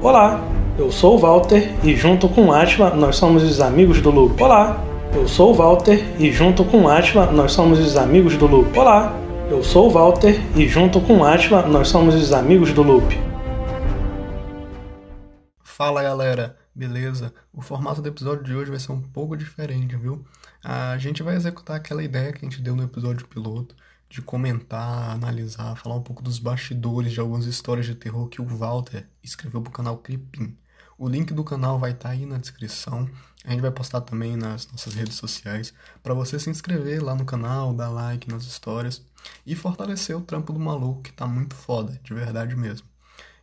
Olá, 0.00 0.40
eu 0.78 0.92
sou 0.92 1.16
o 1.16 1.18
Walter 1.18 1.74
e 1.84 1.96
junto 1.96 2.28
com 2.28 2.46
o 2.46 2.52
Atila 2.52 2.94
nós 2.94 3.16
somos 3.16 3.42
os 3.42 3.60
amigos 3.60 4.00
do 4.00 4.12
Loop. 4.12 4.40
Olá, 4.40 4.80
eu 5.12 5.26
sou 5.26 5.50
o 5.50 5.54
Walter 5.54 5.98
e 6.20 6.30
junto 6.30 6.64
com 6.64 6.82
o 6.82 6.88
Atila 6.88 7.32
nós 7.32 7.50
somos 7.50 7.80
os 7.80 7.96
amigos 7.96 8.36
do 8.36 8.46
Loop. 8.46 8.78
Olá, 8.78 9.12
eu 9.50 9.60
sou 9.60 9.88
o 9.88 9.90
Walter 9.90 10.40
e 10.56 10.68
junto 10.68 11.00
com 11.00 11.18
o 11.18 11.24
Atila 11.24 11.66
nós 11.66 11.88
somos 11.88 12.14
os 12.14 12.32
amigos 12.32 12.72
do 12.72 12.84
Loop. 12.84 13.12
Fala 15.64 16.00
galera, 16.00 16.56
beleza? 16.72 17.34
O 17.52 17.60
formato 17.60 18.00
do 18.00 18.08
episódio 18.08 18.44
de 18.44 18.54
hoje 18.54 18.70
vai 18.70 18.78
ser 18.78 18.92
um 18.92 19.02
pouco 19.02 19.36
diferente, 19.36 19.96
viu? 19.96 20.24
A 20.62 20.96
gente 20.96 21.24
vai 21.24 21.34
executar 21.34 21.74
aquela 21.74 22.04
ideia 22.04 22.32
que 22.32 22.46
a 22.46 22.48
gente 22.48 22.62
deu 22.62 22.76
no 22.76 22.84
episódio 22.84 23.26
piloto 23.26 23.74
de 24.08 24.22
comentar, 24.22 25.10
analisar, 25.10 25.76
falar 25.76 25.96
um 25.96 26.02
pouco 26.02 26.22
dos 26.22 26.38
bastidores 26.38 27.12
de 27.12 27.20
algumas 27.20 27.44
histórias 27.44 27.86
de 27.86 27.94
terror 27.94 28.28
que 28.28 28.40
o 28.40 28.46
Walter 28.46 29.06
escreveu 29.22 29.60
pro 29.60 29.72
canal 29.72 29.98
Cripim. 29.98 30.56
O 30.96 31.08
link 31.08 31.32
do 31.32 31.44
canal 31.44 31.78
vai 31.78 31.92
estar 31.92 32.08
tá 32.08 32.14
aí 32.14 32.26
na 32.26 32.38
descrição. 32.38 33.08
A 33.44 33.50
gente 33.50 33.60
vai 33.60 33.70
postar 33.70 34.00
também 34.00 34.36
nas 34.36 34.66
nossas 34.72 34.94
redes 34.94 35.14
sociais 35.14 35.72
para 36.02 36.14
você 36.14 36.38
se 36.40 36.50
inscrever 36.50 37.02
lá 37.04 37.14
no 37.14 37.24
canal, 37.24 37.72
dar 37.72 37.88
like 37.88 38.28
nas 38.28 38.44
histórias 38.44 39.02
e 39.46 39.54
fortalecer 39.54 40.16
o 40.16 40.22
trampo 40.22 40.52
do 40.52 40.58
maluco 40.58 41.02
que 41.02 41.12
tá 41.12 41.26
muito 41.26 41.54
foda, 41.54 42.00
de 42.02 42.14
verdade 42.14 42.56
mesmo. 42.56 42.86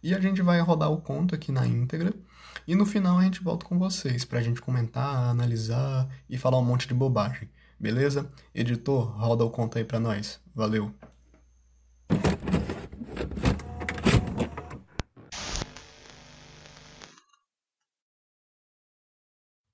E 0.04 0.14
a 0.14 0.20
gente 0.20 0.42
vai 0.42 0.60
rodar 0.60 0.92
o 0.92 1.02
conto 1.02 1.34
aqui 1.34 1.52
na 1.52 1.66
íntegra 1.66 2.14
e 2.68 2.76
no 2.76 2.86
final 2.86 3.20
a 3.20 3.24
gente 3.24 3.42
volta 3.42 3.66
com 3.66 3.78
vocês 3.78 4.26
pra 4.26 4.42
gente 4.42 4.62
comentar, 4.62 5.30
analisar 5.30 6.08
e 6.30 6.38
falar 6.38 6.58
um 6.58 6.66
monte 6.66 6.88
de 6.88 6.94
bobagem. 6.94 7.50
Beleza? 7.80 8.32
Editor, 8.54 9.18
roda 9.18 9.44
o 9.44 9.50
conto 9.50 9.78
aí 9.78 9.84
pra 9.84 10.00
nós. 10.00 10.40
Valeu! 10.54 10.94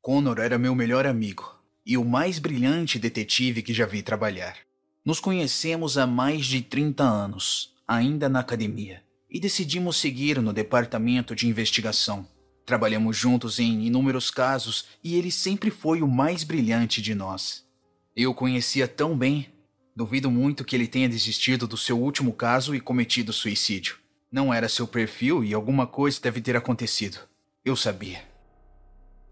Connor 0.02 0.39
era 0.39 0.58
meu 0.58 0.73
melhor 0.73 1.05
amigo 1.05 1.61
e 1.85 1.95
o 1.95 2.03
mais 2.03 2.39
brilhante 2.39 2.97
detetive 2.97 3.61
que 3.61 3.73
já 3.73 3.85
vi 3.85 4.02
trabalhar. 4.02 4.58
Nos 5.05 5.19
conhecemos 5.19 5.97
há 5.97 6.08
mais 6.08 6.45
de 6.45 6.61
30 6.61 7.03
anos, 7.03 7.73
ainda 7.88 8.27
na 8.27 8.39
academia, 8.39 9.03
e 9.30 9.39
decidimos 9.39 9.97
seguir 9.97 10.41
no 10.41 10.52
departamento 10.52 11.36
de 11.36 11.47
investigação. 11.47 12.27
Trabalhamos 12.65 13.15
juntos 13.15 13.59
em 13.59 13.86
inúmeros 13.86 14.31
casos 14.31 14.86
e 15.03 15.15
ele 15.15 15.31
sempre 15.31 15.69
foi 15.69 16.02
o 16.02 16.08
mais 16.08 16.43
brilhante 16.43 17.02
de 17.02 17.15
nós. 17.15 17.65
Eu 18.14 18.31
o 18.31 18.34
conhecia 18.34 18.90
tão 18.90 19.17
bem, 19.17 19.48
duvido 19.95 20.30
muito 20.30 20.66
que 20.66 20.76
ele 20.76 20.86
tenha 20.86 21.08
desistido 21.08 21.66
do 21.66 21.78
seu 21.78 21.98
último 21.98 22.34
caso 22.34 22.76
e 22.76 22.80
cometido 22.81 23.31
suicídio. 23.31 23.98
Não 24.30 24.54
era 24.54 24.67
seu 24.67 24.86
perfil 24.86 25.45
e 25.45 25.54
alguma 25.54 25.88
coisa 25.88 26.20
deve 26.22 26.42
ter 26.42 26.58
acontecido. 26.58 27.20
Eu 27.64 27.73
sabia. 27.73 28.22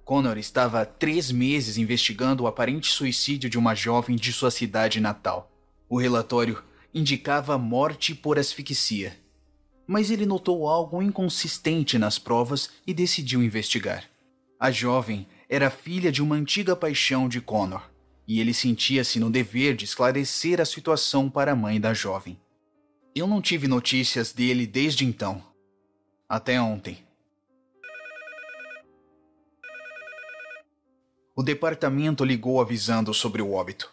Connor 0.05 0.37
estava 0.37 0.81
há 0.81 0.85
três 0.85 1.29
meses 1.29 1.77
investigando 1.77 2.43
o 2.43 2.47
aparente 2.47 2.89
suicídio 2.89 3.49
de 3.49 3.57
uma 3.57 3.75
jovem 3.75 4.15
de 4.15 4.31
sua 4.31 4.49
cidade 4.49 5.01
natal. 5.01 5.51
O 5.89 5.99
relatório 5.99 6.63
indicava 6.93 7.57
morte 7.57 8.15
por 8.15 8.39
asfixia. 8.39 9.17
Mas 9.85 10.09
ele 10.09 10.25
notou 10.25 10.67
algo 10.69 11.01
inconsistente 11.01 11.97
nas 11.97 12.17
provas 12.17 12.69
e 12.87 12.93
decidiu 12.93 13.43
investigar. 13.43 14.05
A 14.57 14.71
jovem 14.71 15.27
era 15.49 15.69
filha 15.69 16.11
de 16.13 16.21
uma 16.21 16.35
antiga 16.35 16.77
paixão 16.77 17.27
de 17.27 17.41
Connor 17.41 17.83
e 18.29 18.39
ele 18.39 18.53
sentia-se 18.53 19.19
no 19.19 19.27
dever 19.27 19.75
de 19.75 19.85
esclarecer 19.85 20.61
a 20.61 20.65
situação 20.65 21.27
para 21.27 21.53
a 21.53 21.55
mãe 21.55 21.81
da 21.81 21.95
jovem. 21.95 22.39
Eu 23.15 23.25
não 23.25 23.41
tive 23.41 23.67
notícias 23.67 24.31
dele 24.31 24.67
desde 24.67 25.03
então. 25.03 25.43
Até 26.29 26.61
ontem. 26.61 27.03
O 31.35 31.41
departamento 31.41 32.23
ligou 32.23 32.61
avisando 32.61 33.15
sobre 33.15 33.41
o 33.41 33.51
óbito. 33.51 33.91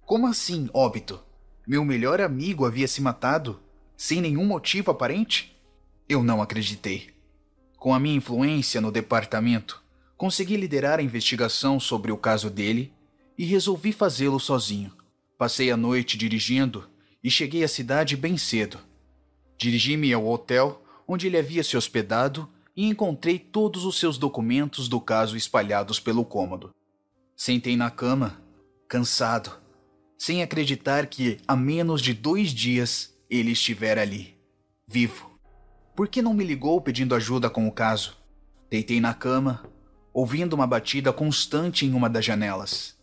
Como 0.00 0.26
assim, 0.26 0.70
óbito? 0.72 1.20
Meu 1.66 1.84
melhor 1.84 2.22
amigo 2.22 2.64
havia 2.64 2.88
se 2.88 3.02
matado? 3.02 3.60
Sem 3.94 4.22
nenhum 4.22 4.46
motivo 4.46 4.90
aparente? 4.92 5.54
Eu 6.08 6.22
não 6.22 6.40
acreditei. 6.40 7.10
Com 7.76 7.92
a 7.92 8.00
minha 8.00 8.16
influência 8.16 8.80
no 8.80 8.90
departamento, 8.90 9.82
consegui 10.16 10.56
liderar 10.56 11.00
a 11.00 11.02
investigação 11.02 11.78
sobre 11.78 12.10
o 12.10 12.16
caso 12.16 12.48
dele 12.48 12.96
e 13.38 13.44
resolvi 13.44 13.92
fazê-lo 13.92 14.40
sozinho. 14.40 14.92
Passei 15.38 15.70
a 15.70 15.76
noite 15.76 16.18
dirigindo 16.18 16.88
e 17.22 17.30
cheguei 17.30 17.62
à 17.62 17.68
cidade 17.68 18.16
bem 18.16 18.36
cedo. 18.36 18.80
Dirigi-me 19.56 20.12
ao 20.12 20.26
hotel 20.26 20.82
onde 21.06 21.28
ele 21.28 21.38
havia 21.38 21.62
se 21.62 21.76
hospedado 21.76 22.48
e 22.76 22.84
encontrei 22.84 23.38
todos 23.38 23.84
os 23.84 23.98
seus 23.98 24.18
documentos 24.18 24.88
do 24.88 25.00
caso 25.00 25.36
espalhados 25.36 26.00
pelo 26.00 26.24
cômodo. 26.24 26.74
Sentei 27.36 27.76
na 27.76 27.90
cama, 27.90 28.42
cansado, 28.88 29.52
sem 30.18 30.42
acreditar 30.42 31.06
que 31.06 31.38
há 31.46 31.54
menos 31.54 32.02
de 32.02 32.12
dois 32.12 32.50
dias 32.50 33.16
ele 33.30 33.52
estivera 33.52 34.02
ali, 34.02 34.36
vivo. 34.86 35.30
Por 35.94 36.08
que 36.08 36.20
não 36.20 36.34
me 36.34 36.44
ligou 36.44 36.80
pedindo 36.80 37.14
ajuda 37.14 37.48
com 37.48 37.66
o 37.68 37.72
caso? 37.72 38.16
Deitei 38.68 39.00
na 39.00 39.14
cama, 39.14 39.64
ouvindo 40.12 40.54
uma 40.54 40.66
batida 40.66 41.12
constante 41.12 41.86
em 41.86 41.94
uma 41.94 42.10
das 42.10 42.24
janelas. 42.24 42.97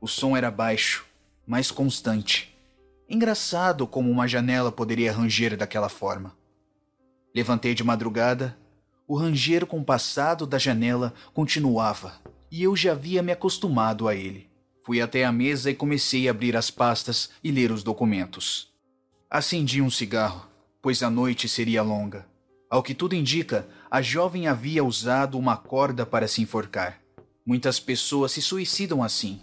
O 0.00 0.06
som 0.06 0.36
era 0.36 0.50
baixo, 0.50 1.04
mas 1.46 1.70
constante. 1.70 2.56
Engraçado 3.08 3.86
como 3.86 4.10
uma 4.10 4.28
janela 4.28 4.70
poderia 4.70 5.12
ranger 5.12 5.56
daquela 5.56 5.88
forma. 5.88 6.36
Levantei 7.34 7.74
de 7.74 7.82
madrugada, 7.82 8.56
o 9.06 9.16
ranger 9.16 9.64
compassado 9.66 10.46
da 10.46 10.58
janela 10.58 11.14
continuava, 11.32 12.14
e 12.50 12.62
eu 12.62 12.76
já 12.76 12.92
havia 12.92 13.22
me 13.22 13.32
acostumado 13.32 14.06
a 14.06 14.14
ele. 14.14 14.48
Fui 14.84 15.00
até 15.00 15.24
a 15.24 15.32
mesa 15.32 15.70
e 15.70 15.74
comecei 15.74 16.28
a 16.28 16.30
abrir 16.30 16.56
as 16.56 16.70
pastas 16.70 17.30
e 17.42 17.50
ler 17.50 17.72
os 17.72 17.82
documentos. 17.82 18.72
Acendi 19.30 19.82
um 19.82 19.90
cigarro, 19.90 20.46
pois 20.80 21.02
a 21.02 21.10
noite 21.10 21.48
seria 21.48 21.82
longa. 21.82 22.26
Ao 22.70 22.82
que 22.82 22.94
tudo 22.94 23.14
indica, 23.14 23.66
a 23.90 24.00
jovem 24.00 24.46
havia 24.46 24.84
usado 24.84 25.38
uma 25.38 25.56
corda 25.56 26.04
para 26.04 26.28
se 26.28 26.42
enforcar. 26.42 27.00
Muitas 27.44 27.80
pessoas 27.80 28.32
se 28.32 28.42
suicidam 28.42 29.02
assim, 29.02 29.40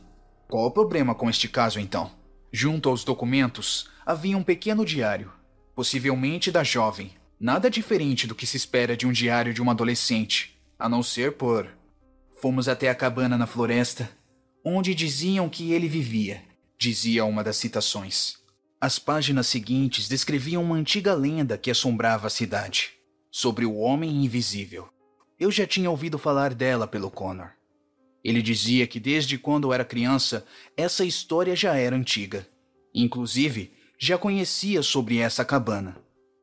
qual 0.47 0.67
o 0.67 0.71
problema 0.71 1.15
com 1.15 1.29
este 1.29 1.47
caso, 1.47 1.79
então? 1.79 2.11
Junto 2.51 2.89
aos 2.89 3.03
documentos 3.03 3.89
havia 4.05 4.37
um 4.37 4.43
pequeno 4.43 4.85
diário, 4.85 5.31
possivelmente 5.73 6.51
da 6.51 6.63
jovem. 6.63 7.11
Nada 7.39 7.69
diferente 7.69 8.27
do 8.27 8.35
que 8.35 8.47
se 8.47 8.55
espera 8.55 8.95
de 8.95 9.05
um 9.05 9.11
diário 9.11 9.53
de 9.53 9.61
uma 9.61 9.73
adolescente, 9.73 10.57
a 10.79 10.87
não 10.87 11.03
ser 11.03 11.33
por. 11.33 11.67
Fomos 12.41 12.69
até 12.69 12.89
a 12.89 12.95
cabana 12.95 13.37
na 13.37 13.47
floresta, 13.47 14.09
onde 14.63 14.95
diziam 14.95 15.49
que 15.49 15.73
ele 15.73 15.87
vivia, 15.87 16.41
dizia 16.77 17.25
uma 17.25 17.43
das 17.43 17.57
citações. 17.57 18.37
As 18.79 18.99
páginas 18.99 19.47
seguintes 19.47 20.07
descreviam 20.07 20.63
uma 20.63 20.75
antiga 20.75 21.13
lenda 21.13 21.57
que 21.57 21.71
assombrava 21.71 22.27
a 22.27 22.29
cidade, 22.29 22.91
sobre 23.31 23.65
o 23.65 23.75
Homem 23.75 24.23
Invisível. 24.23 24.87
Eu 25.39 25.51
já 25.51 25.67
tinha 25.67 25.89
ouvido 25.89 26.17
falar 26.17 26.53
dela 26.53 26.87
pelo 26.87 27.11
Connor. 27.11 27.49
Ele 28.25 28.41
dizia 28.41 28.87
que 28.87 28.99
desde 28.99 29.37
quando 29.37 29.71
era 29.71 29.85
criança, 29.85 30.43
essa 30.75 31.05
história 31.05 31.55
já 31.55 31.75
era 31.75 31.95
antiga. 31.95 32.47
Inclusive, 32.91 33.71
já 33.99 34.17
conhecia 34.17 34.81
sobre 34.81 35.19
essa 35.19 35.45
cabana, 35.45 35.95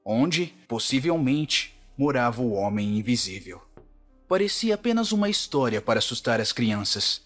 onde, 0.05 0.55
possivelmente, 0.69 1.75
morava 1.99 2.41
o 2.41 2.53
Homem 2.53 2.99
Invisível. 2.99 3.61
Parecia 4.29 4.77
apenas 4.77 5.11
uma 5.11 5.29
história 5.29 5.83
para 5.83 5.99
assustar 5.99 6.41
as 6.41 6.53
crianças. 6.53 7.23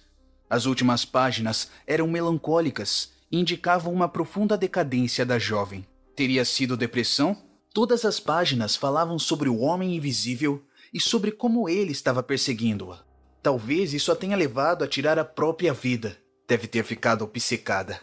As 0.49 0.65
últimas 0.65 1.05
páginas 1.05 1.71
eram 1.87 2.09
melancólicas 2.09 3.13
e 3.31 3.39
indicavam 3.39 3.93
uma 3.93 4.09
profunda 4.09 4.57
decadência 4.57 5.27
da 5.27 5.39
jovem. 5.39 5.87
Teria 6.17 6.47
sido 6.47 6.79
depressão? 6.79 7.37
Todas 7.75 8.07
as 8.07 8.19
páginas 8.19 8.75
falavam 8.75 9.19
sobre 9.19 9.51
o 9.51 9.59
Homem 9.59 9.95
Invisível 9.97 10.65
e 10.95 10.99
sobre 10.99 11.31
como 11.31 11.69
ele 11.69 11.93
estava 11.93 12.23
perseguindo-a. 12.23 13.06
Talvez 13.47 13.95
isso 13.95 14.11
a 14.11 14.17
tenha 14.17 14.37
levado 14.37 14.83
a 14.83 14.89
tirar 14.89 15.21
a 15.21 15.25
própria 15.25 15.73
vida. 15.73 16.19
Deve 16.49 16.67
ter 16.67 16.83
ficado 16.83 17.23
obcecada. 17.23 18.01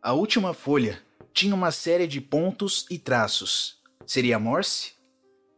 A 0.00 0.14
última 0.14 0.54
folha 0.54 1.02
tinha 1.34 1.54
uma 1.54 1.70
série 1.70 2.06
de 2.06 2.18
pontos 2.18 2.86
e 2.88 2.98
traços. 2.98 3.78
Seria 4.06 4.38
Morse? 4.38 4.92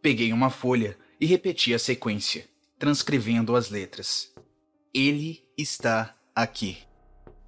Peguei 0.02 0.32
uma 0.32 0.50
folha 0.50 0.98
e 1.20 1.26
repeti 1.26 1.72
a 1.72 1.78
sequência, 1.78 2.48
transcrevendo 2.80 3.54
as 3.54 3.70
letras. 3.70 4.32
Ele 4.92 5.44
está 5.56 6.16
aqui. 6.34 6.78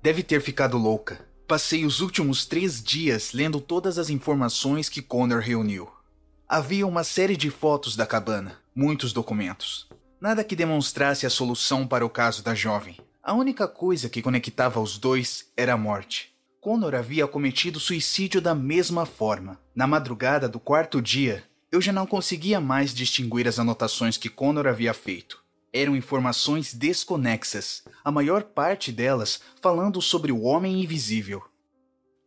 Deve 0.01 0.23
ter 0.23 0.41
ficado 0.41 0.79
louca. 0.79 1.29
Passei 1.45 1.85
os 1.85 2.01
últimos 2.01 2.47
três 2.47 2.81
dias 2.81 3.33
lendo 3.33 3.61
todas 3.61 3.99
as 3.99 4.11
informações 4.11 4.89
que 4.89 5.03
Connor 5.03 5.41
reuniu. 5.41 5.91
Havia 6.49 6.87
uma 6.87 7.03
série 7.03 7.37
de 7.37 7.51
fotos 7.51 7.97
da 7.97 8.07
cabana, 8.07 8.61
muitos 8.77 9.13
documentos. 9.13 9.89
Nada 10.21 10.43
que 10.45 10.57
demonstrasse 10.57 11.27
a 11.27 11.31
solução 11.31 11.87
para 11.87 12.05
o 12.05 12.11
caso 12.11 12.43
da 12.43 12.55
jovem. 12.55 12.97
A 13.23 13.35
única 13.35 13.67
coisa 13.67 14.09
que 14.09 14.23
conectava 14.23 14.81
os 14.81 14.99
dois 14.99 15.51
era 15.57 15.75
a 15.75 15.79
morte. 15.79 16.35
Connor 16.61 16.95
havia 16.95 17.27
cometido 17.27 17.79
suicídio 17.79 18.41
da 18.41 18.55
mesma 18.55 19.05
forma. 19.05 19.61
Na 19.75 19.87
madrugada 19.87 20.49
do 20.49 20.59
quarto 20.59 21.03
dia, 21.03 21.45
Eu 21.75 21.81
já 21.81 21.93
não 21.93 22.07
conseguia 22.07 22.61
mais 22.61 22.95
distinguir 22.95 23.49
as 23.49 23.59
anotações 23.59 24.17
que 24.17 24.29
Connor 24.29 24.69
havia 24.69 24.95
feito. 24.95 25.43
Eram 25.73 25.97
informações 25.97 26.73
desconexas, 26.73 27.83
a 28.05 28.13
maior 28.13 28.45
parte 28.45 28.93
delas 28.93 29.41
falando 29.61 30.01
sobre 30.01 30.31
o 30.31 30.43
homem 30.43 30.81
invisível. 30.81 31.43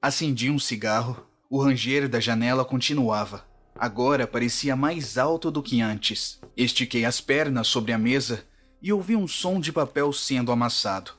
Acendi 0.01 0.49
um 0.49 0.59
cigarro, 0.59 1.25
o 1.49 1.63
ranger 1.63 2.09
da 2.09 2.19
janela 2.19 2.65
continuava. 2.65 3.46
Agora 3.77 4.25
parecia 4.25 4.75
mais 4.75 5.17
alto 5.17 5.51
do 5.51 5.61
que 5.61 5.81
antes. 5.81 6.39
Estiquei 6.55 7.05
as 7.05 7.21
pernas 7.21 7.67
sobre 7.67 7.93
a 7.93 7.97
mesa 7.97 8.43
e 8.81 8.91
ouvi 8.91 9.15
um 9.15 9.27
som 9.27 9.59
de 9.59 9.71
papel 9.71 10.11
sendo 10.11 10.51
amassado. 10.51 11.11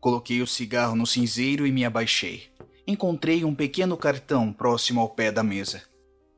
Coloquei 0.00 0.40
o 0.40 0.46
cigarro 0.46 0.94
no 0.94 1.06
cinzeiro 1.06 1.66
e 1.66 1.72
me 1.72 1.84
abaixei. 1.84 2.48
Encontrei 2.86 3.44
um 3.44 3.54
pequeno 3.54 3.96
cartão 3.96 4.52
próximo 4.52 5.00
ao 5.00 5.08
pé 5.08 5.32
da 5.32 5.42
mesa. 5.42 5.82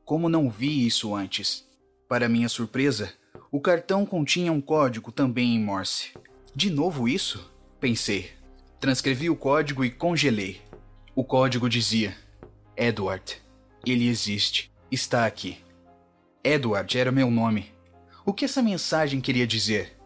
Como 0.03 0.27
não 0.27 0.49
vi 0.49 0.85
isso 0.85 1.13
antes? 1.15 1.65
Para 2.09 2.27
minha 2.27 2.49
surpresa, 2.49 3.13
o 3.51 3.61
cartão 3.61 4.05
continha 4.05 4.51
um 4.51 4.59
código 4.59 5.11
também 5.11 5.55
em 5.55 5.63
Morse. 5.63 6.11
De 6.55 6.69
novo 6.69 7.07
isso? 7.07 7.51
Pensei. 7.79 8.31
Transcrevi 8.79 9.29
o 9.29 9.35
código 9.35 9.85
e 9.85 9.91
congelei. 9.91 10.59
O 11.15 11.23
código 11.23 11.69
dizia: 11.69 12.17
Edward. 12.75 13.37
Ele 13.85 14.07
existe. 14.07 14.70
Está 14.91 15.25
aqui. 15.25 15.57
Edward 16.43 16.97
era 16.97 17.13
meu 17.13 17.31
nome. 17.31 17.71
O 18.25 18.33
que 18.33 18.43
essa 18.43 18.61
mensagem 18.61 19.21
queria 19.21 19.47
dizer? 19.47 19.97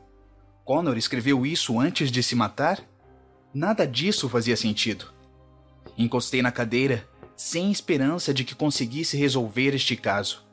Connor 0.63 0.95
escreveu 0.95 1.43
isso 1.43 1.79
antes 1.79 2.11
de 2.11 2.21
se 2.21 2.35
matar? 2.35 2.79
Nada 3.51 3.87
disso 3.87 4.29
fazia 4.29 4.55
sentido. 4.55 5.11
Encostei 5.97 6.43
na 6.43 6.51
cadeira, 6.51 7.09
sem 7.35 7.71
esperança 7.71 8.31
de 8.31 8.43
que 8.43 8.53
conseguisse 8.53 9.17
resolver 9.17 9.73
este 9.73 9.95
caso. 9.95 10.45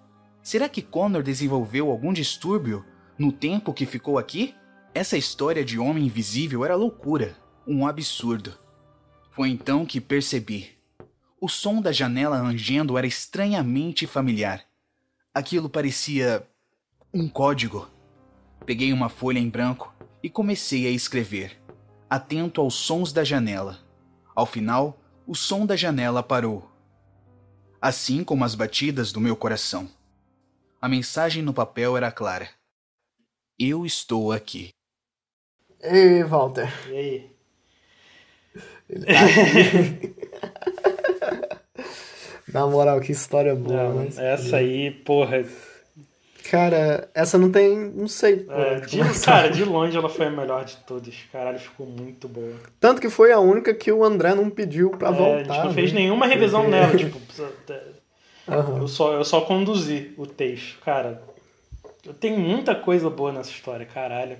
Será 0.42 0.66
que 0.66 0.80
Connor 0.80 1.22
desenvolveu 1.22 1.90
algum 1.90 2.10
distúrbio 2.10 2.86
no 3.18 3.32
tempo 3.32 3.74
que 3.74 3.84
ficou 3.84 4.16
aqui? 4.16 4.54
Essa 4.94 5.18
história 5.18 5.62
de 5.62 5.78
homem 5.78 6.06
invisível 6.06 6.64
era 6.64 6.74
loucura, 6.74 7.36
um 7.66 7.86
absurdo. 7.86 8.54
Foi 9.30 9.50
então 9.50 9.84
que 9.84 10.00
percebi. 10.00 10.70
O 11.42 11.48
som 11.48 11.82
da 11.82 11.90
janela 11.90 12.36
rangendo 12.36 12.96
era 12.96 13.04
estranhamente 13.04 14.06
familiar. 14.06 14.64
Aquilo 15.34 15.68
parecia 15.68 16.46
um 17.12 17.28
código. 17.28 17.90
Peguei 18.64 18.92
uma 18.92 19.08
folha 19.08 19.40
em 19.40 19.48
branco 19.50 19.92
e 20.22 20.30
comecei 20.30 20.86
a 20.86 20.90
escrever, 20.90 21.60
atento 22.08 22.60
aos 22.60 22.76
sons 22.76 23.12
da 23.12 23.24
janela. 23.24 23.80
Ao 24.36 24.46
final, 24.46 24.96
o 25.26 25.34
som 25.34 25.66
da 25.66 25.74
janela 25.74 26.22
parou, 26.22 26.70
assim 27.80 28.22
como 28.22 28.44
as 28.44 28.54
batidas 28.54 29.10
do 29.10 29.20
meu 29.20 29.34
coração. 29.34 29.90
A 30.80 30.88
mensagem 30.88 31.42
no 31.42 31.52
papel 31.52 31.96
era 31.96 32.12
clara: 32.12 32.48
Eu 33.58 33.84
estou 33.84 34.30
aqui. 34.30 34.70
Ei, 35.80 36.22
Walter. 36.22 36.72
E 36.88 36.96
aí? 36.96 37.36
Ele 38.88 39.06
tá 39.06 39.24
aqui. 39.24 40.82
Na 42.52 42.66
moral, 42.66 43.00
que 43.00 43.12
história 43.12 43.54
boa. 43.54 43.84
Não, 43.88 43.94
mas- 44.04 44.18
essa 44.18 44.56
aí, 44.56 44.90
porra. 44.90 45.44
Cara, 46.50 47.08
essa 47.14 47.38
não 47.38 47.50
tem. 47.50 47.76
Não 47.76 48.08
sei. 48.08 48.44
é, 48.50 48.80
de, 48.80 48.98
começar. 48.98 49.32
cara, 49.42 49.48
de 49.50 49.64
longe 49.64 49.96
ela 49.96 50.08
foi 50.08 50.26
a 50.26 50.30
melhor 50.30 50.64
de 50.64 50.76
todas. 50.78 51.14
Caralho, 51.32 51.58
ficou 51.58 51.86
muito 51.86 52.28
boa. 52.28 52.54
Tanto 52.80 53.00
que 53.00 53.08
foi 53.08 53.32
a 53.32 53.38
única 53.38 53.72
que 53.72 53.90
o 53.92 54.04
André 54.04 54.34
não 54.34 54.50
pediu 54.50 54.90
pra 54.90 55.08
É, 55.08 55.12
voltar. 55.12 55.34
a 55.34 55.38
gente 55.56 55.64
não 55.66 55.72
fez 55.74 55.92
né? 55.92 56.00
nenhuma 56.00 56.26
revisão 56.26 56.62
Porque- 56.62 56.76
nela, 56.76 56.94
tipo. 56.98 57.18
Aham. 58.48 58.78
Eu 58.80 58.88
só, 58.88 59.12
eu 59.14 59.24
só 59.24 59.40
conduzi 59.42 60.12
o 60.18 60.26
texto. 60.26 60.80
Cara, 60.84 61.22
tem 62.18 62.36
muita 62.36 62.74
coisa 62.74 63.08
boa 63.08 63.32
nessa 63.32 63.50
história, 63.50 63.86
caralho. 63.86 64.36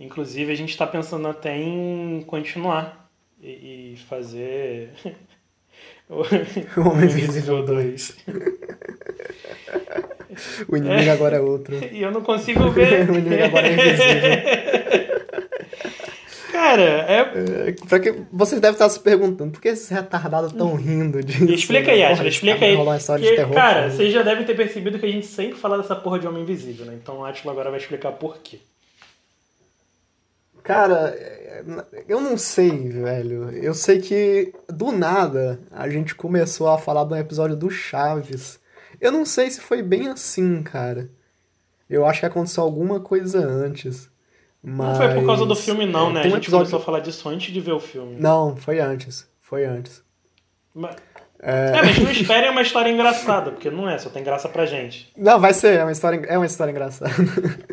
Inclusive, 0.00 0.50
a 0.52 0.56
gente 0.56 0.76
tá 0.76 0.84
pensando 0.86 1.28
até 1.28 1.56
em 1.56 2.22
continuar 2.26 3.08
e, 3.40 3.92
e 3.92 3.96
fazer. 4.08 4.90
O 6.08 6.88
Homem 6.88 7.04
Invisível 7.10 7.64
2. 7.66 8.16
o 10.68 10.76
inimigo 10.76 11.10
agora 11.10 11.36
é 11.36 11.40
outro. 11.40 11.76
E 11.92 12.02
eu 12.02 12.10
não 12.10 12.20
consigo 12.22 12.70
ver. 12.70 13.08
O 13.10 13.14
inimigo 13.14 13.44
agora 13.44 13.66
é 13.68 13.72
invisível. 13.72 15.04
Cara, 16.52 16.82
é. 16.82 17.20
É, 17.68 17.72
Pra 17.88 17.98
que 17.98 18.14
vocês 18.32 18.60
devem 18.60 18.74
estar 18.74 18.88
se 18.88 19.00
perguntando 19.00 19.50
por 19.52 19.60
que 19.60 19.68
esses 19.68 19.88
retardados 19.88 20.52
estão 20.52 20.74
rindo 20.76 21.22
disso? 21.22 21.44
Explica 21.52 21.90
aí, 21.90 22.02
esse 22.02 22.26
explica 22.26 22.58
cara 22.60 22.72
aí. 22.72 22.76
uma 22.76 22.96
história 22.96 23.22
de 23.22 23.28
Porque, 23.28 23.42
terror, 23.42 23.54
cara, 23.54 23.74
cara. 23.80 23.90
vocês 23.90 24.12
já 24.12 24.22
devem 24.22 24.44
ter 24.44 24.54
percebido 24.54 24.98
que 24.98 25.06
a 25.06 25.10
gente 25.10 25.26
sempre 25.26 25.58
fala 25.58 25.76
dessa 25.78 25.96
porra 25.96 26.18
de 26.18 26.26
Homem 26.28 26.42
Invisível, 26.42 26.86
né? 26.86 26.94
Então 27.00 27.18
o 27.18 27.24
Atila 27.24 27.52
agora 27.52 27.70
vai 27.70 27.78
explicar 27.80 28.12
por 28.12 28.38
quê. 28.38 28.58
Cara, 30.64 31.10
é, 31.10 31.62
eu 32.08 32.20
não 32.20 32.36
sei, 32.38 32.88
velho. 32.88 33.50
Eu 33.50 33.74
sei 33.74 34.00
que 34.00 34.52
do 34.66 34.90
nada 34.90 35.60
a 35.70 35.88
gente 35.88 36.14
começou 36.14 36.68
a 36.68 36.78
falar 36.78 37.04
de 37.04 37.12
um 37.12 37.16
episódio 37.16 37.54
do 37.54 37.70
Chaves. 37.70 38.58
Eu 38.98 39.12
não 39.12 39.26
sei 39.26 39.50
se 39.50 39.60
foi 39.60 39.82
bem 39.82 40.08
assim, 40.08 40.62
cara. 40.62 41.10
Eu 41.88 42.06
acho 42.06 42.20
que 42.20 42.26
aconteceu 42.26 42.64
alguma 42.64 42.98
coisa 42.98 43.38
antes. 43.38 44.10
Mas... 44.62 44.98
Não 44.98 45.06
foi 45.06 45.14
por 45.14 45.26
causa 45.26 45.44
do 45.44 45.54
filme, 45.54 45.84
não, 45.84 46.08
é, 46.08 46.12
né? 46.14 46.20
A 46.20 46.22
tem 46.22 46.32
um 46.32 46.34
gente 46.36 46.44
episódio- 46.44 46.66
começou 46.66 46.80
a 46.80 46.82
falar 46.84 47.00
disso 47.00 47.28
antes 47.28 47.52
de 47.52 47.60
ver 47.60 47.72
o 47.72 47.80
filme. 47.80 48.16
Não, 48.18 48.56
foi 48.56 48.80
antes. 48.80 49.28
Foi 49.42 49.66
antes. 49.66 50.02
Mas... 50.74 50.96
É... 51.40 51.72
mas 51.72 51.98
não 51.98 52.10
esperem 52.10 52.50
uma 52.50 52.62
história 52.62 52.88
engraçada, 52.88 53.50
porque 53.50 53.70
não 53.70 53.86
é, 53.86 53.98
só 53.98 54.08
tem 54.08 54.24
graça 54.24 54.48
pra 54.48 54.64
gente. 54.64 55.12
Não, 55.14 55.38
vai 55.38 55.52
ser, 55.52 55.78
é 55.78 55.82
uma 55.82 55.92
história, 55.92 56.22
é 56.26 56.38
uma 56.38 56.46
história 56.46 56.70
engraçada. 56.70 57.12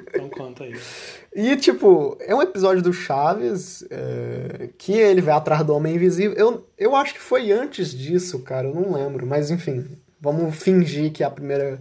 Então 0.09 0.27
conta 0.27 0.65
aí. 0.65 0.75
E, 1.33 1.55
tipo, 1.55 2.17
é 2.19 2.35
um 2.35 2.41
episódio 2.41 2.83
do 2.83 2.91
Chaves 2.91 3.85
é, 3.89 4.69
que 4.77 4.91
ele 4.93 5.21
vai 5.21 5.33
atrás 5.33 5.63
do 5.65 5.73
Homem 5.73 5.95
Invisível. 5.95 6.35
Eu, 6.37 6.67
eu 6.77 6.93
acho 6.95 7.13
que 7.13 7.21
foi 7.21 7.51
antes 7.53 7.91
disso, 7.97 8.39
cara, 8.39 8.67
eu 8.67 8.75
não 8.75 8.91
lembro. 8.93 9.25
Mas, 9.25 9.49
enfim, 9.49 9.85
vamos 10.19 10.53
fingir 10.57 11.09
que 11.13 11.23
a 11.23 11.29
primeira, 11.29 11.79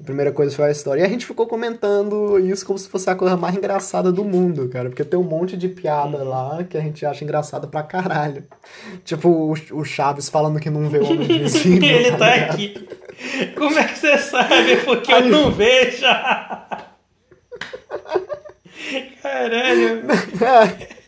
a 0.00 0.04
primeira 0.04 0.30
coisa 0.30 0.54
foi 0.54 0.66
a 0.66 0.70
história. 0.70 1.02
E 1.02 1.04
a 1.04 1.08
gente 1.08 1.26
ficou 1.26 1.44
comentando 1.48 2.38
isso 2.38 2.64
como 2.64 2.78
se 2.78 2.88
fosse 2.88 3.10
a 3.10 3.16
coisa 3.16 3.36
mais 3.36 3.56
engraçada 3.56 4.12
do 4.12 4.22
mundo, 4.24 4.68
cara. 4.68 4.88
Porque 4.88 5.02
tem 5.04 5.18
um 5.18 5.24
monte 5.24 5.56
de 5.56 5.68
piada 5.68 6.22
lá 6.22 6.62
que 6.62 6.78
a 6.78 6.80
gente 6.80 7.04
acha 7.04 7.24
engraçada 7.24 7.66
pra 7.66 7.82
caralho. 7.82 8.44
Tipo, 9.04 9.28
o, 9.28 9.54
o 9.72 9.84
Chaves 9.84 10.28
falando 10.28 10.60
que 10.60 10.70
não 10.70 10.88
vê 10.88 10.98
o 10.98 11.04
Homem 11.10 11.26
Invisível. 11.40 11.82
Ele 11.88 12.12
tá 12.16 12.32
ligado? 12.32 12.50
aqui. 12.54 12.88
Como 13.56 13.76
é 13.76 13.84
que 13.88 13.98
você 13.98 14.18
sabe? 14.18 14.76
Porque 14.84 15.10
eu 15.10 15.16
Aí- 15.16 15.28
não 15.30 15.50
vejo. 15.50 16.06
Caralho. 19.22 20.02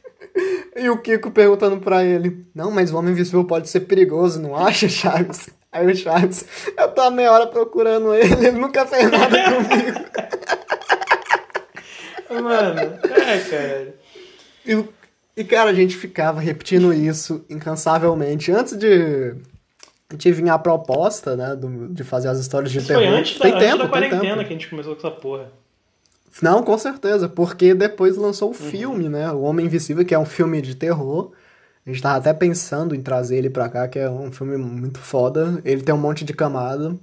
E 0.76 0.88
o 0.88 0.96
Kiko 0.98 1.30
perguntando 1.32 1.78
pra 1.78 2.04
ele: 2.04 2.46
Não, 2.54 2.70
mas 2.70 2.92
o 2.92 2.96
homem 2.96 3.10
invisível 3.12 3.44
pode 3.44 3.68
ser 3.68 3.80
perigoso, 3.80 4.40
não 4.40 4.54
acha, 4.56 4.88
Chaves? 4.88 5.50
Aí 5.72 5.84
o 5.90 5.94
Chaves, 5.94 6.44
eu 6.78 6.88
tô 6.92 7.00
há 7.00 7.10
meia 7.10 7.32
hora 7.32 7.46
procurando 7.48 8.14
ele, 8.14 8.32
ele 8.46 8.52
nunca 8.52 8.86
fez 8.86 9.10
nada 9.10 9.36
comigo. 9.42 10.00
Mano, 12.42 12.80
é, 12.80 13.38
cara. 13.38 13.94
E, 14.64 14.84
e, 15.40 15.44
cara, 15.44 15.70
a 15.70 15.74
gente 15.74 15.96
ficava 15.96 16.40
repetindo 16.40 16.92
isso 16.94 17.44
incansavelmente. 17.50 18.52
Antes 18.52 18.76
de, 18.78 19.34
de 20.14 20.32
vir 20.32 20.48
a 20.48 20.58
proposta, 20.58 21.36
né, 21.36 21.56
do- 21.56 21.88
de 21.88 22.04
fazer 22.04 22.28
as 22.28 22.38
histórias 22.38 22.70
de 22.70 22.78
Isso 22.78 22.86
terror. 22.86 23.02
foi 23.04 23.12
antes 23.16 23.36
da, 23.38 23.44
tem 23.44 23.52
antes 23.54 23.66
tempo, 23.66 23.78
da 23.78 23.82
tem 23.84 23.90
quarentena 23.90 24.22
tempo. 24.22 24.38
que 24.38 24.44
a 24.44 24.56
gente 24.56 24.68
começou 24.70 24.94
com 24.94 25.06
essa 25.06 25.16
porra. 25.16 25.50
Não, 26.42 26.62
com 26.62 26.78
certeza, 26.78 27.28
porque 27.28 27.74
depois 27.74 28.16
lançou 28.16 28.48
o 28.48 28.52
Uhum. 28.52 28.70
filme, 28.70 29.08
né? 29.08 29.30
O 29.32 29.40
Homem 29.40 29.66
Invisível, 29.66 30.04
que 30.04 30.14
é 30.14 30.18
um 30.18 30.24
filme 30.24 30.62
de 30.62 30.74
terror. 30.74 31.32
A 31.86 31.90
gente 31.90 32.02
tava 32.02 32.18
até 32.18 32.32
pensando 32.32 32.94
em 32.94 33.02
trazer 33.02 33.36
ele 33.38 33.50
pra 33.50 33.68
cá, 33.68 33.88
que 33.88 33.98
é 33.98 34.08
um 34.08 34.30
filme 34.30 34.56
muito 34.56 34.98
foda. 34.98 35.60
Ele 35.64 35.82
tem 35.82 35.94
um 35.94 35.98
monte 35.98 36.24
de 36.24 36.32
camada. 36.32 36.96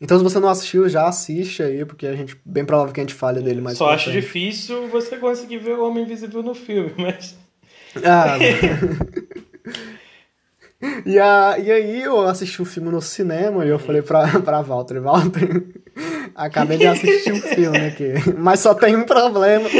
Então, 0.00 0.16
se 0.18 0.24
você 0.24 0.40
não 0.40 0.48
assistiu, 0.48 0.88
já 0.88 1.06
assiste 1.06 1.62
aí, 1.62 1.84
porque 1.84 2.06
a 2.06 2.16
gente 2.16 2.40
bem 2.44 2.64
provável 2.64 2.92
que 2.92 3.00
a 3.00 3.04
gente 3.04 3.14
fale 3.14 3.40
dele 3.40 3.60
mais 3.60 3.78
Só 3.78 3.90
acho 3.90 4.10
difícil 4.10 4.88
você 4.88 5.16
conseguir 5.16 5.58
ver 5.58 5.78
o 5.78 5.84
Homem 5.86 6.04
Invisível 6.04 6.42
no 6.42 6.54
filme, 6.54 6.92
mas. 6.96 7.36
Ah, 8.04 8.36
e, 11.06 11.18
a, 11.18 11.56
e 11.58 11.70
aí 11.70 12.02
eu 12.02 12.20
assisti 12.22 12.60
o 12.60 12.64
filme 12.64 12.90
no 12.90 13.00
cinema 13.00 13.64
e 13.64 13.68
eu 13.68 13.78
falei 13.78 14.02
pra, 14.02 14.26
pra 14.44 14.60
Walter, 14.62 15.00
Walter, 15.00 15.64
acabei 16.34 16.78
de 16.78 16.86
assistir 16.86 17.32
o 17.32 17.40
filme 17.40 17.78
aqui, 17.78 18.14
mas 18.38 18.60
só 18.60 18.74
tem 18.74 18.96
um 18.96 19.04
problema, 19.04 19.68
um. 19.68 19.72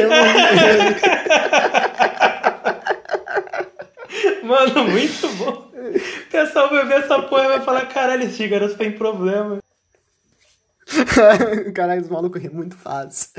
Mano, 4.47 4.85
muito 4.91 5.29
bom. 5.37 5.71
O 5.73 6.31
pessoal 6.31 6.71
vai 6.71 6.87
ver 6.87 7.01
essa 7.01 7.21
porra 7.23 7.45
e 7.45 7.49
vai 7.49 7.61
falar: 7.61 7.87
caralho, 7.87 8.25
esse 8.25 8.47
garoto 8.49 8.75
tem 8.77 8.93
problema. 8.93 9.59
Caralho, 11.75 12.03
os 12.03 12.09
malucos 12.09 12.41
riem 12.41 12.53
muito 12.53 12.77
fácil. 12.77 13.31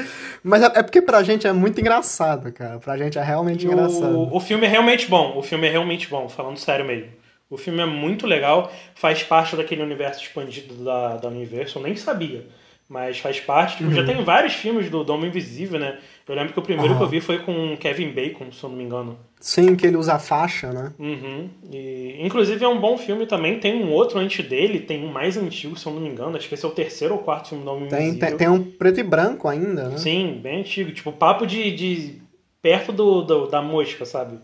Mas 0.44 0.64
é, 0.64 0.66
é 0.76 0.84
porque 0.84 1.02
pra 1.02 1.22
gente 1.22 1.46
é 1.46 1.54
muito 1.54 1.80
engraçado, 1.80 2.52
cara. 2.52 2.80
Pra 2.80 2.98
gente 2.98 3.18
é 3.20 3.24
realmente 3.24 3.64
E 3.66 3.68
engraçado. 3.68 4.18
o, 4.18 4.36
o 4.38 4.40
filme 4.40 4.66
é 4.66 4.70
realmente 4.70 5.08
bom. 5.08 5.38
O 5.38 5.44
filme 5.44 5.68
é 5.68 5.72
realmente 5.72 6.10
bom, 6.10 6.28
falando 6.28 6.58
sério 6.58 6.86
mesmo. 6.86 7.10
O 7.50 7.58
filme 7.58 7.82
é 7.82 7.86
muito 7.86 8.26
legal, 8.26 8.72
faz 8.96 9.22
parte 9.24 9.56
daquele 9.56 9.84
universo 9.84 10.22
expandido 10.24 10.74
da, 10.84 11.18
da 11.18 11.28
Universal, 11.28 11.84
nem 11.84 11.96
sabia. 11.96 12.46
Mas 12.90 13.18
faz 13.20 13.40
parte. 13.40 13.78
Tipo, 13.78 13.90
Uhum. 13.90 13.96
Já 13.96 14.04
tem 14.06 14.24
vários 14.24 14.54
filmes 14.54 14.90
do, 14.90 15.04
do 15.04 15.14
Homem 15.14 15.30
Invisível, 15.30 15.80
né? 15.80 16.00
Eu 16.28 16.36
lembro 16.36 16.54
que 16.54 16.60
o 16.60 16.64
primeiro 16.64 16.96
que 16.98 17.02
eu 17.04 17.08
vi 17.08 17.22
foi 17.22 17.40
com 17.40 17.76
Kevin 17.78 18.10
Bacon, 18.12 18.52
se 18.52 18.64
eu 18.64 18.70
não 18.70 18.78
me 18.78 18.84
engano. 18.84 19.18
Sim, 19.40 19.76
que 19.76 19.86
ele 19.88 19.98
usa 19.98 20.14
a 20.16 20.20
faixa, 20.20 20.72
né? 20.72 20.92
Uhum. 21.00 21.50
E, 21.72 22.18
inclusive 22.20 22.64
é 22.64 22.68
um 22.68 22.80
bom 22.80 22.98
filme 22.98 23.26
também. 23.26 23.60
Tem 23.60 23.74
um 23.84 23.92
outro 23.92 24.20
antes 24.20 24.46
dele, 24.48 24.80
tem 24.80 25.04
um 25.04 25.12
mais 25.12 25.38
antigo, 25.38 25.78
se 25.78 25.86
eu 25.86 25.94
não 25.94 26.02
me 26.02 26.10
engano. 26.10 26.36
Acho 26.38 26.48
que 26.48 26.56
esse 26.56 26.66
é 26.66 26.68
o 26.68 26.72
terceiro 26.72 27.14
ou 27.16 27.20
quarto 27.22 27.50
filme 27.50 27.64
do 27.64 27.72
Homem 27.72 27.88
Tem, 27.90 28.00
Invisível. 28.10 28.28
tem, 28.30 28.38
tem 28.38 28.50
um 28.50 28.64
preto 28.64 29.00
e 29.00 29.04
branco 29.04 29.48
ainda, 29.48 29.90
né? 29.90 29.98
Sim, 29.98 30.40
bem 30.42 30.60
antigo. 30.62 30.92
Tipo, 30.92 31.12
papo 31.12 31.46
de. 31.46 31.72
de 31.76 32.22
perto 32.62 32.92
do, 32.92 33.22
do- 33.22 33.48
da 33.48 33.62
mosca, 33.62 34.06
sabe? 34.06 34.40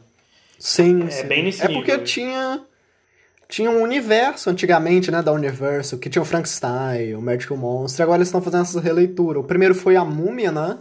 Sim, 0.57 1.03
É 1.07 1.09
sim. 1.11 1.27
bem 1.27 1.43
nesse 1.43 1.61
É 1.63 1.67
porque 1.69 1.91
nível. 1.91 2.03
tinha 2.03 2.61
tinha 3.49 3.71
um 3.71 3.81
universo 3.81 4.47
antigamente, 4.51 5.09
né, 5.09 5.23
da 5.23 5.33
Universal, 5.33 5.97
que 5.97 6.07
tinha 6.07 6.21
o 6.21 6.25
Frankenstein, 6.25 7.15
o 7.15 7.21
Magical 7.21 7.57
Monster, 7.57 8.03
agora 8.03 8.19
eles 8.19 8.27
estão 8.27 8.43
fazendo 8.43 8.61
essa 8.61 8.79
releitura. 8.79 9.39
O 9.39 9.43
primeiro 9.43 9.73
foi 9.73 9.95
a 9.95 10.05
Múmia, 10.05 10.51
né? 10.51 10.77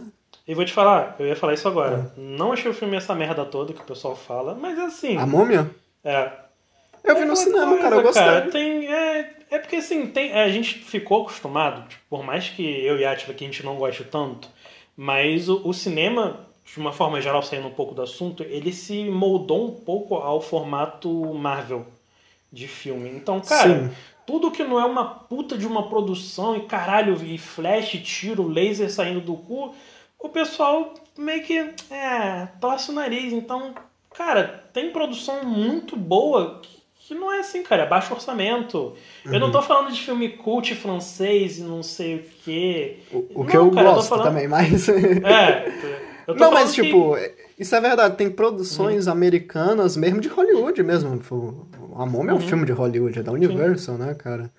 E 0.47 0.53
vou 0.53 0.63
te 0.63 0.71
falar, 0.71 1.15
eu 1.19 1.25
ia 1.25 1.35
falar 1.35 1.55
isso 1.55 1.67
agora. 1.67 2.13
Não 2.15 2.53
achei 2.53 2.69
o 2.69 2.73
filme 2.73 2.95
essa 2.95 3.15
merda 3.15 3.43
toda 3.43 3.73
que 3.73 3.81
o 3.81 3.85
pessoal 3.85 4.15
fala, 4.15 4.53
mas 4.53 4.77
assim. 4.77 5.17
A 5.17 5.25
Múmia? 5.25 5.69
É. 6.03 6.31
Eu 7.03 7.15
vi 7.15 7.21
É 7.23 7.25
no 7.25 7.35
cinema, 7.35 7.69
coisa, 7.69 7.81
cara, 7.81 7.95
eu 7.95 8.03
gostei. 8.03 8.23
cara, 8.23 8.51
tem, 8.51 8.93
é, 8.93 9.33
é 9.49 9.57
porque 9.57 9.77
assim, 9.77 10.05
tem, 10.07 10.31
é, 10.31 10.43
a 10.43 10.49
gente 10.49 10.75
ficou 10.77 11.23
acostumado, 11.23 11.87
tipo, 11.89 12.03
por 12.07 12.23
mais 12.23 12.49
que 12.49 12.63
eu 12.85 12.99
e 12.99 13.05
a 13.05 13.13
Atila 13.13 13.33
que 13.33 13.43
a 13.43 13.47
gente 13.47 13.65
não 13.65 13.77
goste 13.77 14.03
tanto, 14.03 14.47
mas 14.95 15.49
o, 15.49 15.67
o 15.67 15.73
cinema, 15.73 16.41
de 16.63 16.77
uma 16.77 16.91
forma 16.91 17.19
geral, 17.19 17.41
saindo 17.41 17.67
um 17.67 17.73
pouco 17.73 17.95
do 17.95 18.03
assunto, 18.03 18.43
ele 18.43 18.71
se 18.71 19.05
moldou 19.05 19.69
um 19.69 19.71
pouco 19.71 20.15
ao 20.15 20.39
formato 20.39 21.09
Marvel 21.33 21.85
de 22.51 22.67
filme. 22.67 23.09
Então, 23.09 23.39
cara, 23.39 23.69
Sim. 23.83 23.89
tudo 24.25 24.51
que 24.51 24.63
não 24.63 24.79
é 24.79 24.85
uma 24.85 25.05
puta 25.05 25.57
de 25.57 25.65
uma 25.67 25.87
produção 25.89 26.55
e 26.55 26.61
caralho, 26.61 27.15
e 27.23 27.37
flash, 27.37 27.91
tiro, 28.03 28.47
laser 28.47 28.91
saindo 28.91 29.21
do 29.21 29.35
cu, 29.35 29.73
o 30.19 30.29
pessoal 30.29 30.93
meio 31.17 31.43
que, 31.43 31.57
é, 31.91 32.47
torce 32.59 32.89
o 32.91 32.93
nariz. 32.93 33.31
Então, 33.33 33.73
cara, 34.15 34.63
tem 34.73 34.91
produção 34.91 35.43
muito 35.45 35.95
boa 35.95 36.59
que, 36.61 36.79
que 37.07 37.15
não 37.15 37.31
é 37.31 37.39
assim, 37.39 37.63
cara, 37.63 37.83
é 37.83 37.87
baixo 37.87 38.13
orçamento. 38.13 38.93
Eu 39.25 39.31
Uhum. 39.33 39.39
não 39.39 39.51
tô 39.51 39.61
falando 39.61 39.91
de 39.91 39.99
filme 40.01 40.29
cult 40.29 40.73
francês 40.75 41.57
e 41.57 41.63
não 41.63 41.81
sei 41.83 42.15
o 42.17 42.23
quê. 42.43 42.97
O, 43.11 43.17
o 43.17 43.39
Não, 43.39 43.45
que 43.45 43.57
eu 43.57 43.71
cara, 43.71 43.89
eu 43.89 43.93
gosto 43.95 44.09
falando- 44.09 44.25
também, 44.27 44.47
mas... 44.47 44.87
É, 45.23 45.71
eu 46.27 46.35
Não, 46.35 46.51
mas 46.51 46.71
que- 46.73 46.83
tipo, 46.83 47.15
isso 47.57 47.75
é 47.75 47.81
verdade, 47.81 48.15
tem 48.15 48.29
produções 48.29 49.07
americanas, 49.07 49.97
mesmo 49.97 50.19
de 50.21 50.27
Hollywood 50.27 50.83
mesmo. 50.83 51.17
Tipo, 51.17 51.67
A 52.01 52.05
Múmia 52.05 52.31
é 52.31 52.33
Uhum. 52.33 52.39
um 52.39 52.41
filme 52.47 52.65
de 52.65 52.71
Hollywood, 52.71 53.19
é 53.19 53.23
da 53.23 53.31
Universal, 53.31 53.97
né, 53.97 54.13
cara? 54.13 54.49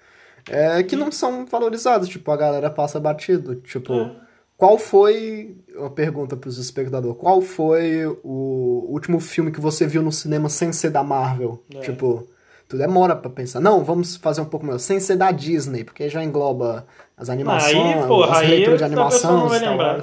É 0.48 0.82
que 0.82 0.96
não 0.96 1.10
são 1.12 1.44
valorizados, 1.46 2.08
tipo, 2.08 2.30
a 2.30 2.36
galera 2.36 2.70
passa 2.70 2.98
batido. 3.00 3.56
Tipo, 3.56 3.92
É. 3.94 4.10
qual 4.56 4.78
foi. 4.78 5.56
Uma 5.76 5.90
pergunta 5.90 6.36
pros 6.36 6.58
espectadores: 6.58 7.16
qual 7.18 7.40
foi 7.42 8.06
o 8.24 8.86
último 8.88 9.20
filme 9.20 9.50
que 9.50 9.60
você 9.60 9.86
viu 9.86 10.02
no 10.02 10.10
cinema 10.12 10.48
sem 10.48 10.72
ser 10.72 10.90
da 10.90 11.02
Marvel? 11.02 11.62
É. 11.74 11.80
Tipo. 11.80 12.26
Tu 12.68 12.76
demora 12.78 13.16
pra 13.16 13.28
pensar. 13.28 13.58
Não, 13.58 13.82
vamos 13.82 14.14
fazer 14.14 14.40
um 14.40 14.44
pouco 14.44 14.64
melhor. 14.64 14.78
Sem 14.78 15.00
ser 15.00 15.16
da 15.16 15.32
Disney, 15.32 15.82
porque 15.82 16.08
já 16.08 16.22
engloba 16.22 16.86
as 17.16 17.28
animações, 17.28 17.74
Aí, 17.74 18.06
porra, 18.06 18.32
as 18.42 18.48
leituras 18.48 18.78
de 18.78 18.84
animação, 18.84 19.36
não 19.40 19.48
vai 19.48 19.58
lembrar. 19.58 20.00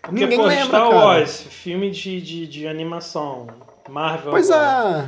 Porque, 0.00 0.20
Ninguém 0.22 0.38
pô, 0.38 0.46
lembra, 0.46 0.64
Star 0.64 0.88
cara. 0.88 0.96
Wars, 0.96 1.42
filme 1.50 1.90
de, 1.90 2.18
de, 2.22 2.46
de 2.46 2.66
animação, 2.66 3.46
Marvel. 3.90 4.30
Pois 4.30 4.48
é. 4.48 5.06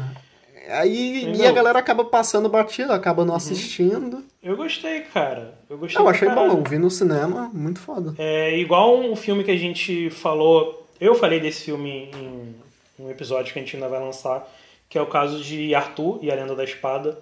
Aí 0.73 1.33
e 1.37 1.47
a 1.47 1.53
galera 1.53 1.79
acaba 1.79 2.05
passando 2.05 2.49
batido, 2.49 2.93
acaba 2.93 3.25
não 3.25 3.35
assistindo. 3.35 4.25
Eu 4.43 4.57
gostei, 4.57 5.00
cara. 5.00 5.55
Eu 5.69 5.79
gostei 5.79 6.00
Eu 6.00 6.09
achei 6.09 6.29
bom, 6.29 6.35
caralho. 6.35 6.65
vi 6.69 6.79
no 6.79 6.91
cinema, 6.91 7.50
muito 7.53 7.81
foda. 7.81 8.15
É 8.19 8.57
igual 8.59 8.99
um 8.99 9.15
filme 9.17 9.45
que 9.45 9.50
a 9.50 9.57
gente 9.57 10.11
falou. 10.11 10.87
Eu 11.00 11.15
falei 11.15 11.41
desse 11.41 11.65
filme 11.65 12.11
em 12.15 12.55
um 12.99 13.11
episódio 13.11 13.53
que 13.53 13.59
a 13.59 13.62
gente 13.62 13.77
ainda 13.77 13.89
vai 13.89 14.00
lançar, 14.00 14.47
que 14.89 14.97
é 14.99 15.03
o 15.03 15.07
caso 15.07 15.43
de 15.43 15.75
Arthur 15.75 16.19
e 16.23 16.31
a 16.31 16.35
Lenda 16.35 16.55
da 16.55 16.65
Espada. 16.65 17.19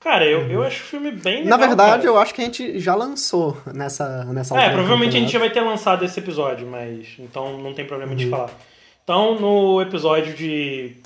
Cara, 0.00 0.24
eu, 0.24 0.50
eu 0.50 0.62
acho 0.64 0.82
o 0.82 0.86
filme 0.86 1.12
bem 1.12 1.44
legal. 1.44 1.50
Na 1.58 1.64
verdade, 1.66 1.90
cara. 1.98 2.04
eu 2.06 2.18
acho 2.18 2.34
que 2.34 2.40
a 2.42 2.44
gente 2.44 2.78
já 2.80 2.92
lançou 2.94 3.56
nessa, 3.72 4.24
nessa 4.24 4.60
É, 4.60 4.68
provavelmente 4.70 5.16
a 5.16 5.20
gente 5.20 5.32
já 5.32 5.38
vai 5.38 5.50
ter 5.50 5.60
lançado 5.60 6.04
esse 6.04 6.18
episódio, 6.18 6.66
mas 6.66 7.06
então 7.20 7.56
não 7.58 7.72
tem 7.72 7.84
problema 7.86 8.10
Uhum. 8.10 8.16
de 8.18 8.28
falar. 8.28 8.50
Então, 9.04 9.38
no 9.40 9.80
episódio 9.80 10.34
de 10.34 10.96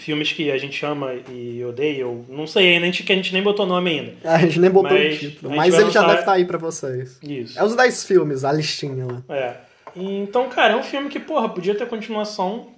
filmes 0.00 0.32
que 0.32 0.50
a 0.50 0.58
gente 0.58 0.84
ama 0.84 1.14
e 1.30 1.62
odeia, 1.64 2.00
eu 2.00 2.24
não 2.28 2.46
sei 2.46 2.74
ainda, 2.74 2.90
que 2.90 3.12
a 3.12 3.16
gente 3.16 3.32
nem 3.32 3.42
botou 3.42 3.64
nome 3.66 3.90
ainda. 3.90 4.12
A 4.24 4.38
gente 4.38 4.58
nem 4.58 4.70
botou 4.70 4.90
Mas 4.96 5.16
o 5.16 5.18
título, 5.18 5.54
mas 5.56 5.74
ele 5.74 5.82
já 5.90 6.00
lançar- 6.00 6.06
deve 6.08 6.18
estar 6.20 6.32
aí 6.32 6.44
pra 6.44 6.58
vocês. 6.58 7.18
Isso. 7.22 7.58
É 7.58 7.62
os 7.64 7.76
10 7.76 8.04
filmes, 8.04 8.44
a 8.44 8.52
listinha 8.52 9.06
lá. 9.06 9.22
É. 9.28 9.56
Então, 9.96 10.48
cara, 10.48 10.74
é 10.74 10.76
um 10.76 10.82
filme 10.82 11.08
que, 11.08 11.18
porra, 11.20 11.48
podia 11.48 11.74
ter 11.74 11.86
continuação 11.88 12.68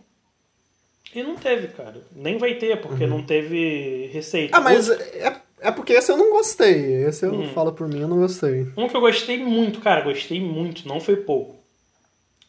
e 1.14 1.22
não 1.22 1.36
teve, 1.36 1.68
cara. 1.68 1.96
Nem 2.14 2.38
vai 2.38 2.54
ter, 2.54 2.80
porque 2.80 3.06
não 3.06 3.22
teve 3.22 4.08
receita. 4.12 4.56
Uhum. 4.56 4.60
Ah, 4.60 4.64
mas 4.64 4.88
Outro- 4.88 5.04
é, 5.14 5.36
é 5.60 5.70
porque 5.70 5.92
esse 5.92 6.10
eu 6.10 6.16
não 6.16 6.30
gostei. 6.30 7.04
Esse 7.04 7.26
eu 7.26 7.32
Uhum. 7.32 7.48
falo 7.48 7.72
por 7.72 7.86
mim, 7.86 8.00
eu 8.00 8.08
não 8.08 8.18
gostei. 8.18 8.66
Um 8.76 8.88
que 8.88 8.96
eu 8.96 9.00
gostei 9.00 9.38
muito, 9.38 9.80
cara, 9.80 10.00
gostei 10.00 10.40
muito, 10.40 10.88
não 10.88 11.00
foi 11.00 11.16
pouco. 11.16 11.60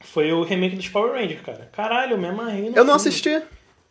Foi 0.06 0.32
o 0.34 0.44
remake 0.44 0.76
dos 0.76 0.88
Power 0.90 1.14
Rangers, 1.14 1.42
cara. 1.42 1.70
Caralho, 1.74 2.14
eu 2.14 2.18
me 2.18 2.28
amarrei 2.28 2.62
Eu 2.68 2.72
não 2.72 2.74
filme. 2.74 2.92
assisti. 2.92 3.42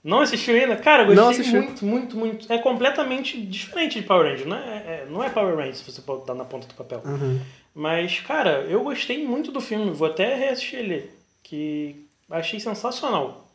Não 0.04 0.21
assistiu 0.21 0.54
ainda? 0.56 0.75
Cara, 0.76 1.04
eu 1.04 1.14
gostei 1.14 1.44
muito, 1.61 1.85
muito, 1.85 2.16
muito. 2.16 2.52
É 2.52 2.59
completamente 2.59 3.40
diferente 3.40 4.00
de 4.00 4.06
Power 4.06 4.26
Rangers. 4.30 4.47
Não 4.49 4.56
é, 4.56 4.61
é- 4.61 5.06
não 5.09 5.23
é 5.23 5.30
Power 5.30 5.54
Rangers, 5.56 5.78
se 5.78 5.90
você 5.90 6.00
botar 6.00 6.35
na 6.35 6.44
ponta 6.44 6.66
do 6.66 6.75
papel. 6.75 7.02
Uhum. 7.04 7.38
Mas, 7.75 8.18
cara, 8.21 8.66
eu 8.68 8.82
gostei 8.82 9.25
muito 9.25 9.52
do 9.52 9.61
filme. 9.61 9.90
Vou 9.92 10.09
até 10.09 10.35
reassistir 10.35 10.80
ele. 10.80 11.11
Que 11.42 12.04
achei 12.30 12.59
sensacional. 12.59 13.47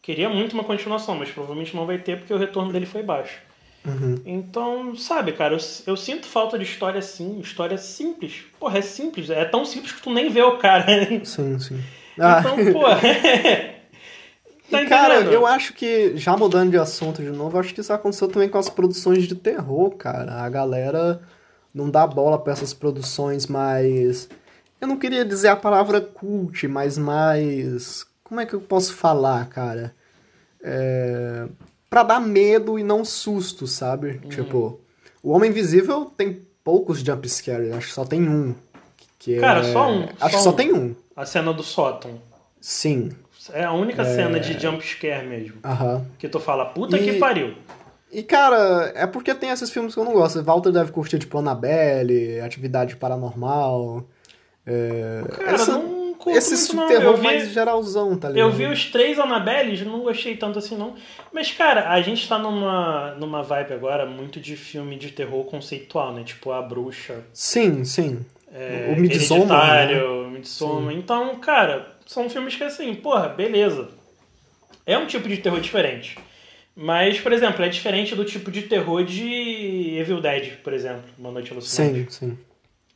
Queria 0.00 0.30
muito 0.30 0.54
uma 0.54 0.64
continuação, 0.64 1.14
mas 1.14 1.30
provavelmente 1.30 1.76
não 1.76 1.84
vai 1.84 1.98
ter 1.98 2.18
porque 2.18 2.32
o 2.32 2.38
retorno 2.38 2.72
dele 2.72 2.86
foi 2.86 3.02
baixo. 3.02 3.38
Uhum. 3.84 4.20
Então, 4.24 4.96
sabe, 4.96 5.32
cara, 5.32 5.54
eu, 5.54 5.58
eu 5.86 5.96
sinto 5.96 6.26
falta 6.26 6.58
de 6.58 6.64
história 6.64 6.98
assim, 6.98 7.38
história 7.40 7.76
simples. 7.76 8.42
Porra, 8.58 8.78
é 8.78 8.82
simples. 8.82 9.28
É 9.30 9.44
tão 9.44 9.64
simples 9.66 9.92
que 9.92 10.02
tu 10.02 10.10
nem 10.12 10.30
vê 10.30 10.42
o 10.42 10.56
cara. 10.58 10.86
Sim, 11.24 11.58
sim. 11.58 11.80
Ah, 12.18 12.40
Então, 12.40 12.56
pô. 12.72 12.80
tá 14.70 14.86
cara, 14.86 15.20
eu 15.24 15.46
acho 15.46 15.72
que, 15.74 16.16
já 16.16 16.36
mudando 16.36 16.70
de 16.70 16.76
assunto 16.78 17.22
de 17.22 17.30
novo, 17.30 17.58
acho 17.58 17.74
que 17.74 17.80
isso 17.80 17.92
aconteceu 17.92 18.28
também 18.28 18.48
com 18.48 18.58
as 18.58 18.68
produções 18.68 19.24
de 19.24 19.34
terror, 19.34 19.90
cara. 19.96 20.42
A 20.42 20.48
galera 20.48 21.20
não 21.74 21.90
dá 21.90 22.06
bola 22.06 22.38
pra 22.38 22.52
essas 22.52 22.72
produções 22.74 23.46
mais. 23.46 24.28
Eu 24.80 24.88
não 24.88 24.96
queria 24.96 25.24
dizer 25.24 25.48
a 25.48 25.56
palavra 25.56 26.00
cult, 26.00 26.66
mas 26.68 26.96
mais. 26.96 28.06
Como 28.24 28.40
é 28.40 28.46
que 28.46 28.54
eu 28.54 28.60
posso 28.60 28.94
falar, 28.94 29.48
cara? 29.48 29.94
É. 30.62 31.46
Pra 31.88 32.02
dar 32.04 32.20
medo 32.20 32.78
e 32.78 32.84
não 32.84 33.04
susto, 33.04 33.66
sabe? 33.66 34.20
Uhum. 34.22 34.28
Tipo, 34.28 34.80
o 35.22 35.32
Homem 35.32 35.50
Invisível 35.50 36.04
tem 36.16 36.46
poucos 36.62 37.00
jump 37.00 37.28
scares, 37.28 37.72
acho 37.72 37.88
que 37.88 37.92
só 37.94 38.04
tem 38.04 38.28
um. 38.28 38.54
Que 39.18 39.38
Cara, 39.38 39.60
é- 39.66 39.72
só 39.72 39.90
um, 39.90 40.04
Acho 40.04 40.18
só 40.18 40.28
que 40.28 40.42
só 40.44 40.50
um. 40.50 40.52
tem 40.52 40.72
um. 40.72 40.94
A 41.16 41.26
cena 41.26 41.52
do 41.52 41.62
sótão. 41.62 42.20
Sim. 42.60 43.10
É 43.52 43.64
a 43.64 43.72
única 43.72 44.04
cena 44.04 44.38
de 44.38 44.58
jump 44.60 44.84
scare 44.86 45.26
mesmo. 45.26 45.58
Aham. 45.64 46.04
Que 46.18 46.28
tu 46.28 46.38
fala, 46.38 46.66
puta 46.66 46.96
E- 46.98 47.04
que 47.04 47.12
pariu. 47.18 47.54
E, 48.12 48.22
cara, 48.24 48.92
é 48.94 49.06
porque 49.06 49.32
tem 49.34 49.50
esses 49.50 49.70
filmes 49.70 49.94
que 49.94 50.00
eu 50.00 50.04
não 50.04 50.12
gosto. 50.12 50.42
Walter 50.42 50.72
deve 50.72 50.90
curtir, 50.90 51.18
tipo, 51.18 51.38
Annabelle, 51.38 52.40
Atividade 52.40 52.96
Paranormal. 52.96 54.04
É... 54.66 55.22
Cara, 55.30 55.52
essa- 55.52 55.72
não 55.78 56.12
curto 56.14 56.36
esses 56.36 56.68
muito, 56.72 56.80
não. 56.82 56.88
terror 56.88 57.16
vi- 57.16 57.22
mais 57.22 57.50
geralzão, 57.50 58.16
tá 58.16 58.28
ligado? 58.28 58.46
Eu 58.48 58.52
vi 58.52 58.66
os 58.66 58.86
três 58.90 59.18
Annabelles, 59.18 59.80
não 59.86 60.00
gostei 60.00 60.36
tanto 60.36 60.58
assim 60.58 60.76
não. 60.76 60.94
Mas, 61.32 61.50
cara, 61.52 61.88
a 61.90 62.00
gente 62.02 62.28
tá 62.28 62.36
numa, 62.38 63.14
numa 63.14 63.42
vibe 63.42 63.72
agora 63.72 64.04
muito 64.04 64.38
de 64.40 64.56
filme 64.56 64.96
de 64.96 65.10
terror 65.12 65.44
conceitual, 65.44 66.12
né? 66.12 66.22
Tipo 66.24 66.50
A 66.52 66.60
Bruxa, 66.60 67.20
Sim, 67.32 67.84
sim. 67.84 68.20
é, 68.52 68.92
o 68.94 69.00
Midsommar, 69.00 69.86
né? 69.86 70.00
Midsommar. 70.30 70.92
Então, 70.94 71.36
cara, 71.36 71.86
são 72.10 72.28
filmes 72.28 72.56
que 72.56 72.64
assim, 72.64 72.92
porra, 72.96 73.28
beleza. 73.28 73.88
É 74.84 74.98
um 74.98 75.06
tipo 75.06 75.28
de 75.28 75.36
terror 75.36 75.60
diferente. 75.60 76.18
Mas, 76.74 77.20
por 77.20 77.32
exemplo, 77.32 77.64
é 77.64 77.68
diferente 77.68 78.16
do 78.16 78.24
tipo 78.24 78.50
de 78.50 78.62
terror 78.62 79.04
de 79.04 79.96
Evil 79.96 80.20
Dead, 80.20 80.56
por 80.64 80.72
exemplo, 80.72 81.04
Uma 81.18 81.30
Noite 81.30 81.52
Alucinante. 81.52 82.12
Sim, 82.12 82.30
sim. 82.30 82.38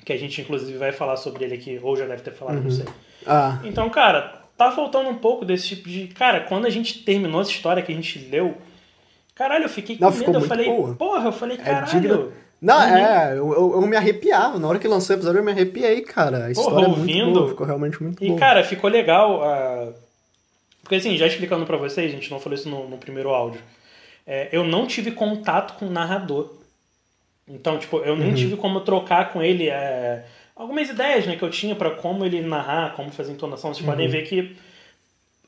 Que 0.05 0.13
a 0.13 0.17
gente, 0.17 0.41
inclusive, 0.41 0.77
vai 0.79 0.91
falar 0.91 1.17
sobre 1.17 1.45
ele 1.45 1.55
aqui, 1.55 1.79
ou 1.83 1.97
já 1.97 2.07
deve 2.07 2.23
ter 2.23 2.33
falado, 2.33 2.57
Uhum. 2.57 2.65
não 2.65 2.71
sei. 2.71 2.87
Ah, 3.27 3.61
Então, 3.63 3.89
cara, 3.89 4.43
tá 4.57 4.73
faltando 4.73 5.09
um 5.09 5.17
pouco 5.17 5.45
desse 5.45 5.69
tipo 5.69 5.89
de. 5.89 6.09
Cara, 6.09 6.41
quando 6.41 6.67
a 6.67 6.71
gente 6.71 7.05
terminou 7.05 7.41
essa 7.41 7.51
história 7.51 7.83
que 7.83 7.93
a 7.93 7.95
gente 7.95 8.19
leu, 8.31 8.57
caralho, 9.35 9.65
eu 9.65 9.69
fiquei 9.69 9.97
com 9.97 10.05
Não, 10.05 10.11
medo. 10.13 10.33
Eu 10.35 10.41
falei, 10.43 10.67
boa. 10.67 10.95
porra, 10.97 11.29
eu 11.29 11.33
falei, 11.33 11.57
é 11.57 11.61
caralho. 11.61 11.87
digna. 12.01 12.29
Não, 12.65 12.79
Uhum. 12.81 12.97
é, 12.97 13.33
eu, 13.33 13.53
eu, 13.53 13.73
eu 13.75 13.81
me 13.83 13.97
arrepiava. 13.97 14.59
Na 14.59 14.67
hora 14.69 14.79
que 14.79 14.89
lançou 14.89 15.15
o 15.15 15.19
episódio, 15.19 15.39
eu 15.41 15.45
me 15.45 15.53
arrepiei, 15.53 16.01
cara. 16.01 16.47
A 16.47 16.51
história 16.51 16.87
é 16.87 16.89
muito 16.89 17.01
ouvindo. 17.01 17.33
boa, 17.35 17.49
ficou 17.49 17.67
realmente 17.67 18.03
muito 18.03 18.25
E, 18.25 18.29
boa. 18.29 18.39
cara, 18.39 18.65
ficou 18.65 18.89
legal. 18.89 19.43
ah, 19.45 19.93
Porque, 20.83 20.95
assim, 20.97 21.17
já 21.17 21.27
explicando 21.27 21.67
pra 21.67 21.77
vocês, 21.77 22.11
a 22.11 22.15
gente 22.15 22.31
não 22.31 22.41
falou 22.41 22.55
isso 22.59 22.69
no, 22.69 22.89
no 22.89 22.97
primeiro 22.99 23.31
áudio. 23.31 23.61
É, 24.27 24.49
eu 24.53 24.65
não 24.65 24.87
tive 24.87 25.11
contato 25.11 25.75
com 25.79 25.87
o 25.87 25.91
narrador. 25.91 26.51
Então, 27.47 27.77
tipo, 27.79 27.99
eu 27.99 28.17
nem 28.17 28.29
Uhum. 28.31 28.35
tive 28.35 28.57
como 28.57 28.81
trocar 28.81 29.31
com 29.33 29.43
ele 29.43 29.69
é, 29.69 30.25
algumas 30.57 30.89
ideias 30.89 31.27
né, 31.27 31.37
que 31.37 31.43
eu 31.43 31.51
tinha 31.51 31.75
para 31.75 31.91
como 31.91 32.25
ele 32.25 32.41
narrar, 32.41 32.95
como 32.95 33.11
fazer 33.13 33.33
entonação. 33.33 33.75
Vocês 33.75 33.85
Uhum. 33.85 33.93
podem 33.93 34.09
ver 34.09 34.23
que. 34.23 34.57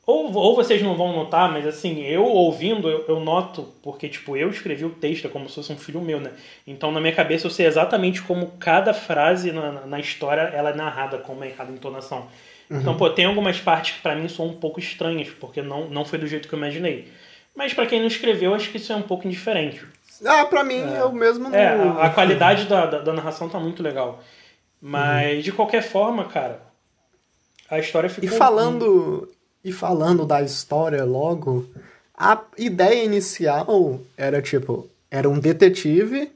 Ou, 0.06 0.32
ou 0.32 0.54
vocês 0.54 0.80
não 0.80 0.94
vão 0.96 1.12
notar, 1.12 1.50
mas 1.50 1.66
assim, 1.66 2.00
eu 2.04 2.24
ouvindo, 2.24 2.88
eu, 2.88 3.04
eu 3.08 3.18
noto, 3.18 3.64
porque, 3.82 4.08
tipo, 4.08 4.36
eu 4.36 4.48
escrevi 4.50 4.84
o 4.84 4.90
texto 4.90 5.26
é 5.26 5.28
como 5.30 5.48
se 5.48 5.56
fosse 5.56 5.72
um 5.72 5.76
filho 5.76 6.00
meu, 6.00 6.20
né? 6.20 6.30
Então, 6.64 6.92
na 6.92 7.00
minha 7.00 7.12
cabeça, 7.12 7.44
eu 7.46 7.50
sei 7.50 7.66
exatamente 7.66 8.22
como 8.22 8.52
cada 8.60 8.94
frase 8.94 9.50
na, 9.50 9.72
na- 9.72 9.86
na 9.86 9.98
história 9.98 10.42
ela 10.42 10.70
é 10.70 10.74
narrada, 10.76 11.18
como 11.18 11.42
é 11.42 11.48
cada 11.50 11.72
entonação. 11.72 12.28
Então, 12.70 12.96
pô, 12.96 13.10
tem 13.10 13.24
algumas 13.24 13.58
partes 13.60 13.96
que 13.96 14.00
pra 14.02 14.14
mim 14.14 14.28
são 14.28 14.46
um 14.46 14.52
pouco 14.54 14.78
estranhas, 14.78 15.28
porque 15.40 15.60
não, 15.60 15.88
não 15.88 16.04
foi 16.04 16.18
do 16.20 16.26
jeito 16.28 16.48
que 16.48 16.54
eu 16.54 16.58
imaginei. 16.58 17.08
Mas 17.54 17.74
pra 17.74 17.86
quem 17.86 17.98
não 18.00 18.06
escreveu, 18.06 18.54
acho 18.54 18.70
que 18.70 18.76
isso 18.76 18.92
é 18.92 18.96
um 18.96 19.02
pouco 19.02 19.26
indiferente. 19.26 19.84
Ah, 20.24 20.44
pra 20.44 20.62
mim 20.62 20.74
é, 20.82 21.02
o 21.04 21.12
mesmo 21.12 21.52
É, 21.54 21.76
no- 21.76 21.98
a, 21.98 22.06
a 22.06 22.10
qualidade 22.10 22.66
da, 22.70 22.86
da, 22.86 22.98
da 23.00 23.12
narração 23.12 23.48
tá 23.48 23.58
muito 23.58 23.82
legal. 23.82 24.22
Mas, 24.80 25.42
de 25.44 25.50
qualquer 25.52 25.82
forma, 25.82 26.24
cara, 26.26 26.60
a 27.68 27.78
história 27.78 28.08
ficou... 28.08 28.28
E 28.28 28.32
falando, 28.38 29.28
e 29.66 29.72
falando 29.72 30.24
da 30.24 30.40
história 30.42 31.04
logo, 31.04 31.66
a 32.16 32.40
ideia 32.56 33.04
inicial 33.04 34.00
era 34.16 34.40
tipo, 34.40 34.88
era 35.10 35.28
um 35.28 35.38
detetive 35.38 36.30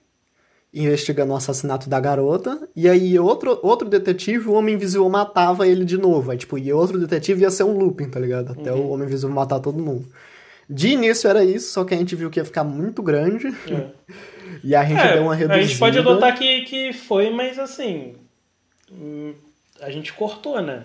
investigando 0.72 1.32
o 1.32 1.36
assassinato 1.36 1.88
da 1.90 1.98
garota, 1.98 2.68
e 2.76 2.88
aí 2.88 3.18
outro, 3.18 3.58
outro 3.62 3.88
detetive, 3.88 4.48
o 4.48 4.52
Homem 4.52 4.74
Invisível 4.76 5.08
matava 5.08 5.66
ele 5.66 5.84
de 5.84 5.96
novo. 5.98 6.30
Aí, 6.30 6.38
tipo, 6.38 6.56
e 6.56 6.72
outro 6.72 6.96
detetive 6.98 7.42
ia 7.42 7.50
ser 7.50 7.64
um 7.64 7.76
looping, 7.76 8.08
tá 8.08 8.20
ligado? 8.20 8.52
Até 8.52 8.72
o 8.72 8.88
Homem 8.88 9.06
Invisível 9.08 9.34
matar 9.34 9.58
todo 9.58 9.82
mundo. 9.82 10.06
De 10.68 10.90
início 10.90 11.28
era 11.28 11.42
isso, 11.44 11.72
só 11.72 11.84
que 11.84 11.92
a 11.92 11.96
gente 11.96 12.14
viu 12.14 12.30
que 12.30 12.38
ia 12.38 12.44
ficar 12.44 12.62
muito 12.64 13.02
grande, 13.02 13.48
É. 13.68 13.88
e 14.62 14.74
a 14.76 14.84
gente 14.84 15.00
É, 15.00 15.14
deu 15.14 15.22
uma 15.24 15.34
reduzida. 15.34 15.60
a 15.60 15.66
gente 15.66 15.78
pode 15.78 15.98
adotar 15.98 16.38
que, 16.38 16.60
que 16.62 16.92
foi, 16.92 17.30
mas 17.30 17.58
assim. 17.58 18.14
hum, 18.92 19.34
A 19.82 19.90
gente 19.90 20.12
cortou, 20.12 20.62
né? 20.62 20.84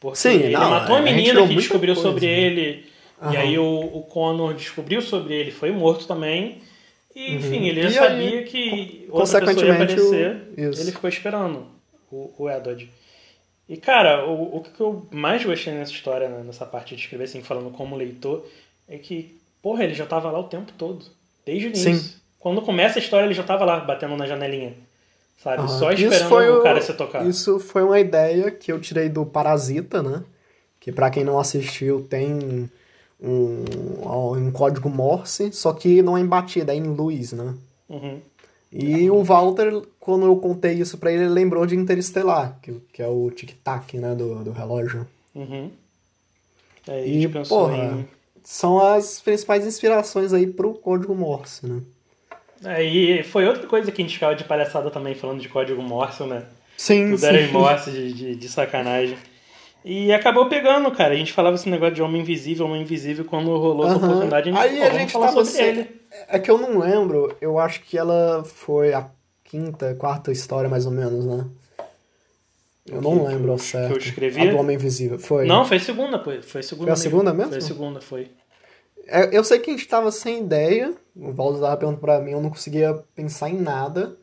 Porque 0.00 0.16
Sim, 0.18 0.34
ele 0.36 0.56
não, 0.56 0.70
matou 0.70 0.96
a 0.96 1.02
menina 1.02 1.46
que 1.46 1.54
descobriu 1.54 1.94
coisa, 1.94 2.08
sobre 2.10 2.26
né? 2.26 2.32
ele. 2.32 2.86
E 3.32 3.36
aí 3.36 3.58
o, 3.58 3.64
o 3.64 4.02
Connor 4.04 4.54
descobriu 4.54 5.02
sobre 5.02 5.34
ele, 5.34 5.50
foi 5.50 5.72
morto 5.72 6.06
também. 6.06 6.62
E, 7.14 7.34
enfim, 7.34 7.66
ele 7.66 7.82
já 7.82 7.88
Uhum. 7.88 7.90
E 7.90 7.92
sabia 7.94 8.38
aí, 8.40 8.44
que 8.44 9.08
outra 9.10 9.40
pessoa 9.40 9.66
ia 9.66 9.72
o- 9.72 9.74
aparecer. 9.74 10.52
isso. 10.56 10.80
Ele 10.80 10.92
ficou 10.92 11.08
esperando 11.10 11.66
o, 12.10 12.32
o 12.38 12.50
Edward. 12.50 12.88
E, 13.68 13.76
cara, 13.76 14.26
o, 14.26 14.56
o 14.58 14.62
que 14.62 14.80
eu 14.80 15.06
mais 15.10 15.44
gostei 15.44 15.72
nessa 15.74 15.92
história, 15.92 16.28
né, 16.28 16.42
nessa 16.44 16.64
parte 16.66 16.94
de 16.96 17.02
escrever, 17.02 17.24
assim, 17.24 17.42
falando 17.42 17.70
como 17.70 17.96
leitor, 17.96 18.46
é 18.88 18.98
que, 18.98 19.38
porra, 19.62 19.84
ele 19.84 19.94
já 19.94 20.06
tava 20.06 20.30
lá 20.30 20.38
o 20.38 20.44
tempo 20.44 20.72
todo. 20.78 21.04
Desde 21.44 21.66
o 21.66 21.70
início. 21.70 21.94
Sim. 21.94 22.14
Quando 22.38 22.62
começa 22.62 22.98
a 22.98 23.02
história, 23.02 23.26
ele 23.26 23.34
já 23.34 23.42
tava 23.42 23.64
lá, 23.64 23.80
batendo 23.80 24.16
na 24.16 24.26
janelinha. 24.26 24.74
Sabe? 25.38 25.62
Aham. 25.62 25.68
Só 25.68 25.92
Isso 25.92 26.04
esperando 26.04 26.28
foi 26.28 26.50
o 26.50 26.62
cara 26.62 26.80
se 26.82 26.92
tocar. 26.92 27.26
Isso 27.26 27.58
foi 27.58 27.82
uma 27.82 27.98
ideia 27.98 28.50
que 28.50 28.70
eu 28.70 28.80
tirei 28.80 29.08
do 29.08 29.24
Parasita, 29.24 30.02
né? 30.02 30.22
Que 30.80 30.92
pra 30.92 31.10
quem 31.10 31.24
não 31.24 31.38
assistiu 31.38 32.02
tem 32.02 32.68
um, 33.20 33.64
um 34.36 34.50
código 34.50 34.88
Morse, 34.88 35.52
só 35.52 35.72
que 35.72 36.02
não 36.02 36.16
é 36.16 36.20
em 36.20 36.26
batida, 36.26 36.72
é 36.72 36.76
em 36.76 36.88
luz, 36.88 37.32
né? 37.32 37.54
Uhum. 37.88 38.20
E 38.70 39.10
o 39.10 39.22
Walter, 39.22 39.82
quando 39.98 40.26
eu 40.26 40.36
contei 40.36 40.74
isso 40.74 40.98
pra 40.98 41.10
ele, 41.10 41.24
ele 41.24 41.32
lembrou 41.32 41.64
de 41.64 41.74
Interestelar, 41.74 42.58
que, 42.60 42.72
que 42.92 43.02
é 43.02 43.08
o 43.08 43.30
tic-tac, 43.30 43.96
né, 43.96 44.14
do, 44.14 44.44
do 44.44 44.52
relógio. 44.52 45.06
Uhum. 45.34 45.70
A 46.86 46.98
E, 46.98 47.28
porra, 47.48 47.76
em... 47.76 48.08
são 48.44 48.78
as 48.78 49.20
principais 49.20 49.66
inspirações 49.66 50.34
aí 50.34 50.46
pro 50.46 50.74
código 50.74 51.14
Morse, 51.14 51.66
né? 51.66 51.80
Aí 52.64 53.22
foi 53.22 53.46
outra 53.46 53.66
coisa 53.66 53.92
que 53.92 54.02
a 54.02 54.04
gente 54.04 54.14
ficava 54.14 54.34
de 54.34 54.44
palhaçada 54.44 54.90
também, 54.90 55.14
falando 55.14 55.40
de 55.40 55.48
código 55.48 55.80
Morse, 55.82 56.24
né? 56.24 56.44
Sim, 56.76 57.10
Tudo 57.14 57.26
era 57.26 57.40
em 57.40 57.52
Morse 57.52 57.90
de, 57.90 58.12
de, 58.12 58.36
de 58.36 58.48
sacanagem. 58.48 59.16
E 59.84 60.12
acabou 60.12 60.46
pegando, 60.48 60.90
cara. 60.90 61.14
A 61.14 61.16
gente 61.16 61.32
falava 61.32 61.54
esse 61.56 61.68
negócio 61.68 61.94
de 61.94 62.02
Homem 62.02 62.20
Invisível, 62.22 62.66
Homem 62.66 62.82
Invisível, 62.82 63.24
quando 63.24 63.56
rolou 63.56 63.86
essa 63.86 63.96
Aham. 63.96 64.06
oportunidade, 64.06 64.48
a 64.50 64.52
gente, 64.52 64.60
Aí 64.60 64.82
a 64.82 64.90
gente 64.98 65.12
falar 65.12 65.28
tava 65.28 65.44
sobre 65.44 65.58
sem- 65.60 65.66
ele. 65.68 66.00
É 66.28 66.38
que 66.38 66.50
eu 66.50 66.58
não 66.58 66.78
lembro, 66.78 67.36
eu 67.40 67.58
acho 67.58 67.80
que 67.82 67.96
ela 67.96 68.42
foi 68.44 68.92
a 68.92 69.08
quinta, 69.44 69.94
quarta 69.94 70.32
história 70.32 70.68
mais 70.68 70.84
ou 70.84 70.92
menos, 70.92 71.24
né? 71.24 71.46
Eu 72.86 73.00
não 73.02 73.18
que- 73.20 73.26
lembro 73.26 73.52
ao 73.52 73.58
que 73.58 73.64
certo. 73.64 73.92
eu 73.92 73.98
escrevi? 73.98 74.48
A 74.48 74.50
do 74.50 74.56
Homem 74.58 74.74
Invisível, 74.76 75.18
foi. 75.18 75.46
Não, 75.46 75.64
foi 75.64 75.76
a 75.76 75.80
segunda, 75.80 76.18
pô. 76.18 76.30
Foi 76.42 76.60
a 76.60 76.64
segunda 76.64 76.84
Foi 76.86 76.92
a 76.92 76.96
segunda 76.96 77.32
mesmo? 77.34 77.50
Foi 77.50 77.58
a 77.58 77.62
segunda, 77.62 78.00
foi. 78.00 78.28
É, 79.08 79.36
Eu 79.36 79.42
sei 79.42 79.58
que 79.58 79.70
a 79.70 79.74
gente 79.74 79.88
tava 79.88 80.10
sem 80.12 80.40
ideia, 80.42 80.94
o 81.16 81.32
Valdo 81.32 81.60
tava 81.60 81.76
perguntando 81.76 82.00
pra 82.00 82.20
mim, 82.20 82.32
eu 82.32 82.40
não 82.40 82.50
conseguia 82.50 82.94
pensar 83.14 83.48
em 83.50 83.58
nada. 83.60 84.16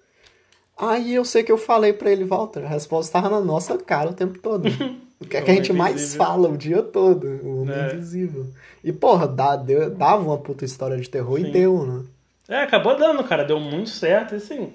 Aí 0.77 1.13
eu 1.15 1.23
sei 1.25 1.43
que 1.43 1.51
eu 1.51 1.57
falei 1.57 1.93
pra 1.93 2.11
ele, 2.11 2.23
Walter, 2.25 2.63
a 2.65 2.67
resposta 2.69 3.13
tava 3.13 3.29
na 3.29 3.39
nossa 3.41 3.77
cara 3.77 4.09
o 4.09 4.13
tempo 4.13 4.39
todo. 4.39 4.67
O 5.17 5.25
que 5.25 5.37
é 5.37 5.41
que 5.41 5.49
a 5.49 5.53
gente 5.55 5.71
mais 5.71 5.93
Invisível. 5.95 6.25
fala 6.25 6.49
o 6.49 6.57
dia 6.57 6.83
todo? 6.83 7.25
O 7.25 7.61
Homem 7.61 7.73
É. 7.73 7.93
Invisível. 7.93 8.47
E, 8.83 8.91
porra, 8.91 9.25
dá, 9.25 9.55
deu- 9.55 9.89
dava 9.89 10.21
uma 10.21 10.37
puta 10.37 10.65
história 10.65 10.97
de 10.97 11.09
terror 11.09 11.39
Sim. 11.39 11.47
e 11.47 11.51
deu, 11.51 11.85
né? 11.85 12.03
É, 12.49 12.61
acabou 12.63 12.97
dando, 12.97 13.23
cara. 13.23 13.45
Deu 13.45 13.57
muito 13.57 13.89
certo. 13.89 14.33
E, 14.33 14.37
assim, 14.37 14.73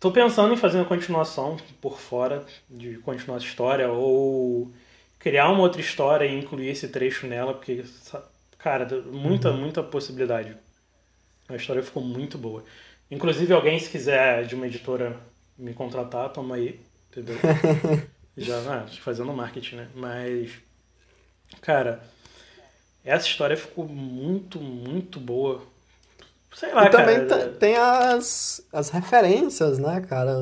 tô 0.00 0.10
pensando 0.10 0.52
em 0.52 0.56
fazer 0.56 0.78
uma 0.78 0.84
continuação 0.86 1.56
por 1.80 2.00
fora, 2.00 2.44
de 2.68 2.96
continuar 2.98 3.36
a 3.36 3.40
história, 3.40 3.88
ou 3.92 4.72
criar 5.20 5.50
uma 5.50 5.60
outra 5.62 5.80
história 5.80 6.24
e 6.26 6.36
incluir 6.40 6.68
esse 6.70 6.88
trecho 6.88 7.28
nela, 7.28 7.54
porque, 7.54 7.84
cara, 8.62 8.86
muita, 9.12 9.50
Uhum. 9.50 9.56
muita 9.56 9.82
possibilidade. 9.82 10.56
A 11.48 11.56
história 11.56 11.82
ficou 11.82 12.02
muito 12.02 12.38
boa. 12.38 12.64
Inclusive, 13.10 13.52
alguém, 13.52 13.78
se 13.78 13.90
quiser 13.90 14.46
de 14.46 14.54
uma 14.54 14.66
editora 14.66 15.18
me 15.58 15.74
contratar, 15.74 16.30
toma 16.32 16.56
aí, 16.56 16.80
entendeu? 17.10 17.36
Já, 18.36 18.58
ah, 18.84 18.86
fazendo 18.88 19.32
marketing, 19.32 19.76
né? 19.76 19.88
Mas, 19.94 20.52
cara, 21.60 22.02
essa 23.04 23.26
história 23.26 23.56
ficou 23.56 23.86
muito, 23.88 24.60
muito 24.60 25.20
boa. 25.20 25.62
Sei 26.54 26.72
lá, 26.72 26.86
E 26.86 26.90
também 26.90 27.26
cara. 27.26 27.26
te- 27.26 27.58
tem 27.58 27.76
as, 27.76 28.66
as 28.72 28.90
referências, 28.90 29.78
né, 29.78 30.00
cara? 30.00 30.32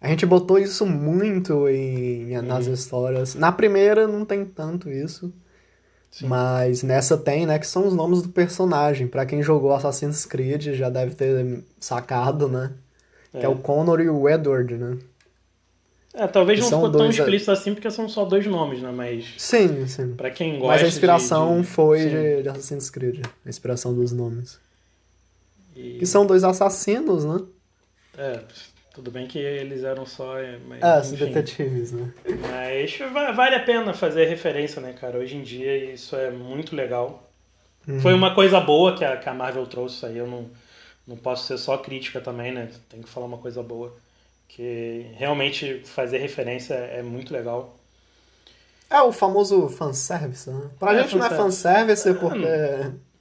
A 0.00 0.08
gente 0.08 0.26
botou 0.26 0.58
isso 0.58 0.86
muito 0.86 1.68
em, 1.68 2.40
nas 2.42 2.66
Uhum. 2.66 2.72
histórias. 2.72 3.34
Na 3.34 3.50
primeira 3.52 4.06
não 4.06 4.24
tem 4.24 4.44
tanto 4.44 4.90
isso. 4.90 5.32
Sim. 6.14 6.28
Mas 6.28 6.84
nessa 6.84 7.16
tem, 7.16 7.44
né? 7.44 7.58
Que 7.58 7.66
são 7.66 7.88
os 7.88 7.92
nomes 7.92 8.22
do 8.22 8.28
personagem. 8.28 9.08
Pra 9.08 9.26
quem 9.26 9.42
jogou 9.42 9.72
Assassin's 9.74 10.24
Creed 10.24 10.68
já 10.74 10.88
deve 10.88 11.12
ter 11.16 11.64
sacado, 11.80 12.46
né? 12.48 12.70
Que 13.32 13.38
é, 13.38 13.42
É. 13.44 13.48
o 13.48 13.56
Connor 13.56 14.00
e 14.00 14.08
o 14.08 14.28
Edward, 14.28 14.76
né? 14.76 14.96
É, 16.14 16.28
talvez 16.28 16.60
não 16.60 16.68
ficou 16.68 16.92
tão 16.92 17.06
é. 17.06 17.08
explícito 17.08 17.50
assim 17.50 17.74
porque 17.74 17.90
são 17.90 18.08
só 18.08 18.24
dois 18.24 18.46
nomes, 18.46 18.80
né? 18.80 18.92
Mas 18.92 19.24
Sim, 19.38 19.88
sim. 19.88 20.14
pra 20.14 20.30
quem 20.30 20.52
gosta 20.60 20.68
Mas 20.68 20.82
a 20.84 20.86
inspiração 20.86 21.56
de- 21.56 21.62
de- 21.62 21.66
foi 21.66 21.98
de, 22.08 22.42
de 22.44 22.48
Assassin's 22.48 22.88
Creed. 22.90 23.26
A 23.44 23.48
inspiração 23.48 23.92
dos 23.92 24.12
nomes. 24.12 24.60
E- 25.74 25.98
Que 25.98 26.06
são 26.06 26.24
dois 26.24 26.44
assassinos, 26.44 27.24
né? 27.24 27.40
É, 28.16 28.40
tudo 28.94 29.10
bem 29.10 29.26
que 29.26 29.38
eles 29.38 29.82
eram 29.84 30.06
só... 30.06 30.38
é, 30.38 30.58
Mas, 30.66 30.82
É, 30.82 31.00
os 31.00 31.12
enfim. 31.12 31.26
detetives, 31.26 31.92
né? 31.92 32.12
Mas 32.50 32.96
va- 33.12 33.32
vale 33.32 33.56
a 33.56 33.60
pena 33.64 33.92
fazer 33.92 34.26
referência, 34.26 34.80
né, 34.80 34.92
cara? 34.92 35.18
Hoje 35.18 35.36
em 35.36 35.42
dia 35.42 35.92
isso 35.92 36.14
é 36.16 36.30
muito 36.30 36.74
legal. 36.76 37.28
Uhum. 37.86 38.00
Foi 38.00 38.14
uma 38.14 38.34
coisa 38.34 38.60
boa 38.60 38.96
que 38.96 39.04
a, 39.04 39.16
que 39.16 39.28
a 39.28 39.34
Marvel 39.34 39.66
trouxe 39.66 40.06
aí. 40.06 40.16
Eu 40.16 40.26
não, 40.26 40.46
não 41.06 41.16
posso 41.16 41.46
ser 41.46 41.58
só 41.58 41.76
crítica 41.76 42.20
também, 42.20 42.52
né? 42.52 42.68
Tem 42.88 43.02
que 43.02 43.08
falar 43.08 43.26
uma 43.26 43.38
coisa 43.38 43.62
boa. 43.62 43.92
Que 44.48 45.06
realmente 45.16 45.82
fazer 45.84 46.18
referência 46.18 46.74
é 46.74 47.02
muito 47.02 47.32
legal. 47.32 47.76
É 48.88 49.00
o 49.02 49.10
famoso 49.10 49.68
fanservice, 49.68 50.48
né? 50.48 50.70
Pra 50.78 50.94
É, 50.94 51.02
gente 51.02 51.16
não 51.16 51.26
é 51.26 51.30
fanservice 51.30 52.14
porque, 52.14 52.46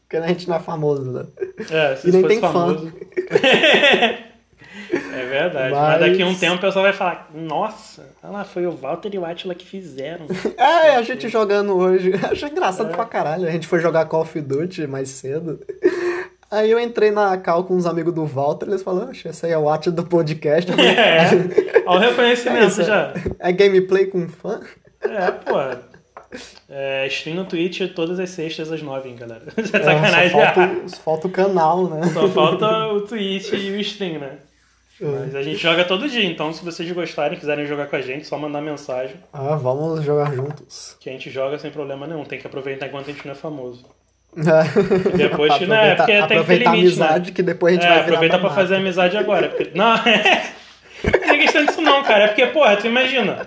porque 0.04 0.18
a 0.18 0.28
gente 0.28 0.48
não 0.48 0.58
é 0.58 0.60
famoso, 0.60 1.12
né? 1.12 1.26
É, 1.72 1.96
se 1.96 2.08
E 2.10 2.12
nem 2.12 2.22
fosse 2.22 2.40
tem 2.40 2.52
fã. 2.52 2.76
é 5.14 5.26
verdade. 5.26 5.72
Mas... 5.72 5.82
Mas- 5.82 6.00
daqui 6.00 6.22
a 6.24 6.28
um 6.28 6.36
tempo 6.36 6.56
o 6.56 6.60
pessoal 6.62 6.84
vai 6.84 6.94
falar: 6.94 7.30
Nossa, 7.34 8.04
olha 8.24 8.34
lá, 8.34 8.44
foi 8.44 8.66
o 8.66 8.72
Walter 8.72 9.10
e 9.14 9.18
o 9.18 9.26
Atila 9.26 9.56
que 9.56 9.66
fizeram. 9.66 10.26
É, 10.58 10.96
a 10.96 11.02
gente 11.02 11.28
jogando 11.30 11.76
hoje. 11.78 12.12
Achei 12.30 12.50
engraçado 12.50 12.90
É. 12.92 12.94
pra 12.96 13.06
caralho. 13.06 13.48
A 13.48 13.52
gente 13.52 13.68
foi 13.68 13.80
jogar 13.80 14.06
Call 14.06 14.22
of 14.22 14.42
Duty 14.42 14.88
mais 14.88 15.10
cedo. 15.10 15.60
Aí 16.52 16.70
eu 16.70 16.80
entrei 16.80 17.10
na 17.10 17.36
cal 17.38 17.64
com 17.64 17.76
uns 17.76 17.88
amigos 17.88 18.14
do 18.14 18.26
Walter, 18.28 18.68
eles 18.68 18.84
falaram, 18.84 19.10
oxe, 19.10 19.28
esse 19.28 19.44
aí 19.44 19.52
é 19.54 19.58
o 19.58 19.62
Watch 19.64 19.90
do 19.90 20.04
podcast. 20.06 20.70
É. 20.80 21.82
Olha 21.88 22.00
o 22.02 22.04
É 22.04 22.10
reconhecimento 22.10 22.68
isso, 22.68 22.84
já. 22.84 23.12
É 23.40 23.52
gameplay 23.52 24.06
com 24.06 24.30
fã? 24.30 24.60
É, 25.02 25.32
pô. 25.32 25.56
É, 26.70 27.08
stream 27.08 27.38
no 27.38 27.46
Twitch 27.46 27.82
todas 27.96 28.20
as 28.20 28.30
sextas 28.30 28.72
às 28.72 28.84
nove, 28.84 29.10
hein, 29.10 29.16
galera. 29.16 29.42
É 29.58 29.62
É, 29.62 29.66
sacanagem. 29.66 30.30
só, 30.30 30.38
falta, 30.54 30.88
só 30.88 30.96
falta 31.02 31.28
o 31.28 31.32
canal, 31.32 31.90
né? 31.90 32.02
Só 32.14 32.28
falta 32.30 32.88
o 32.88 33.02
Twitch 33.02 33.52
e 33.54 33.72
o 33.72 33.80
stream, 33.82 34.20
né? 34.20 34.38
Mas 35.02 35.36
a 35.36 35.42
gente 35.42 35.58
joga 35.58 35.84
todo 35.84 36.08
dia, 36.08 36.24
então 36.24 36.54
se 36.54 36.64
vocês 36.64 36.90
gostarem, 36.92 37.38
quiserem 37.40 37.66
jogar 37.66 37.88
com 37.88 37.96
a 37.96 38.02
gente, 38.02 38.26
só 38.28 38.38
mandar 38.38 38.62
mensagem 38.62 39.16
Ah, 39.34 39.56
vamos 39.56 40.04
jogar 40.04 40.34
juntos. 40.34 40.96
que 41.00 41.10
a 41.10 41.14
gente 41.14 41.30
joga 41.30 41.58
sem 41.60 41.72
problema 41.72 42.06
nenhum. 42.08 42.24
Tem 42.24 42.40
que 42.40 42.48
aproveitar 42.48 42.88
enquanto 42.88 43.10
a 43.10 43.14
gente 43.14 43.26
não 43.26 43.32
é 43.34 43.36
famoso. 43.36 43.86
É. 44.38 45.10
depois 45.18 45.54
que- 45.58 45.66
né, 45.66 45.96
porque 45.96 46.12
tem 46.28 46.28
que 46.28 46.28
ter 46.28 46.36
a 46.36 46.40
limite, 46.42 46.64
né? 46.64 46.70
amizade 46.70 47.32
que 47.32 47.44
depois 47.44 47.78
a 47.78 47.82
gente 47.82 47.88
É, 47.88 47.94
vai 47.96 48.00
aproveita 48.02 48.40
pra 48.40 48.50
fazer 48.52 48.76
amizade 48.76 49.18
agora. 49.18 49.50
Porque... 49.50 49.72
Não, 49.78 49.96
Não 51.04 51.34
é 51.34 51.38
questão 51.38 51.66
disso 51.66 51.82
não, 51.82 52.02
cara. 52.04 52.26
É 52.26 52.28
porque, 52.28 52.46
porra, 52.48 52.78
tu 52.78 52.88
imagina. 52.88 53.46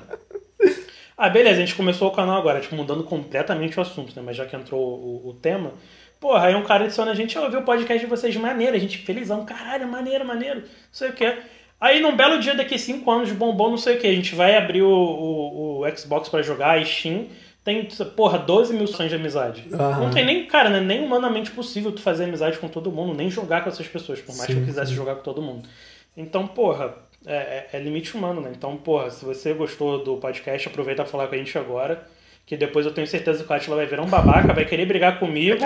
Ah, 1.16 1.30
beleza, 1.30 1.56
a 1.56 1.61
gente 1.61 1.74
começou 1.74 2.09
o 2.09 2.12
canal 2.14 2.37
agora, 2.38 2.61
tipo, 2.61 2.76
mudando 2.76 3.02
completamente 3.04 3.78
o 3.78 3.80
assunto, 3.80 4.14
né? 4.14 4.22
Mas 4.24 4.37
já 4.37 4.44
que 4.44 4.54
entrou 4.54 4.80
o, 4.82 5.30
o 5.30 5.32
tema. 5.35 5.72
Porra, 6.20 6.46
aí 6.46 6.55
um 6.55 6.62
cara 6.62 6.85
adiciona 6.85 7.11
a 7.11 7.14
gente, 7.14 7.37
eu 7.37 7.50
vi 7.50 7.57
o 7.57 7.62
podcast 7.62 8.05
de 8.05 8.11
vocês 8.11 8.35
maneiro, 8.37 8.74
a 8.74 8.79
gente 8.79 8.98
felizão, 8.98 9.44
caralho, 9.44 9.87
maneiro, 9.87 10.24
maneiro, 10.24 10.61
não 10.61 10.66
sei 10.90 11.11
o 11.11 11.12
que. 11.12 11.37
Aí 11.81 12.00
num 12.00 12.16
belo 12.16 12.38
dia 12.40 12.55
daqui 12.55 12.79
cinco 12.79 13.11
anos, 13.11 13.31
bombom, 13.33 13.70
não 13.70 13.76
sei 13.79 13.96
o 13.96 14.00
que, 14.00 14.07
a 14.07 14.14
gente 14.14 14.35
vai 14.35 14.57
abrir 14.57 14.83
o, 14.83 14.88
o, 14.90 15.81
o 15.87 15.96
Xbox 15.96 16.29
para 16.29 16.42
jogar, 16.42 16.79
a 16.79 16.85
Steam, 16.85 17.26
tem, 17.62 17.85
porra, 18.16 18.38
12 18.38 18.72
mil 18.74 18.87
sonhos 18.87 19.11
de 19.11 19.16
amizade. 19.16 19.66
Aham. 19.72 20.05
Não 20.05 20.11
tem 20.11 20.24
nem, 20.24 20.46
cara, 20.46 20.70
né, 20.70 20.81
nem 20.81 21.05
humanamente 21.05 21.50
possível 21.50 21.92
tu 21.92 22.00
fazer 22.00 22.24
amizade 22.24 22.59
com 22.59 22.68
todo 22.68 22.90
mundo, 22.90 23.12
nem 23.12 23.29
jogar 23.29 23.62
com 23.62 23.68
essas 23.68 23.87
pessoas, 23.87 24.20
por 24.20 24.35
mais 24.37 24.46
que 24.46 24.52
Sim, 24.55 24.61
eu 24.61 24.64
quisesse 24.64 24.94
jogar 24.94 25.16
com 25.16 25.22
todo 25.22 25.42
mundo. 25.42 25.68
Então, 26.16 26.46
porra, 26.46 26.94
é, 27.26 27.35
é- 27.35 27.68
é 27.74 27.79
limite 27.79 28.16
humano, 28.16 28.40
né? 28.40 28.52
Então, 28.57 28.76
porra, 28.76 29.11
se 29.11 29.24
você 29.24 29.52
gostou 29.52 30.02
do 30.02 30.16
podcast, 30.16 30.68
aproveita 30.68 31.02
pra 31.02 31.11
falar 31.11 31.26
com 31.26 31.35
a 31.35 31.38
gente 31.38 31.59
agora. 31.59 32.07
Que 32.46 32.56
depois 32.56 32.87
eu 32.87 32.92
tenho 32.94 33.06
certeza 33.09 33.42
que 33.42 33.52
o 33.52 33.56
Atila 33.56 33.74
vai 33.74 33.87
virar 33.87 34.02
um 34.02 34.06
babaca, 34.09 34.52
vai 34.54 34.64
querer 34.64 34.87
brigar 34.87 35.18
comigo, 35.18 35.59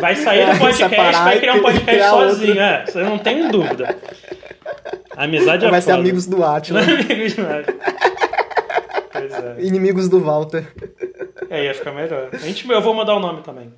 vai 0.00 0.14
sair 0.14 0.46
do 0.52 0.56
podcast, 0.60 1.22
vai 1.24 1.40
criar 1.40 1.54
um 1.54 1.60
podcast 1.60 1.90
criar 1.90 2.14
outro. 2.14 2.28
sozinho. 2.36 2.60
É, 2.60 2.86
você 2.86 3.02
não 3.02 3.18
tem 3.18 3.48
dúvida. 3.48 3.98
Amizade 5.16 5.66
é 5.66 5.70
Vai 5.70 5.80
ser 5.82 5.90
foda. 5.90 5.98
amigos 6.02 6.26
do 6.26 6.44
Atila, 6.44 6.80
Amigos 6.86 7.36
nada. 7.36 7.74
Pois 9.12 9.32
é. 9.32 9.56
inimigos 9.60 10.08
do 10.08 10.20
Walter. 10.20 10.72
É, 11.50 11.64
ia 11.64 11.74
ficar 11.74 11.92
melhor. 11.92 12.28
A 12.32 12.36
gente, 12.38 12.68
eu 12.68 12.80
vou 12.80 12.94
mudar 12.94 13.14
o 13.14 13.20
nome 13.20 13.42
também. 13.42 13.72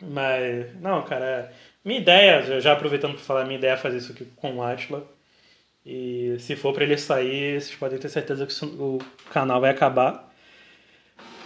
Mas, 0.00 0.66
não, 0.80 1.02
cara, 1.02 1.24
é- 1.24 1.48
minha 1.84 1.98
ideia, 2.00 2.60
já- 2.60 2.72
aproveitando 2.72 3.14
para 3.14 3.22
falar, 3.22 3.44
minha 3.44 3.58
ideia 3.58 3.72
é 3.72 3.76
fazer 3.76 3.98
isso 3.98 4.12
aqui 4.12 4.26
com 4.36 4.56
o 4.56 4.62
Atila. 4.62 5.04
E 5.84 6.36
se 6.38 6.54
for 6.54 6.72
para 6.72 6.84
ele 6.84 6.96
sair, 6.96 7.60
vocês 7.60 7.74
podem 7.76 7.98
ter 7.98 8.08
certeza 8.08 8.46
que 8.46 8.64
o 8.64 8.98
canal 9.32 9.60
vai 9.60 9.70
acabar. 9.70 10.31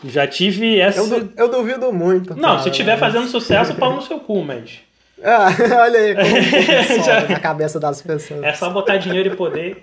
Já 0.09 0.27
tive 0.27 0.79
essa. 0.79 0.99
Eu, 1.01 1.09
du- 1.09 1.33
eu 1.37 1.49
duvido 1.51 1.93
muito. 1.93 2.35
Não, 2.35 2.51
cara. 2.51 2.59
se 2.63 2.71
tiver 2.71 2.97
fazendo 2.99 3.27
sucesso, 3.29 3.75
pau 3.77 3.95
no 3.95 4.03
seu 4.03 4.19
cu, 4.21 4.43
mas. 4.45 4.81
Ah, 5.25 5.49
olha 5.83 5.99
aí 5.99 6.15
como, 6.15 6.29
como 6.29 7.03
Já- 7.05 7.27
na 7.27 7.41
cabeça 7.41 7.81
das 7.81 8.03
pessoas. 8.03 8.43
É 8.45 8.53
só 8.53 8.69
botar 8.69 8.99
dinheiro 8.99 9.33
e 9.33 9.37
poder. 9.37 9.83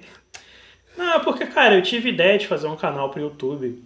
Não, 0.95 1.21
porque, 1.21 1.47
cara, 1.47 1.73
eu 1.73 1.81
tive 1.81 2.09
ideia 2.09 2.37
de 2.37 2.45
fazer 2.45 2.67
um 2.67 2.75
canal 2.75 3.09
pro 3.09 3.19
YouTube 3.19 3.83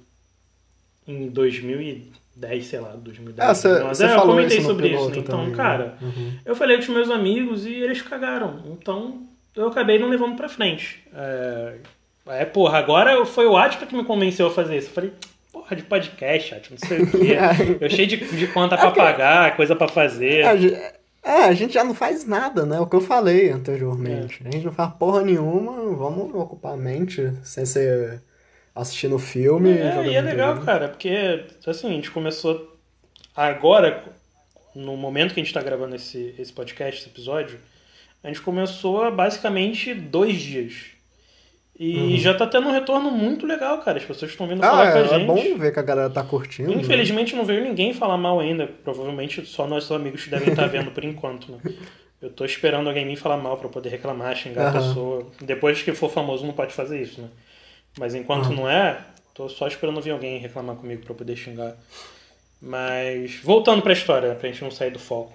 em 1.07 1.29
2010, 1.29 2.65
sei 2.65 2.79
lá, 2.81 2.89
2010. 2.97 3.49
Ah, 3.49 3.53
você- 3.53 3.67
2011. 3.69 3.95
você 3.97 4.05
É, 4.05 4.15
eu 4.15 4.21
comentei 4.23 4.57
isso 4.57 4.67
sobre 4.67 4.87
isso, 4.89 5.09
né? 5.09 5.17
Então, 5.19 5.35
também, 5.37 5.51
né? 5.51 5.55
cara, 5.55 5.97
Uhum. 6.01 6.31
eu 6.45 6.53
falei 6.55 6.75
com 6.75 6.83
os 6.83 6.89
meus 6.89 7.09
amigos 7.09 7.65
e 7.65 7.73
eles 7.73 8.01
cagaram. 8.01 8.61
Então, 8.65 9.21
eu 9.55 9.67
acabei 9.69 9.97
não 9.97 10.09
levando 10.09 10.35
pra 10.35 10.49
frente. 10.49 11.01
É, 11.15 11.73
é 12.27 12.45
porra, 12.45 12.77
agora 12.77 13.25
foi 13.25 13.45
o 13.47 13.55
Atila 13.55 13.85
que 13.85 13.95
me 13.95 14.03
convenceu 14.03 14.47
a 14.47 14.51
fazer 14.51 14.77
isso. 14.77 14.87
Eu 14.89 14.93
falei, 14.93 15.13
porra, 15.67 15.75
de 15.75 15.83
podcast, 15.83 16.71
não 16.71 16.77
sei 16.77 17.01
o 17.01 17.11
quê. 17.11 17.35
Eu 17.81 17.89
cheio 17.89 18.07
de, 18.07 18.17
de 18.17 18.47
conta 18.47 18.77
pra 18.77 18.91
pagar, 18.91 19.55
coisa 19.55 19.75
pra 19.75 19.87
fazer. 19.87 20.39
É, 20.41 20.47
a 20.47 20.55
gente- 20.57 20.75
é, 21.23 21.43
a 21.43 21.53
gente 21.53 21.73
já 21.73 21.83
não 21.83 21.93
faz 21.93 22.25
nada, 22.25 22.65
né? 22.65 22.79
O 22.79 22.87
que 22.87 22.95
eu 22.95 23.01
falei 23.01 23.49
anteriormente. 23.51 24.41
É. 24.45 24.47
A 24.47 24.51
gente 24.51 24.65
não 24.65 24.71
faz 24.71 24.93
porra 24.93 25.21
nenhuma, 25.23 25.73
vamos 25.93 26.33
ocupar 26.33 26.73
a 26.73 26.77
mente 26.77 27.33
sem 27.43 27.65
ser 27.65 28.21
assistindo 28.73 29.19
filme. 29.19 29.71
É, 29.71 30.05
e 30.07 30.15
é 30.15 30.21
legal, 30.21 30.53
videogame. 30.53 30.65
cara, 30.65 30.87
porque 30.87 31.45
assim, 31.65 31.87
a 31.89 31.91
gente 31.93 32.11
começou 32.11 32.77
agora, 33.35 34.05
no 34.73 34.95
momento 34.95 35.33
que 35.33 35.41
a 35.41 35.43
gente 35.43 35.53
tá 35.53 35.61
gravando 35.61 35.95
esse, 35.95 36.33
esse 36.39 36.53
podcast, 36.53 37.01
esse 37.01 37.09
episódio, 37.09 37.59
a 38.23 38.27
gente 38.27 38.41
começou 38.41 39.03
há 39.03 39.11
basicamente 39.11 39.93
dois 39.93 40.37
dias. 40.39 40.85
E 41.79 42.17
já 42.19 42.33
tá 42.33 42.47
tendo 42.47 42.67
um 42.67 42.71
retorno 42.71 43.11
muito 43.11 43.45
legal, 43.45 43.77
cara. 43.83 43.99
As 43.99 44.03
pessoas 44.03 44.31
estão 44.31 44.47
vindo 44.47 44.61
falar 44.61 44.87
Ah, 44.87 44.91
com 44.93 44.97
a 44.97 45.01
é, 45.01 45.05
é 45.05 45.07
gente. 45.19 45.27
bom 45.27 45.57
ver 45.59 45.71
que 45.71 45.79
a 45.79 45.83
galera 45.83 46.09
tá 46.09 46.23
curtindo. 46.23 46.71
né? 46.71 46.77
Infelizmente 46.81 47.35
não 47.35 47.45
veio 47.45 47.63
ninguém 47.63 47.93
falar 47.93 48.17
mal 48.17 48.39
ainda. 48.39 48.65
Provavelmente 48.83 49.45
só 49.45 49.67
nossos 49.67 49.91
amigos 49.91 50.27
devem 50.27 50.49
estar 50.49 50.65
vendo 50.69 50.89
por 50.89 51.03
enquanto, 51.03 51.51
né? 51.51 51.59
Eu 52.19 52.31
tô 52.31 52.43
esperando 52.45 52.87
alguém 52.87 53.05
me 53.05 53.15
falar 53.15 53.37
mal 53.37 53.57
pra 53.57 53.69
poder 53.69 53.89
reclamar, 53.89 54.35
xingar 54.35 54.65
a 54.65 54.69
Aham. 54.69 54.79
pessoa. 54.87 55.27
Depois 55.39 55.83
que 55.83 55.93
for 55.93 56.09
famoso 56.09 56.45
não 56.47 56.53
pode 56.53 56.73
fazer 56.73 56.99
isso, 56.99 57.21
né? 57.21 57.27
Mas 57.99 58.15
enquanto 58.15 58.45
Aham. 58.47 58.55
não 58.55 58.67
é, 58.69 58.97
tô 59.35 59.47
só 59.47 59.67
esperando 59.67 60.01
vir 60.01 60.11
alguém 60.11 60.39
reclamar 60.39 60.75
comigo 60.77 61.03
pra 61.03 61.11
eu 61.11 61.15
poder 61.15 61.35
xingar. 61.35 61.75
Mas 62.59 63.39
voltando 63.43 63.83
pra 63.83 63.93
história, 63.93 64.33
pra 64.33 64.49
gente 64.49 64.63
não 64.63 64.71
sair 64.71 64.89
do 64.89 64.97
foco. 64.97 65.31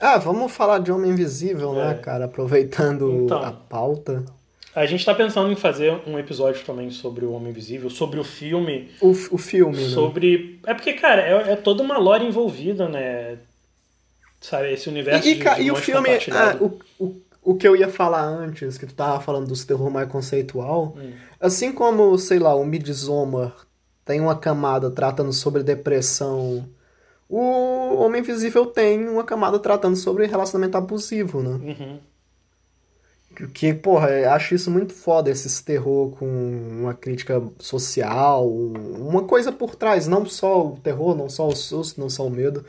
Ah, 0.00 0.16
vamos 0.16 0.50
falar 0.52 0.78
de 0.78 0.90
Homem 0.90 1.10
Invisível, 1.10 1.78
É. 1.78 1.88
né, 1.88 1.94
cara? 2.02 2.24
Aproveitando 2.24 3.24
Então. 3.24 3.42
a 3.44 3.52
pauta. 3.52 4.24
A 4.74 4.86
gente 4.86 5.04
tá 5.04 5.14
pensando 5.14 5.50
em 5.50 5.56
fazer 5.56 6.00
um 6.06 6.18
episódio 6.18 6.64
também 6.64 6.90
sobre 6.90 7.24
o 7.24 7.32
Homem 7.32 7.50
Invisível, 7.50 7.90
sobre 7.90 8.20
o 8.20 8.24
filme, 8.24 8.88
O, 9.00 9.10
o 9.10 9.38
filme, 9.38 9.76
né? 9.82 9.88
sobre. 9.88 10.60
É 10.66 10.74
porque, 10.74 10.92
cara, 10.92 11.22
é, 11.22 11.52
é 11.52 11.56
toda 11.56 11.82
uma 11.82 11.98
lore 11.98 12.24
envolvida, 12.24 12.88
né? 12.88 13.38
Sabe, 14.40 14.72
esse 14.72 14.88
universo 14.88 15.28
E, 15.28 15.32
e, 15.32 15.34
de, 15.34 15.62
e 15.62 15.70
o 15.70 15.76
filme, 15.76 16.08
ah, 16.32 16.56
o, 16.60 16.78
o, 17.04 17.20
o 17.42 17.54
que 17.56 17.66
eu 17.68 17.76
ia 17.76 17.88
falar 17.88 18.22
antes, 18.24 18.78
que 18.78 18.86
tu 18.86 18.94
tava 18.94 19.20
falando 19.20 19.48
dos 19.48 19.64
terror 19.64 19.90
mais 19.90 20.08
conceitual, 20.08 20.96
Hum. 20.96 21.12
assim 21.38 21.72
como, 21.72 22.16
sei 22.16 22.38
lá, 22.38 22.54
o 22.54 22.64
Midsommar 22.64 23.54
tem 24.04 24.20
uma 24.20 24.36
camada 24.36 24.90
tratando 24.90 25.32
sobre 25.32 25.62
depressão, 25.62 26.66
o 27.28 27.96
Homem 28.02 28.22
Invisível 28.22 28.66
tem 28.66 29.08
uma 29.08 29.22
camada 29.24 29.58
tratando 29.58 29.96
sobre 29.96 30.26
relacionamento 30.26 30.76
abusivo, 30.76 31.42
né? 31.42 31.50
Uhum. 31.50 31.98
Que, 33.48 33.72
porra, 33.74 34.10
eu 34.10 34.30
acho 34.32 34.54
isso 34.54 34.70
muito 34.70 34.92
foda, 34.92 35.30
esses 35.30 35.60
terror 35.60 36.10
com 36.16 36.26
uma 36.26 36.94
crítica 36.94 37.42
social, 37.58 38.48
uma 38.50 39.24
coisa 39.24 39.50
por 39.52 39.74
trás, 39.76 40.06
não 40.06 40.26
só 40.26 40.66
o 40.66 40.76
terror, 40.78 41.16
não 41.16 41.28
só 41.28 41.48
o 41.48 41.54
susto, 41.56 42.00
não 42.00 42.10
só 42.10 42.26
o 42.26 42.30
medo. 42.30 42.64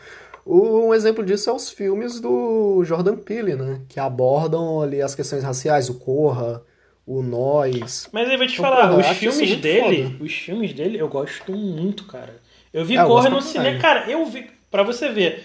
Um 0.46 0.94
exemplo 0.94 1.24
disso 1.24 1.50
é 1.50 1.54
os 1.54 1.70
filmes 1.70 2.20
do 2.20 2.84
Jordan 2.84 3.16
Peele, 3.18 3.56
né? 3.56 3.82
Que 3.88 4.00
abordam 4.00 4.82
ali 4.82 5.02
as 5.02 5.14
questões 5.16 5.44
raciais, 5.44 5.90
o 5.90 5.96
Corra, 6.00 6.64
o 7.06 7.22
Nós. 7.22 8.10
Mas 8.12 8.30
eu 8.30 8.38
vou 8.38 8.48
te 8.48 8.54
Então, 8.54 8.66
falar, 8.66 8.88
porra, 8.90 8.94
eu 8.94 9.00
os 9.00 9.08
filmes 9.08 9.56
dele, 9.58 10.04
foda. 10.04 10.24
os 10.24 10.34
filmes 10.34 10.74
dele 10.74 10.98
eu 11.00 11.08
gosto 11.10 11.52
muito, 11.54 12.06
cara. 12.06 12.42
Eu 12.74 12.86
vi 12.86 12.96
É, 12.96 13.02
eu 13.02 13.06
Corra 13.06 13.30
gosto 13.30 13.30
no 13.30 13.42
cinema, 13.42 13.80
cara, 13.80 14.10
eu 14.10 14.26
vi, 14.26 14.50
pra 14.70 14.84
você 14.84 15.10
ver. 15.10 15.44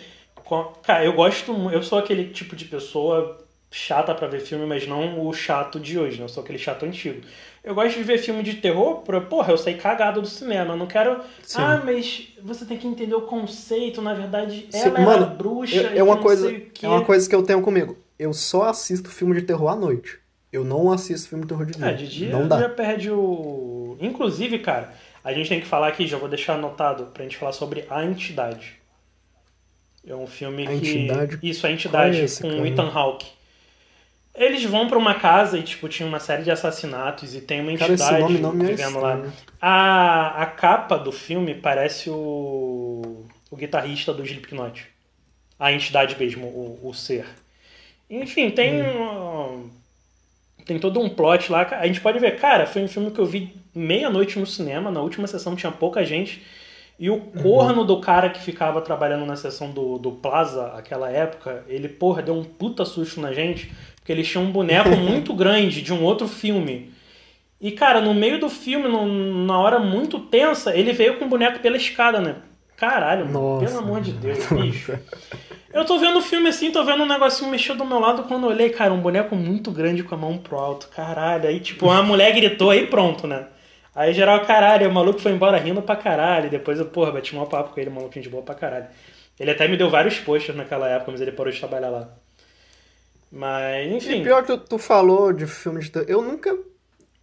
Cara, 0.83 1.05
eu 1.05 1.13
gosto, 1.13 1.53
eu 1.71 1.83
sou 1.83 1.99
aquele 1.99 2.31
tipo 2.31 2.55
de 2.55 2.65
pessoa 2.67 3.46
chata 3.71 4.15
pra 4.15 4.29
ver 4.29 4.41
filme, 4.41 4.67
mas 4.67 4.87
não 4.87 5.27
o 5.27 5.33
chato 5.33 5.79
de 5.79 5.99
hoje? 5.99 6.21
Eu 6.21 6.29
sou 6.29 6.43
aquele 6.43 6.59
chato 6.59 6.85
antigo. 6.85 7.21
Eu 7.63 7.75
gosto 7.75 7.97
de 7.97 8.05
ver 8.05 8.19
filme 8.19 8.43
de 8.43 8.55
terror, 8.55 9.03
pra, 9.03 9.21
porra, 9.21 9.53
eu 9.53 9.59
saí 9.59 9.75
cagado 9.75 10.23
do 10.23 10.29
cinema. 10.29 10.75
Eu 10.75 10.77
não 10.77 10.87
quero. 10.87 11.21
Sim. 11.43 11.59
Ah, 11.61 11.83
mas 11.85 12.29
você 12.43 12.65
tem 12.65 12.79
que 12.79 12.87
entender 12.87 13.15
o 13.15 13.23
conceito, 13.23 14.01
na 14.01 14.15
verdade, 14.15 14.69
Sim, 14.71 14.79
ela 14.79 15.01
era 15.01 15.01
mano, 15.01 15.27
bruxa. 15.35 15.81
É, 15.89 15.99
é 15.99 16.03
uma 16.03 16.15
não 16.15 16.23
coisa, 16.23 16.63
é 16.83 16.89
uma 16.89 17.05
coisa 17.05 17.29
que 17.29 17.35
eu 17.35 17.43
tenho 17.43 17.61
comigo. 17.61 17.99
Eu 18.19 18.33
só 18.33 18.65
assisto 18.65 19.11
filme 19.11 19.35
de 19.35 19.43
terror 19.43 19.69
à 19.69 19.77
noite. 19.77 20.19
Eu 20.53 20.65
não 20.65 20.91
assisto 20.93 21.29
filme 21.29 21.45
de 21.45 21.49
terror 21.49 21.67
de 21.67 21.73
dia. 21.73 21.87
É, 21.87 21.93
de 21.93 22.09
dia 22.09 22.31
não 22.31 22.47
dá. 22.47 22.61
já 22.61 22.69
perde 22.69 23.11
o. 23.11 23.97
Inclusive, 24.01 24.61
cara, 24.61 24.95
a 25.25 25.33
gente 25.33 25.49
tem 25.49 25.61
que 25.61 25.67
falar 25.67 25.89
aqui, 25.89 26.07
já 26.07 26.17
vou 26.17 26.29
deixar 26.29 26.55
anotado 26.55 27.07
pra 27.07 27.25
gente 27.25 27.37
falar 27.37 27.53
sobre 27.53 27.85
A 27.91 28.05
Entidade. 28.05 28.81
É 30.07 30.15
um 30.15 30.27
filme 30.27 30.63
A 30.63 30.69
que. 30.69 30.77
Entidade? 30.77 31.39
Isso, 31.43 31.67
A 31.67 31.73
Entidade, 31.73 32.13
Qual 32.13 32.23
é 32.23 32.25
esse, 32.25 32.43
com 32.43 32.49
o 32.49 32.57
cara? 32.57 32.69
Ethan 32.69 32.91
Hawke. 32.91 33.36
Eles 34.37 34.63
vão 34.65 34.87
pra 34.87 34.99
uma 34.99 35.15
casa 35.15 35.59
e, 35.59 35.63
tipo, 35.63 35.89
tinha 35.89 36.07
uma 36.07 36.21
série 36.21 36.43
de 36.43 36.51
assassinatos 36.51 37.35
e 37.35 37.41
tem 37.41 37.61
uma 37.61 37.77
Cara, 37.77 37.95
esse 37.95 38.03
entidade 38.03 38.35
nome 38.35 38.39
não 38.39 38.53
me 38.53 38.65
é 38.65 38.69
vivendo 38.69 38.99
lá. 39.01 39.15
estranho. 39.15 39.33
A, 39.61 40.43
a 40.43 40.47
capa 40.47 40.99
do 40.99 41.11
filme 41.11 41.55
parece 41.55 42.11
o, 42.11 43.25
o 43.51 43.57
guitarrista 43.57 44.13
do 44.13 44.23
Slipknot. 44.25 44.87
A 45.59 45.73
entidade 45.73 46.17
mesmo, 46.19 46.47
o, 46.47 46.81
o 46.83 46.93
ser. 46.93 47.25
Enfim, 48.11 48.51
tem 48.51 48.83
um, 48.83 49.71
tem 50.67 50.79
todo 50.79 51.01
um 51.01 51.09
plot 51.09 51.51
lá. 51.51 51.67
A 51.81 51.87
gente 51.87 52.01
pode 52.01 52.19
ver, 52.19 52.39
cara, 52.39 52.67
foi 52.67 52.83
um 52.83 52.89
filme 52.89 53.11
que 53.11 53.19
eu 53.19 53.27
vi 53.27 53.55
meia-noite 53.75 54.39
no 54.39 54.47
cinema. 54.47 54.91
Na 54.91 55.01
última 55.01 55.27
sessão 55.27 55.57
tinha 55.57 55.73
pouca 55.73 56.05
gente. 56.05 56.43
E 56.99 57.11
o 57.11 57.21
corno 57.21 57.85
do 57.85 58.01
cara 58.01 58.31
que 58.31 58.41
ficava 58.41 58.81
trabalhando 58.81 59.27
na 59.27 59.37
sessão 59.37 59.71
do, 59.71 59.99
do 59.99 60.13
Plaza, 60.13 60.69
aquela 60.69 61.11
época, 61.11 61.63
ele, 61.69 61.89
porra, 61.89 62.23
deu 62.23 62.35
um 62.35 62.45
puta 62.45 62.85
susto 62.85 63.21
na 63.21 63.33
gente. 63.33 63.71
Porque 64.07 64.13
eles 64.13 64.29
tinham 64.29 64.45
um 64.45 64.53
boneco 64.53 64.91
muito 64.97 65.35
grande 65.35 65.83
de 65.83 65.93
um 65.93 66.05
outro 66.05 66.29
filme. 66.29 66.93
E, 67.61 67.73
cara, 67.73 68.01
no 68.01 68.15
meio 68.15 68.39
do 68.39 68.49
filme, 68.49 68.87
no- 68.87 69.45
na 69.45 69.59
hora 69.59 69.81
muito 69.81 70.21
tensa, 70.21 70.77
ele 70.77 70.93
veio 70.93 71.19
com 71.19 71.25
o 71.25 71.29
boneco 71.29 71.59
pela 71.59 71.77
escada, 71.77 72.21
né? 72.21 72.37
Caralho, 72.77 73.27
mano, 73.27 73.41
Nossa. 73.41 73.67
pelo 73.67 73.79
amor 73.81 74.01
de 74.01 74.13
Deus, 74.13 74.47
bicho. 74.53 74.97
Eu 75.73 75.85
tô 75.85 75.99
vendo 75.99 76.19
o 76.19 76.23
filme 76.23 76.49
assim, 76.51 76.71
tô 76.71 76.85
vendo 76.85 77.03
um 77.03 77.09
negocinho 77.09 77.51
mexer 77.51 77.75
do 77.75 77.85
meu 77.85 77.99
lado 77.99 78.23
quando 78.25 78.45
eu 78.45 78.51
olhei, 78.51 78.71
cara, 78.71 78.93
um 78.93 79.01
boneco 79.01 79.35
muito 79.35 79.73
grande 79.73 80.05
com 80.05 80.15
a 80.15 80.19
mão 80.19 80.39
pro 80.39 80.57
alto. 80.57 80.89
Caralho, 80.95 81.49
aí 81.49 81.59
tipo, 81.59 81.87
uma 81.87 82.03
mulher 82.03 82.33
gritou, 82.33 82.71
aí 82.71 82.87
pronto, 82.87 83.27
né? 83.27 83.47
Aí 83.93 84.13
geral, 84.15 84.41
caralho, 84.43 84.89
o 84.89 84.93
maluco 84.95 85.19
foi 85.19 85.33
embora 85.33 85.57
rindo 85.59 85.83
pra 85.83 85.97
caralho. 85.97 86.49
Depois 86.49 86.79
eu, 86.79 86.87
porra, 86.87 87.11
bati 87.11 87.35
um 87.35 87.45
papo 87.47 87.75
com 87.75 87.81
ele, 87.81 87.91
maluquinho 87.91 88.23
de 88.23 88.29
boa 88.29 88.43
pra 88.45 88.55
caralho. 88.55 88.87
Ele 89.41 89.51
até 89.51 89.67
me 89.67 89.77
deu 89.77 89.91
vários 89.91 90.17
posters 90.21 90.57
naquela 90.57 90.89
época, 90.89 91.11
mas 91.11 91.21
ele 91.21 91.33
parou 91.33 91.53
de 91.53 91.59
trabalhar 91.59 91.89
lá. 91.89 92.09
Mas, 93.37 94.07
E 94.07 94.17
enfim. 94.17 94.23
pior 94.23 94.43
que 94.43 94.49
tu, 94.49 94.59
tu 94.59 94.79
falou 94.79 95.33
de 95.33 95.47
filme 95.47 95.81
de 95.81 95.91
terror. 95.91 96.07
Eu 96.09 96.23
nunca. 96.23 96.57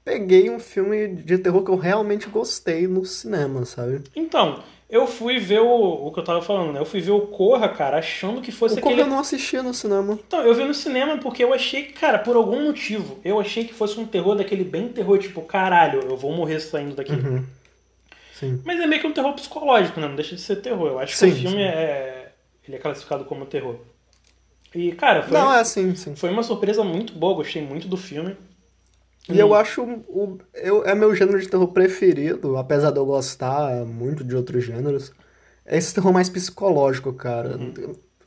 peguei 0.06 0.50
um 0.50 0.60
filme 0.60 1.08
de 1.08 1.38
terror 1.38 1.64
que 1.64 1.72
eu 1.72 1.78
realmente 1.78 2.28
gostei 2.30 2.88
no 2.88 3.06
cinema, 3.06 3.66
sabe? 3.66 4.04
Então, 4.16 4.62
eu 4.90 5.08
fui 5.08 5.40
ver 5.40 5.62
o, 5.62 6.08
o 6.08 6.12
que 6.14 6.20
eu 6.20 6.24
tava 6.24 6.42
falando, 6.42 6.74
né? 6.74 6.80
Eu 6.80 6.86
fui 6.86 7.00
ver 7.02 7.12
o 7.12 7.22
Corra, 7.28 7.70
cara, 7.70 7.98
achando 7.98 8.42
que 8.42 8.52
fosse 8.52 8.78
o 8.78 8.82
Corra 8.82 8.96
aquele. 8.96 9.08
eu 9.08 9.10
não 9.10 9.20
assistia 9.20 9.64
no 9.64 9.74
cinema. 9.74 10.20
Então, 10.28 10.42
eu 10.42 10.54
vi 10.54 10.64
no 10.66 10.74
cinema 10.74 11.18
porque 11.18 11.44
eu 11.44 11.54
achei 11.54 11.84
que, 11.84 11.94
cara, 11.94 12.20
por 12.20 12.36
algum 12.36 12.66
motivo, 12.66 13.18
eu 13.24 13.40
achei 13.40 13.64
que 13.66 13.74
fosse 13.74 14.00
um 14.00 14.06
terror 14.06 14.36
daquele 14.36 14.64
bem 14.66 14.90
terror, 14.90 15.18
tipo, 15.18 15.42
caralho, 15.42 16.02
eu 16.02 16.18
vou 16.18 16.32
morrer 16.34 16.60
saindo 16.60 16.96
daqui. 16.96 17.14
Uhum. 17.14 17.46
Sim. 18.34 18.62
Mas 18.66 18.80
é 18.80 18.86
meio 18.86 19.00
que 19.02 19.08
um 19.08 19.14
terror 19.14 19.34
psicológico, 19.34 20.00
né? 20.02 20.08
Não 20.08 20.16
deixa 20.16 20.36
de 20.36 20.42
ser 20.42 20.58
terror. 20.58 20.88
Eu 20.90 21.00
acho 21.00 21.16
Sim, 21.16 21.28
que 21.32 21.32
o 21.32 21.36
filme 21.42 21.58
sim. 21.58 21.64
é. 21.64 22.32
Ele 22.68 22.78
é 22.78 22.80
classificado 22.80 23.26
como 23.26 23.46
terror. 23.46 23.78
E, 24.76 24.92
cara, 24.94 25.24
foi, 25.24 25.38
Não, 25.38 25.54
é 25.54 25.60
assim, 25.60 25.94
sim. 25.96 26.16
foi 26.16 26.30
uma 26.30 26.44
surpresa 26.44 26.84
muito 26.84 27.14
boa, 27.14 27.36
gostei 27.36 27.62
muito 27.62 27.88
do 27.88 27.98
filme. 27.98 28.36
E 29.30 29.40
eu 29.40 29.54
acho 29.54 29.82
o, 29.84 30.38
eu, 30.54 30.84
é 30.86 30.94
meu 30.94 31.16
gênero 31.16 31.40
de 31.40 31.48
terror 31.48 31.68
preferido, 31.68 32.58
apesar 32.58 32.92
de 32.92 32.98
eu 32.98 33.06
gostar 33.06 33.86
muito 33.86 34.24
de 34.24 34.36
outros 34.36 34.66
gêneros. 34.66 35.14
É 35.66 35.78
esse 35.78 35.94
terror 35.94 36.12
mais 36.12 36.30
psicológico, 36.30 37.14
cara. 37.14 37.58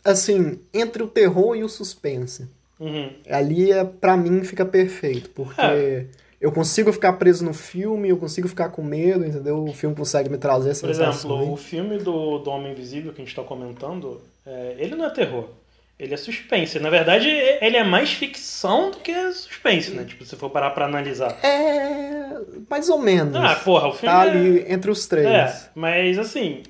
Assim, 0.03 0.59
entre 0.73 1.03
o 1.03 1.09
terror 1.09 1.55
e 1.55 1.63
o 1.65 1.69
suspense. 1.69 2.49
Uhum. 2.81 3.11
Ali, 3.29 3.73
é, 3.73 3.85
pra 3.85 4.17
mim, 4.17 4.43
fica 4.45 4.65
perfeito, 4.65 5.29
porque 5.31 5.61
É. 5.61 6.07
eu 6.41 6.51
consigo 6.53 6.93
ficar 6.93 7.15
preso 7.15 7.45
no 7.45 7.53
filme, 7.53 8.09
eu 8.09 8.17
consigo 8.17 8.49
ficar 8.49 8.71
com 8.71 8.83
medo, 8.83 9.25
entendeu? 9.27 9.65
O 9.65 9.73
filme 9.75 9.95
consegue 9.95 10.31
me 10.31 10.39
trazer 10.39 10.79
Por 10.81 10.89
exemplo, 10.89 11.53
o 11.53 11.57
filme 11.57 11.99
do, 11.99 12.39
do 12.39 12.51
Homem 12.51 12.73
Invisível 12.73 13.13
que 13.13 13.21
a 13.21 13.25
gente 13.25 13.35
tá 13.37 13.43
comentando, 13.43 14.21
é, 14.47 14.77
ele 14.79 14.95
não 14.95 15.05
é 15.05 15.11
terror. 15.11 15.49
Ele 15.99 16.13
é 16.13 16.17
suspense. 16.17 16.79
Na 16.79 16.91
verdade, 16.91 17.29
ele 17.29 17.77
é 17.77 17.83
mais 17.85 18.13
ficção 18.13 18.91
do 18.91 18.99
que 18.99 19.15
suspense, 19.33 19.93
né? 19.93 20.05
Tipo, 20.05 20.25
se 20.27 20.37
for 20.37 20.51
parar 20.51 20.71
pra 20.71 20.85
analisar. 20.85 21.33
É. 21.43 22.39
mais 22.69 22.89
ou 22.91 22.99
menos. 22.99 23.35
Ah, 23.35 23.57
porra, 23.57 23.89
o 23.89 23.93
filme 23.93 24.15
Tá 24.15 24.27
é- 24.27 24.31
ali 24.31 24.65
entre 24.69 24.91
os 24.91 25.07
três. 25.07 25.27
É, 25.27 25.71
mas 25.75 26.19
assim, 26.19 26.63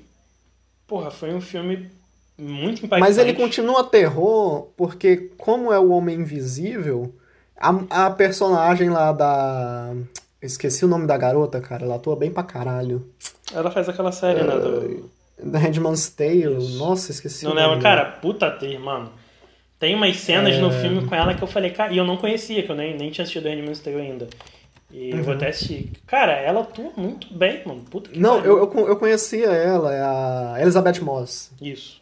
porra, 0.87 1.11
foi 1.11 1.33
um 1.33 1.41
filme 1.41 1.89
muito 2.37 2.85
impactante. 2.85 3.01
Mas 3.01 3.17
ele 3.17 3.33
continua 3.33 3.83
terror 3.83 4.69
porque, 4.77 5.31
como 5.37 5.73
é 5.73 5.79
o 5.79 5.89
Homem 5.89 6.21
Invisível, 6.21 7.13
a, 7.59 8.05
a 8.05 8.11
personagem 8.11 8.89
lá 8.89 9.11
da. 9.11 9.93
Esqueci 10.41 10.85
o 10.85 10.87
nome 10.87 11.05
da 11.07 11.17
garota, 11.17 11.59
cara. 11.59 11.83
Ela 11.83 11.95
atua 11.95 12.15
bem 12.15 12.31
pra 12.31 12.43
caralho. 12.43 13.09
Ela 13.53 13.71
faz 13.71 13.89
aquela 13.89 14.11
série, 14.11 14.43
né? 14.43 14.55
Do... 14.55 15.09
Da 15.43 15.59
Handman's 15.59 16.09
Tale. 16.09 16.57
Isso. 16.57 16.77
Nossa, 16.77 17.11
esqueci 17.11 17.45
Não 17.45 17.53
lembro, 17.53 17.79
cara, 17.79 18.05
puta 18.05 18.47
atriz, 18.47 18.79
mano. 18.79 19.11
Tem 19.79 19.93
umas 19.93 20.17
cenas 20.17 20.55
É. 20.55 20.59
no 20.59 20.71
filme 20.71 21.05
com 21.07 21.13
ela 21.13 21.35
que 21.35 21.43
eu 21.43 21.47
falei, 21.47 21.69
cara, 21.69 21.93
e 21.93 21.97
eu 21.97 22.05
não 22.05 22.17
conhecia, 22.17 22.63
que 22.63 22.71
eu 22.71 22.75
nem, 22.75 22.97
nem 22.97 23.11
tinha 23.11 23.23
assistido 23.23 23.47
Animal 23.47 23.75
Tale 23.75 23.95
ainda. 24.01 24.27
E 24.91 25.11
eu 25.11 25.17
vou 25.17 25.27
Uhum. 25.27 25.33
até 25.33 25.49
assistir. 25.49 25.91
Cara, 26.07 26.31
ela 26.31 26.61
atua 26.61 26.91
muito 26.97 27.31
bem, 27.33 27.61
mano. 27.65 27.81
Puta 27.89 28.09
que 28.09 28.17
Não, 28.19 28.39
eu, 28.39 28.57
eu, 28.57 28.87
eu 28.87 28.95
conhecia 28.95 29.47
ela, 29.47 29.93
é 29.93 30.01
a 30.01 30.55
Elizabeth 30.61 31.01
Moss. 31.01 31.51
Isso. 31.61 32.01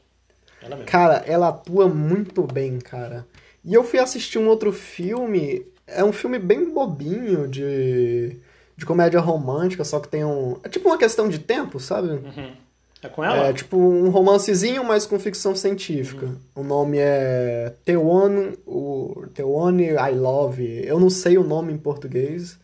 Ela 0.61 0.75
mesmo. 0.77 0.89
Cara, 0.89 1.23
ela 1.27 1.49
atua 1.49 1.87
muito 1.89 2.41
bem, 2.43 2.79
cara. 2.79 3.25
E 3.63 3.73
eu 3.73 3.83
fui 3.83 3.99
assistir 3.99 4.37
um 4.37 4.47
outro 4.47 4.71
filme. 4.71 5.65
É 5.87 6.03
um 6.03 6.13
filme 6.13 6.39
bem 6.39 6.71
bobinho 6.71 7.47
de, 7.47 8.37
de 8.77 8.85
comédia 8.85 9.19
romântica, 9.19 9.83
só 9.83 9.99
que 9.99 10.07
tem 10.07 10.23
um. 10.23 10.57
É 10.63 10.69
tipo 10.69 10.87
uma 10.87 10.97
questão 10.97 11.27
de 11.27 11.39
tempo, 11.39 11.79
sabe? 11.79 12.07
Uhum. 12.09 12.51
É 13.05 13.09
com 13.09 13.23
ela? 13.23 13.47
É 13.47 13.53
tipo 13.53 13.77
um 13.77 14.09
romancezinho, 14.09 14.83
mas 14.83 15.05
com 15.05 15.19
ficção 15.19 15.55
científica. 15.55 16.29
O 16.55 16.63
nome 16.63 16.97
é 16.99 17.73
The 17.85 17.97
One, 17.97 18.57
o 18.65 19.25
The 19.33 19.43
One 19.43 19.83
I 19.83 20.11
Love. 20.15 20.81
Eu 20.85 20.99
não 20.99 21.09
sei 21.09 21.37
o 21.37 21.43
nome 21.43 21.71
em 21.73 21.77
português. 21.77 22.57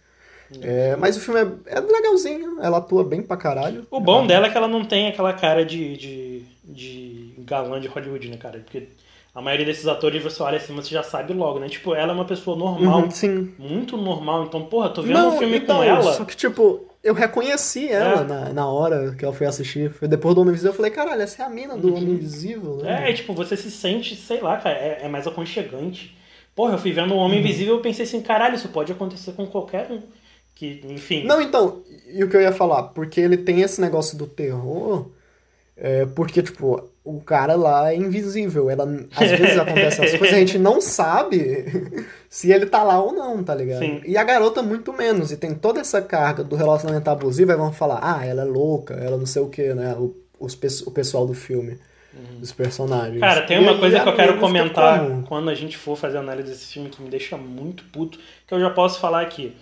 É, 0.62 0.98
mas 0.98 1.16
o 1.16 1.22
filme 1.22 1.40
é, 1.40 1.78
é 1.78 1.80
legalzinho, 1.80 2.58
ela 2.62 2.80
atua 2.80 3.04
bem 3.06 3.22
pra 3.22 3.38
caralho. 3.38 3.88
O 3.90 4.02
bom 4.02 4.28
dela 4.28 4.48
é 4.48 4.50
que 4.50 4.58
ela 4.58 4.68
não 4.68 4.84
tem 4.84 5.08
aquela 5.08 5.32
cara 5.32 5.64
de, 5.64 5.96
de, 5.96 6.44
de 6.66 7.34
galã 7.40 7.80
de 7.80 7.88
Hollywood, 7.88 8.28
né, 8.28 8.36
cara? 8.36 8.60
Porque 8.60 8.90
a 9.34 9.42
maioria 9.42 9.66
desses 9.66 9.88
atores, 9.88 10.22
você 10.22 10.44
olha 10.44 10.58
assim, 10.58 10.76
você 10.76 10.90
já 10.90 11.04
sabe 11.04 11.32
logo, 11.32 11.58
né? 11.58 11.70
Tipo, 11.70 11.96
ela 11.96 12.12
é 12.12 12.16
uma 12.16 12.26
pessoa 12.26 12.58
normal, 12.58 13.04
Uhum, 13.04 13.12
sim. 13.12 13.54
muito 13.58 13.96
normal. 13.96 14.44
Então, 14.44 14.66
porra, 14.66 14.90
tô 14.90 15.02
vendo 15.02 15.14
Não, 15.14 15.36
um 15.36 15.38
filme 15.38 15.58
então, 15.58 15.78
com 15.78 15.84
ela. 15.84 16.12
Só 16.12 16.26
que, 16.26 16.36
tipo, 16.36 16.86
eu 17.04 17.14
reconheci 17.14 17.88
ela 17.90 18.22
É. 18.22 18.24
na, 18.24 18.54
na 18.54 18.68
hora 18.68 19.16
que 19.16 19.26
eu 19.26 19.34
fui 19.34 19.46
assistir. 19.48 19.92
Foi 19.92 20.08
depois 20.08 20.36
do 20.36 20.42
Homem 20.42 20.52
Invisível. 20.52 20.72
Eu 20.72 20.76
falei, 20.76 20.92
caralho, 20.92 21.22
essa 21.22 21.42
é 21.44 21.46
a 21.46 21.50
mina 21.50 21.76
do 21.78 21.90
Homem 21.96 22.12
Invisível, 22.12 22.78
né? 22.78 23.10
É, 23.10 23.14
tipo, 23.14 23.34
você 23.34 23.56
se 23.58 23.72
sente, 23.72 24.16
sei 24.16 24.42
lá, 24.42 24.58
cara, 24.58 24.76
é, 24.78 25.02
é 25.04 25.08
mais 25.08 25.26
aconchegante. 25.28 26.16
Porra, 26.56 26.74
eu 26.74 26.78
fui 26.78 26.92
vendo 26.92 27.14
o 27.14 27.18
Homem 27.18 27.40
Uhum. 27.40 27.46
Invisível 27.46 27.80
e 27.80 27.82
pensei 27.82 28.06
assim, 28.06 28.22
caralho, 28.22 28.56
isso 28.56 28.70
pode 28.70 28.92
acontecer 28.92 29.32
com 29.34 29.48
qualquer 29.48 29.90
um. 29.92 30.02
Que, 30.54 30.82
enfim. 30.90 31.24
Não, 31.26 31.42
então, 31.42 31.82
e 32.08 32.24
o 32.24 32.30
que 32.30 32.36
eu 32.36 32.42
ia 32.42 32.52
falar? 32.52 32.84
Porque 32.90 33.20
ele 33.20 33.38
tem 33.38 33.62
esse 33.62 33.80
negócio 33.82 34.18
do 34.18 34.28
terror, 34.28 35.10
é, 35.76 36.06
porque, 36.06 36.42
tipo, 36.44 36.90
o 37.04 37.22
cara 37.22 37.56
lá 37.56 37.92
é 37.92 37.96
invisível. 37.96 38.70
Ela, 38.70 38.84
às 39.16 39.32
vezes 39.32 39.58
acontecem 39.58 40.06
as 40.06 40.16
coisas, 40.16 40.36
a 40.36 40.40
gente 40.40 40.58
não 40.60 40.80
sabe 40.82 41.66
se 42.30 42.52
ele 42.52 42.66
tá 42.66 42.84
lá 42.84 43.02
ou 43.02 43.14
não, 43.14 43.44
tá 43.44 43.56
ligado? 43.56 43.80
Sim. 43.80 44.02
E 44.06 44.18
a 44.18 44.24
garota 44.24 44.62
muito 44.62 44.94
menos, 44.94 45.32
e 45.32 45.38
tem 45.38 45.54
toda 45.56 45.80
essa 45.80 46.02
carga 46.02 46.44
do 46.44 46.56
relacionamento 46.56 47.10
abusivo, 47.10 47.52
aí 47.52 47.58
vão 47.58 47.74
falar, 47.74 48.00
ah, 48.04 48.26
ela 48.26 48.44
é 48.44 48.46
louca, 48.46 48.94
ela 48.96 49.18
não 49.18 49.26
sei 49.26 49.42
o 49.42 49.50
que, 49.50 49.74
né? 49.74 49.96
O, 49.96 50.16
os, 50.40 50.54
o 50.86 50.92
pessoal 50.92 51.26
do 51.26 51.34
filme, 51.34 51.78
os 52.42 52.52
personagens. 52.52 53.16
Uhum. 53.16 53.20
Cara, 53.20 53.42
tem 53.46 53.58
E 53.58 53.60
uma 53.60 53.72
aí, 53.72 53.80
coisa 53.80 54.00
que 54.00 54.10
eu 54.10 54.16
quero 54.16 54.40
comentar 54.40 55.00
como? 55.00 55.24
quando 55.24 55.50
a 55.50 55.56
gente 55.56 55.78
for 55.78 55.96
fazer 55.98 56.18
análise 56.18 56.50
desse 56.50 56.74
filme 56.74 56.90
que 56.90 57.02
me 57.02 57.10
deixa 57.10 57.38
muito 57.38 57.84
puto, 57.86 58.20
que 58.48 58.54
eu 58.54 58.60
já 58.60 58.70
posso 58.70 59.00
falar 59.00 59.22
aqui. 59.22 59.56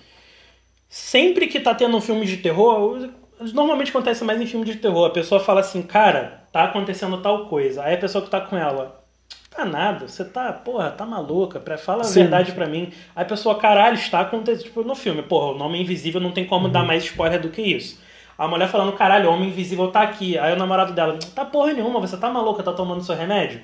Sempre 0.90 1.48
que 1.48 1.60
tá 1.60 1.76
tendo 1.76 1.96
um 1.96 2.02
filme 2.02 2.26
de 2.26 2.38
terror, 2.38 3.10
normalmente 3.54 3.90
acontece 3.90 4.24
mais 4.24 4.40
em 4.42 4.46
filme 4.46 4.66
de 4.66 4.76
terror, 4.76 5.06
a 5.06 5.12
pessoa 5.12 5.40
fala 5.40 5.62
assim, 5.62 5.82
cara, 5.82 6.44
tá 6.52 6.64
acontecendo 6.64 7.18
tal 7.22 7.46
coisa. 7.48 7.84
Aí 7.84 7.96
a 7.96 7.98
pessoa 7.98 8.24
que 8.24 8.30
tá 8.30 8.42
com 8.42 8.58
ela, 8.58 9.04
tá 9.50 9.66
nada, 9.66 10.08
você 10.08 10.26
tá, 10.26 10.52
porra, 10.54 10.92
tá 10.92 11.06
maluca, 11.06 11.60
pra, 11.60 11.78
fala 11.78 12.02
a 12.02 12.06
Sim. 12.06 12.22
verdade 12.22 12.52
pra 12.52 12.68
mim. 12.68 12.92
Aí 13.16 13.24
a 13.24 13.26
pessoa, 13.26 13.56
caralho, 13.56 13.96
está 13.96 14.22
acontecendo, 14.22 14.64
tipo, 14.66 14.84
no 14.84 14.96
filme, 14.96 15.22
porra, 15.22 15.54
o 15.54 15.58
nome 15.58 15.78
é 15.78 15.82
invisível, 15.82 16.20
não 16.22 16.32
tem 16.32 16.46
como 16.46 16.66
Uhum. 16.66 16.72
dar 16.72 16.84
mais 16.84 17.04
spoiler 17.06 17.40
do 17.42 17.50
que 17.50 17.62
isso. 17.62 18.00
A 18.38 18.48
mulher 18.48 18.70
falando, 18.70 18.94
caralho, 18.94 19.30
o 19.30 19.34
homem 19.34 19.50
invisível 19.50 19.92
tá 19.92 20.02
aqui. 20.02 20.38
Aí 20.38 20.54
o 20.54 20.56
namorado 20.56 20.94
dela, 20.94 21.20
tá 21.36 21.44
porra 21.44 21.74
nenhuma, 21.74 22.00
você 22.00 22.16
tá 22.18 22.30
maluca, 22.30 22.64
tá 22.64 22.72
tomando 22.72 23.04
seu 23.04 23.16
remédio? 23.16 23.62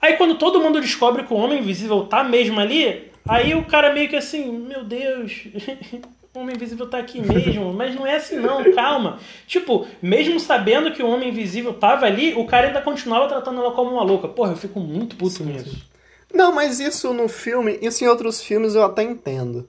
Aí 0.00 0.14
quando 0.16 0.34
todo 0.36 0.60
mundo 0.60 0.80
descobre 0.80 1.24
que 1.24 1.32
o 1.32 1.36
homem 1.36 1.58
invisível 1.60 2.04
tá 2.06 2.24
mesmo 2.24 2.58
ali, 2.58 3.10
aí 3.28 3.54
o 3.54 3.64
cara 3.66 3.92
meio 3.92 4.08
que 4.08 4.16
assim, 4.16 4.50
meu 4.50 4.82
Deus, 4.82 5.44
o 6.34 6.38
homem 6.38 6.56
invisível 6.56 6.88
tá 6.88 6.96
aqui 6.98 7.20
mesmo, 7.20 7.72
mas 7.74 7.94
não 7.94 8.06
é 8.06 8.16
assim 8.16 8.36
não, 8.36 8.72
calma. 8.72 9.18
Tipo, 9.46 9.86
mesmo 10.00 10.40
sabendo 10.40 10.92
que 10.92 11.02
o 11.02 11.08
homem 11.08 11.28
invisível 11.28 11.74
tava 11.74 12.06
ali, 12.06 12.32
o 12.34 12.46
cara 12.46 12.68
ainda 12.68 12.80
continuava 12.80 13.28
tratando 13.28 13.60
ela 13.60 13.72
como 13.72 13.90
uma 13.90 14.02
louca. 14.02 14.28
Porra, 14.28 14.52
eu 14.52 14.56
fico 14.56 14.80
muito 14.80 15.14
puto 15.16 15.32
Sim, 15.34 15.44
com 15.44 15.50
sim. 15.50 15.56
isso. 15.56 15.92
Não, 16.32 16.50
mas 16.50 16.80
isso 16.80 17.12
no 17.12 17.28
filme, 17.28 17.78
isso 17.82 18.02
em 18.02 18.08
outros 18.08 18.42
filmes 18.42 18.74
eu 18.74 18.82
até 18.82 19.02
entendo. 19.02 19.68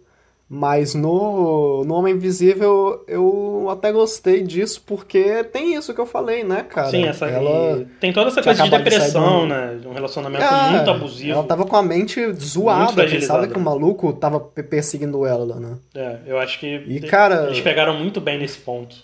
Mas 0.55 0.93
no, 0.93 1.83
no 1.83 1.95
Homem 1.95 2.13
Invisível 2.13 3.03
eu 3.07 3.67
até 3.71 3.91
gostei 3.91 4.43
disso, 4.43 4.83
porque 4.85 5.43
tem 5.45 5.73
isso 5.73 5.95
que 5.95 5.99
eu 5.99 6.05
falei, 6.05 6.43
né, 6.43 6.61
cara? 6.61 6.91
Sim, 6.91 7.05
essa 7.05 7.25
ela, 7.25 7.83
tem 7.99 8.13
toda 8.13 8.27
essa 8.29 8.43
coisa 8.43 8.61
de 8.61 8.69
depressão, 8.69 9.47
né? 9.47 9.79
De 9.81 9.87
um 9.87 9.93
relacionamento 9.93 10.43
É, 10.43 10.69
muito 10.69 10.91
abusivo. 10.91 11.31
Ela 11.31 11.43
tava 11.43 11.65
com 11.65 11.75
a 11.75 11.81
mente 11.81 12.21
zoada, 12.33 13.03
pensava 13.03 13.47
que 13.47 13.57
o 13.57 13.61
maluco 13.61 14.13
tava 14.13 14.39
pe- 14.39 14.61
perseguindo 14.61 15.25
ela, 15.25 15.59
né? 15.59 15.77
É, 15.95 16.17
eu 16.27 16.37
acho 16.37 16.59
que 16.59 16.67
E, 16.87 16.99
cara- 16.99 17.45
eles 17.47 17.59
pegaram 17.61 17.97
muito 17.97 18.21
bem 18.21 18.37
nesse 18.37 18.59
ponto. 18.59 18.95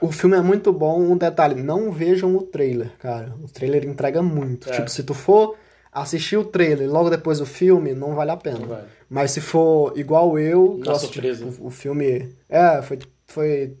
O 0.00 0.10
filme 0.10 0.38
é 0.38 0.40
muito 0.40 0.72
bom, 0.72 1.00
um 1.02 1.18
detalhe, 1.18 1.62
não 1.62 1.92
vejam 1.92 2.34
o 2.34 2.40
trailer, 2.40 2.92
cara. 2.98 3.34
O 3.44 3.46
trailer 3.48 3.84
entrega 3.84 4.22
muito. 4.22 4.70
É. 4.70 4.72
Tipo, 4.72 4.90
se 4.90 5.02
tu 5.02 5.12
for 5.12 5.54
assistir 5.94 6.36
o 6.36 6.44
trailer 6.44 6.90
logo 6.90 7.08
depois 7.08 7.40
o 7.40 7.46
filme, 7.46 7.94
não 7.94 8.14
vale 8.14 8.30
a 8.32 8.36
pena. 8.36 8.66
Vale. 8.66 8.86
Mas 9.08 9.30
se 9.30 9.40
for 9.40 9.96
igual 9.96 10.38
eu, 10.38 10.78
Na 10.84 10.94
surpresa. 10.98 11.44
o, 11.60 11.66
o 11.68 11.70
filme. 11.70 12.34
É, 12.48 12.82
foi, 12.82 12.98
foi 13.26 13.76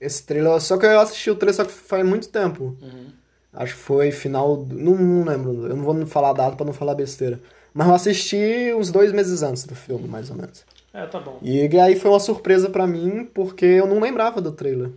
esse 0.00 0.22
trailer. 0.24 0.60
Só 0.60 0.76
que 0.76 0.84
eu 0.86 1.00
assisti 1.00 1.30
o 1.30 1.34
trailer 1.36 1.54
só 1.56 1.64
que 1.64 1.72
faz 1.72 2.04
muito 2.06 2.28
tempo. 2.28 2.76
Uhum. 2.82 3.06
Acho 3.52 3.74
que 3.74 3.80
foi 3.80 4.12
final. 4.12 4.56
do- 4.58 4.76
Não, 4.76 4.94
não 4.96 5.24
lembro. 5.24 5.66
Eu 5.66 5.74
não 5.76 5.82
vou 5.82 6.06
falar 6.06 6.32
data 6.34 6.54
pra 6.56 6.66
não 6.66 6.72
falar 6.74 6.94
besteira. 6.94 7.40
Mas 7.72 7.88
eu 7.88 7.94
assisti 7.94 8.72
uns 8.76 8.90
dois 8.90 9.12
meses 9.12 9.42
antes 9.42 9.64
do 9.64 9.74
filme, 9.74 10.06
mais 10.06 10.30
ou 10.30 10.36
menos. 10.36 10.64
É, 10.92 11.04
tá 11.06 11.20
bom. 11.20 11.38
E 11.42 11.60
aí 11.78 11.96
foi 11.96 12.10
uma 12.10 12.20
surpresa 12.20 12.70
pra 12.70 12.86
mim, 12.86 13.24
porque 13.34 13.64
eu 13.66 13.86
não 13.86 14.00
lembrava 14.00 14.40
do 14.40 14.52
trailer. 14.52 14.90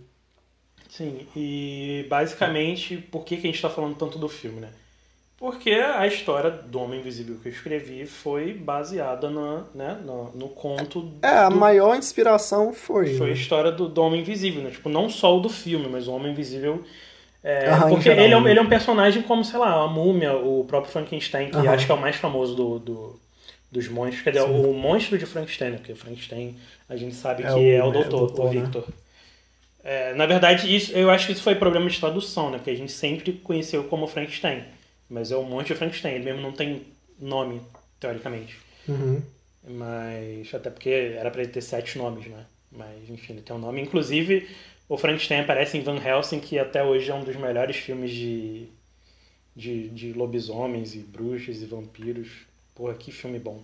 Sim, 0.88 1.26
e 1.36 2.06
basicamente, 2.08 2.96
por 2.96 3.24
que, 3.24 3.36
que 3.36 3.46
a 3.46 3.50
gente 3.50 3.62
tá 3.62 3.70
falando 3.70 3.94
tanto 3.96 4.18
do 4.18 4.28
filme, 4.28 4.60
né? 4.60 4.68
Porque 5.40 5.70
a 5.72 6.06
história 6.06 6.50
do 6.52 6.78
Homem 6.80 7.00
Invisível 7.00 7.36
que 7.42 7.48
eu 7.48 7.52
escrevi 7.52 8.06
foi 8.06 8.54
baseada 8.54 9.28
na, 9.30 9.64
né, 9.74 10.00
no, 10.04 10.30
no 10.36 10.48
conto. 10.50 11.10
É, 11.22 11.28
a 11.28 11.48
do- 11.48 11.56
maior 11.56 11.96
inspiração 11.96 12.72
foi. 12.72 13.14
Foi 13.16 13.30
a 13.30 13.34
né? 13.34 13.34
história 13.34 13.72
do, 13.72 13.88
do 13.88 14.02
Homem 14.02 14.20
Invisível, 14.20 14.62
né? 14.62 14.70
Tipo, 14.70 14.88
não 14.88 15.08
só 15.08 15.36
o 15.36 15.40
do 15.40 15.48
filme, 15.48 15.88
mas 15.88 16.08
o 16.08 16.12
Homem 16.12 16.32
Invisível. 16.32 16.84
é, 17.42 17.84
em 17.88 17.88
porque 17.88 18.08
ele 18.10 18.34
é, 18.34 18.36
um, 18.36 18.42
né? 18.42 18.50
ele 18.50 18.58
é 18.58 18.62
um 18.62 18.68
personagem 18.68 19.22
como, 19.22 19.44
sei 19.44 19.58
lá, 19.58 19.82
a 19.84 19.88
múmia, 19.88 20.34
o 20.36 20.64
próprio 20.64 20.92
Frankenstein, 20.92 21.50
que 21.50 21.66
acho 21.68 21.86
que 21.86 21.92
é 21.92 21.94
o 21.94 22.00
mais 22.00 22.16
famoso 22.16 22.54
do, 22.54 22.78
do, 22.78 23.20
dos 23.72 23.88
monstros. 23.88 24.22
Quer 24.22 24.32
dizer, 24.32 24.46
Sim. 24.46 24.66
o 24.66 24.74
monstro 24.74 25.18
de 25.18 25.26
Frankenstein, 25.26 25.70
né? 25.72 25.76
Porque 25.78 25.94
Frankenstein 25.94 26.56
a 26.88 26.96
gente 26.96 27.14
sabe 27.14 27.42
É 27.42 27.46
que 27.46 27.52
o- 27.52 27.58
é 27.58 27.82
o 27.82 27.90
é 27.90 27.90
o 27.90 27.90
doutor, 27.92 28.10
doutor, 28.10 28.46
o 28.46 28.52
né? 28.54 28.60
Victor. 28.62 28.84
É, 29.82 30.14
na 30.14 30.26
verdade, 30.26 30.74
isso, 30.74 30.92
eu 30.92 31.10
acho 31.10 31.26
que 31.26 31.32
isso 31.32 31.42
foi 31.42 31.54
problema 31.54 31.88
de 31.88 31.98
tradução, 31.98 32.50
né? 32.50 32.58
Porque 32.58 32.70
a 32.70 32.74
gente 32.76 32.92
sempre 32.92 33.32
conheceu 33.32 33.84
como 33.84 34.06
Frankenstein. 34.06 34.64
Mas 35.10 35.32
é 35.32 35.36
o 35.36 35.42
monstro 35.44 35.74
de 35.74 35.78
Frankenstein, 35.78 36.14
ele 36.14 36.24
mesmo 36.24 36.42
não 36.42 36.52
tem 36.52 36.86
nome, 37.18 37.60
teoricamente. 38.00 38.58
Uhum. 38.88 39.22
Mas. 39.68 40.54
Até 40.54 40.70
porque 40.70 40.90
era 40.90 41.30
pra 41.30 41.42
ele 41.42 41.50
ter 41.52 41.60
sete 41.62 41.98
nomes, 41.98 42.26
né? 42.26 42.46
Mas, 42.72 43.08
enfim, 43.10 43.34
ele 43.34 43.42
tem 43.42 43.54
um 43.54 43.58
nome. 43.58 43.82
Inclusive, 43.82 44.48
o 44.88 44.96
Frankenstein 44.96 45.40
aparece 45.40 45.76
em 45.78 45.82
Van 45.82 45.98
Helsing, 46.02 46.40
que 46.40 46.58
até 46.58 46.82
hoje 46.84 47.10
é 47.10 47.14
um 47.14 47.24
dos 47.24 47.36
melhores 47.36 47.76
filmes 47.76 48.10
de. 48.12 48.68
de, 49.56 49.88
de 49.90 50.12
lobisomens 50.14 50.94
e 50.94 51.00
bruxas 51.00 51.62
e 51.62 51.66
vampiros. 51.66 52.28
Porra, 52.74 52.94
que 52.94 53.12
filme 53.12 53.38
bom. 53.38 53.62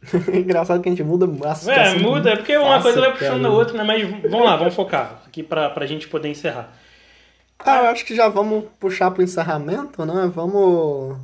Engraçado 0.32 0.80
que 0.82 0.88
a 0.88 0.92
gente 0.92 1.02
muda 1.02 1.26
a 1.26 1.52
É, 1.52 1.54
situação 1.54 1.98
muda, 2.00 2.30
é 2.30 2.36
porque 2.36 2.56
uma 2.56 2.80
coisa 2.80 3.00
vai 3.00 3.12
puxando 3.12 3.42
cara. 3.42 3.48
a 3.48 3.50
outra, 3.50 3.76
né? 3.76 3.84
Mas 3.84 4.08
vamos 4.30 4.44
lá, 4.44 4.56
vamos 4.56 4.74
focar 4.74 5.22
aqui 5.26 5.42
pra, 5.42 5.70
pra 5.70 5.86
gente 5.86 6.08
poder 6.08 6.28
encerrar. 6.28 6.72
Ah, 7.58 7.84
eu 7.84 7.90
acho 7.90 8.04
que 8.04 8.14
já 8.14 8.28
vamos 8.28 8.64
puxar 8.80 9.10
pro 9.10 9.22
encerramento, 9.22 10.04
né? 10.04 10.30
Vamos. 10.34 11.18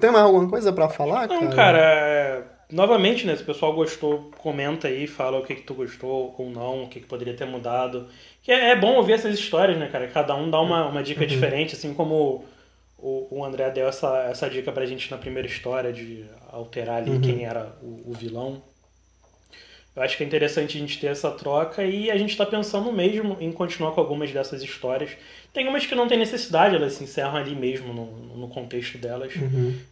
Tem 0.00 0.10
mais 0.10 0.24
alguma 0.24 0.48
coisa 0.48 0.72
pra 0.72 0.88
falar, 0.88 1.28
Não, 1.28 1.50
cara? 1.50 1.56
cara, 1.56 1.78
é, 1.78 2.44
novamente, 2.70 3.26
né? 3.26 3.34
Se 3.36 3.42
o 3.42 3.46
pessoal 3.46 3.72
gostou, 3.74 4.30
comenta 4.38 4.88
aí, 4.88 5.06
fala 5.06 5.38
o 5.38 5.44
que, 5.44 5.54
que 5.56 5.62
tu 5.62 5.74
gostou 5.74 6.34
ou 6.38 6.50
não, 6.50 6.84
o 6.84 6.88
que, 6.88 7.00
que 7.00 7.06
poderia 7.06 7.34
ter 7.34 7.46
mudado. 7.46 8.08
Que 8.42 8.52
é, 8.52 8.70
é 8.70 8.76
bom 8.76 8.94
ouvir 8.96 9.12
essas 9.14 9.34
histórias, 9.34 9.78
né, 9.78 9.88
cara? 9.88 10.08
Cada 10.08 10.34
um 10.36 10.50
dá 10.50 10.60
uma, 10.60 10.86
uma 10.88 11.02
dica 11.02 11.26
diferente, 11.26 11.74
assim 11.74 11.94
como 11.94 12.44
o, 12.98 13.28
o 13.30 13.44
André 13.44 13.70
deu 13.70 13.88
essa, 13.88 14.24
essa 14.30 14.48
dica 14.50 14.70
pra 14.72 14.86
gente 14.86 15.10
na 15.10 15.18
primeira 15.18 15.48
história 15.48 15.92
de 15.92 16.24
alterar 16.50 16.96
ali 16.98 17.18
quem 17.18 17.44
era 17.44 17.74
o, 17.82 18.12
o 18.12 18.14
vilão. 18.14 18.62
Eu 19.94 20.02
acho 20.02 20.16
que 20.16 20.24
é 20.24 20.26
interessante 20.26 20.78
a 20.78 20.80
gente 20.80 20.98
ter 20.98 21.08
essa 21.08 21.30
troca 21.30 21.84
e 21.84 22.10
a 22.10 22.16
gente 22.16 22.34
tá 22.34 22.46
pensando 22.46 22.90
mesmo 22.90 23.36
em 23.38 23.52
continuar 23.52 23.92
com 23.92 24.00
algumas 24.00 24.30
dessas 24.32 24.62
histórias. 24.62 25.10
Tem 25.52 25.68
umas 25.68 25.84
que 25.84 25.94
não 25.94 26.08
tem 26.08 26.16
necessidade, 26.18 26.74
elas 26.76 26.94
se 26.94 27.04
encerram 27.04 27.36
ali 27.36 27.54
mesmo 27.54 27.92
no, 27.92 28.06
no 28.38 28.48
contexto 28.48 28.96
delas, 28.96 29.34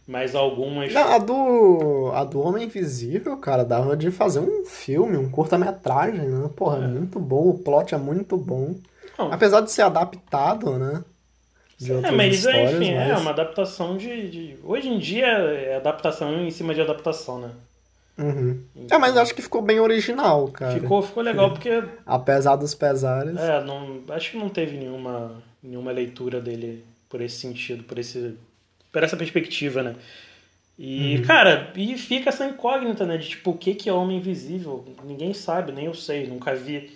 mas 0.07 0.33
algumas. 0.33 0.91
Não, 0.91 1.03
a 1.13 1.17
do. 1.19 2.11
A 2.15 2.23
do 2.23 2.41
Homem 2.41 2.63
Invisível, 2.65 3.37
cara, 3.37 3.63
dava 3.63 3.95
de 3.95 4.09
fazer 4.09 4.39
um 4.39 4.65
filme, 4.65 5.17
um 5.17 5.29
curta-metragem, 5.29 6.21
né? 6.27 6.49
Porra, 6.55 6.77
é 6.83 6.87
muito 6.87 7.19
bom, 7.19 7.49
o 7.49 7.59
plot 7.59 7.93
é 7.93 7.97
muito 7.99 8.35
bom. 8.37 8.73
Não, 9.19 9.31
Apesar 9.31 9.61
de 9.61 9.71
ser 9.71 9.83
adaptado, 9.83 10.79
né? 10.79 11.03
É, 11.87 11.93
outras 11.93 12.13
mas 12.15 12.45
enfim, 12.45 12.91
é 12.93 13.07
mas- 13.09 13.21
uma 13.21 13.29
adaptação 13.31 13.97
de, 13.97 14.29
de- 14.29 14.55
Hoje 14.63 14.87
em 14.87 14.97
dia 14.97 15.27
é 15.27 15.75
adaptação 15.75 16.41
em 16.43 16.49
cima 16.49 16.73
de 16.73 16.81
adaptação, 16.81 17.39
né? 17.39 17.51
Uhum. 18.17 18.63
É, 18.89 18.97
mas 18.97 19.17
acho 19.17 19.33
que 19.33 19.41
ficou 19.41 19.61
bem 19.61 19.79
original, 19.79 20.47
cara. 20.49 20.79
Ficou, 20.79 21.01
ficou 21.01 21.23
legal 21.23 21.51
porque 21.51 21.83
Apesar 22.05 22.55
dos 22.55 22.75
pesares. 22.75 23.37
é, 23.37 23.63
não, 23.63 24.01
acho 24.09 24.31
que 24.31 24.37
não 24.37 24.49
teve 24.49 24.77
nenhuma, 24.77 25.41
nenhuma 25.63 25.91
leitura 25.91 26.39
dele 26.39 26.85
por 27.09 27.21
esse 27.21 27.37
sentido, 27.37 27.83
por, 27.83 27.97
esse, 27.97 28.35
por 28.91 29.03
essa 29.03 29.17
perspectiva, 29.17 29.81
né? 29.81 29.95
E, 30.77 31.17
Uhum. 31.17 31.23
cara, 31.23 31.71
e 31.75 31.97
fica 31.97 32.29
essa 32.29 32.45
incógnita, 32.45 33.05
né? 33.05 33.17
De 33.17 33.29
tipo, 33.29 33.51
o 33.51 33.57
que, 33.57 33.75
que 33.75 33.89
é 33.89 33.93
Homem 33.93 34.17
Invisível? 34.17 34.85
Ninguém 35.03 35.33
sabe, 35.33 35.71
nem 35.71 35.85
eu 35.85 35.93
sei, 35.93 36.27
nunca 36.27 36.55
vi. 36.55 36.91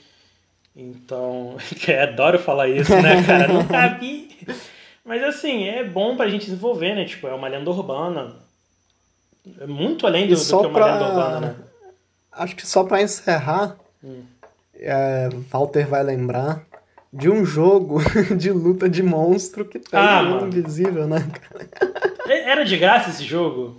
Então, 0.75 1.55
é, 1.87 2.03
adoro 2.03 2.37
falar 2.39 2.67
isso, 2.67 2.93
né, 3.01 3.23
cara? 3.25 3.47
nunca 3.51 3.87
vi. 3.99 4.29
Mas 5.03 5.23
assim, 5.23 5.65
é 5.65 5.83
bom 5.83 6.15
pra 6.15 6.27
gente 6.27 6.45
desenvolver, 6.45 6.95
né? 6.95 7.05
Tipo, 7.05 7.27
é 7.27 7.33
uma 7.33 7.47
lenda 7.47 7.69
urbana. 7.69 8.35
É 9.59 9.65
muito 9.67 10.05
além 10.07 10.27
do, 10.27 10.35
do 10.35 10.41
que 10.45 10.53
uma 10.53 10.69
pra- 10.71 10.85
lenda 10.93 11.07
urbana, 11.09 11.39
né? 11.39 11.55
Acho 12.31 12.55
que 12.55 12.67
só 12.67 12.83
pra 12.83 13.01
encerrar, 13.01 13.75
Hum. 14.03 14.21
é, 14.75 15.29
Walter 15.51 15.87
vai 15.87 16.03
lembrar 16.03 16.63
de 17.13 17.29
um 17.29 17.45
jogo 17.45 17.99
de 18.37 18.51
luta 18.51 18.89
de 18.89 19.01
monstro 19.01 19.63
que 19.65 19.79
tem 19.79 19.99
Ah, 19.99 20.21
um 20.21 20.29
mano. 20.31 20.47
invisível, 20.47 21.07
né? 21.07 21.25
É- 22.27 22.49
Era 22.51 22.63
de 22.65 22.75
graça 22.77 23.09
esse 23.09 23.23
jogo? 23.23 23.77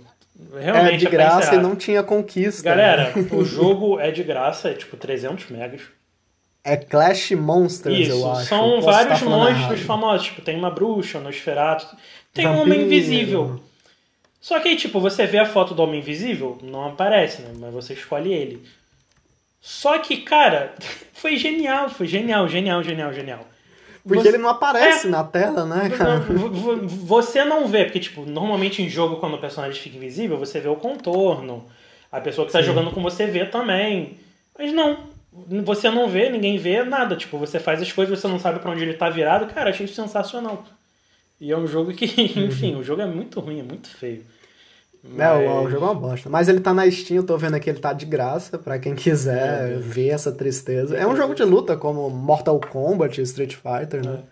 É 0.55 0.65
Realmente 0.65 0.97
de 0.99 1.07
pra 1.07 1.17
graça 1.17 1.55
e 1.55 1.59
não 1.59 1.75
tinha 1.75 2.01
conquista. 2.03 2.63
Galera, 2.63 3.11
o 3.31 3.43
jogo 3.45 3.99
é 3.99 4.11
de 4.11 4.23
graça, 4.23 4.69
é 4.69 4.73
tipo 4.73 4.95
300 4.97 5.49
megas. 5.49 5.81
É 6.63 6.75
Clash 6.75 7.31
Monsters, 7.31 7.97
Isso, 8.07 8.11
eu 8.11 8.31
acho. 8.31 8.45
são 8.49 8.69
Posso 8.75 8.85
vários 8.87 9.13
estar 9.13 9.29
falando 9.29 9.51
monstros 9.57 9.81
famosos. 9.81 10.25
Tipo, 10.27 10.41
tem 10.41 10.57
uma 10.57 10.69
bruxa, 10.69 11.17
um 11.17 11.21
Nosferatu, 11.21 11.87
tem 12.33 12.45
um 12.45 12.57
Vampiro. 12.57 12.65
Homem 12.75 12.85
Invisível. 12.85 13.59
Só 14.47 14.61
que 14.61 14.69
aí, 14.69 14.77
tipo, 14.77 15.01
você 15.01 15.25
vê 15.25 15.39
a 15.39 15.45
foto 15.45 15.73
do 15.73 15.83
Homem 15.83 15.99
Invisível, 15.99 16.57
não 16.63 16.85
aparece, 16.87 17.41
né? 17.41 17.51
Mas 17.59 17.73
você 17.73 17.91
escolhe 17.93 18.31
ele. 18.31 18.63
Só 19.59 19.97
que, 19.99 20.17
cara, 20.21 20.73
foi 21.11 21.35
genial, 21.35 21.89
foi 21.89 22.07
genial, 22.07 22.47
genial, 22.47 22.81
genial, 22.81 23.11
genial. 23.11 23.45
Porque 24.05 24.21
Você- 24.21 24.29
ele 24.29 24.37
não 24.37 24.47
aparece 24.47 25.05
É. 25.05 25.09
na 25.09 25.21
tela, 25.25 25.65
né, 25.65 25.89
cara? 25.89 26.21
Você 26.21 27.43
não 27.43 27.67
vê, 27.67 27.83
porque, 27.83 27.99
tipo, 27.99 28.21
normalmente 28.25 28.81
em 28.81 28.87
jogo, 28.87 29.17
quando 29.17 29.33
o 29.33 29.37
personagem 29.37 29.81
fica 29.81 29.97
invisível, 29.97 30.37
você 30.37 30.61
vê 30.61 30.69
o 30.69 30.77
contorno. 30.77 31.65
A 32.09 32.21
pessoa 32.21 32.47
que 32.47 32.53
tá 32.53 32.61
jogando 32.61 32.91
com 32.91 33.01
você 33.03 33.25
vê 33.27 33.45
também. 33.45 34.17
Mas 34.57 34.71
não. 34.71 35.09
Você 35.65 35.89
não 35.89 36.07
vê, 36.07 36.29
ninguém 36.29 36.57
vê 36.57 36.83
nada. 36.85 37.17
Tipo, 37.17 37.37
você 37.37 37.59
faz 37.59 37.81
as 37.81 37.91
coisas, 37.91 38.17
você 38.17 38.29
não 38.29 38.39
sabe 38.39 38.59
pra 38.59 38.71
onde 38.71 38.81
ele 38.81 38.93
tá 38.93 39.09
virado. 39.09 39.53
Cara, 39.53 39.71
achei 39.71 39.85
isso 39.85 39.95
sensacional. 39.95 40.63
E 41.41 41.51
é 41.51 41.57
um 41.57 41.67
jogo 41.67 41.91
que, 41.93 42.05
enfim, 42.39 42.77
o 42.77 42.83
jogo 42.83 43.01
é 43.01 43.05
muito 43.05 43.41
ruim, 43.41 43.59
é 43.59 43.63
muito 43.63 43.89
feio. 43.89 44.23
É, 45.17 45.31
o, 45.31 45.63
o 45.63 45.69
jogo 45.69 45.85
é 45.85 45.89
uma 45.89 45.95
bosta. 45.95 46.29
Mas 46.29 46.49
ele 46.49 46.59
tá 46.59 46.73
na 46.73 46.89
Steam, 46.89 47.17
eu 47.17 47.25
tô 47.25 47.37
vendo 47.37 47.55
aqui, 47.55 47.69
ele 47.69 47.79
tá 47.79 47.93
de 47.93 48.05
graça 48.05 48.57
pra 48.57 48.79
quem 48.79 48.95
quiser 48.95 49.77
ver 49.79 50.09
essa 50.09 50.31
tristeza. 50.31 50.97
É 50.97 51.05
um 51.05 51.15
jogo 51.15 51.33
de 51.35 51.43
luta 51.43 51.77
como 51.77 52.09
Mortal 52.09 52.59
Kombat, 52.59 53.21
Street 53.21 53.55
Fighter, 53.55 54.05
né? 54.05 54.23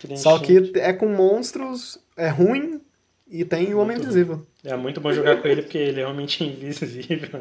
Que 0.00 0.08
nem 0.08 0.16
Só 0.16 0.38
que 0.38 0.72
é 0.76 0.92
com 0.92 1.08
monstros, 1.08 1.98
é 2.16 2.28
ruim 2.28 2.80
e 3.28 3.44
tem 3.44 3.74
o 3.74 3.78
Homem 3.78 3.96
Muito 3.96 4.04
Invisível. 4.04 4.46
É 4.64 4.76
muito 4.76 5.00
bom 5.00 5.12
jogar 5.12 5.40
com 5.40 5.48
ele 5.48 5.62
porque 5.62 5.78
ele 5.78 6.00
é 6.00 6.04
realmente 6.04 6.42
invisível. 6.44 7.40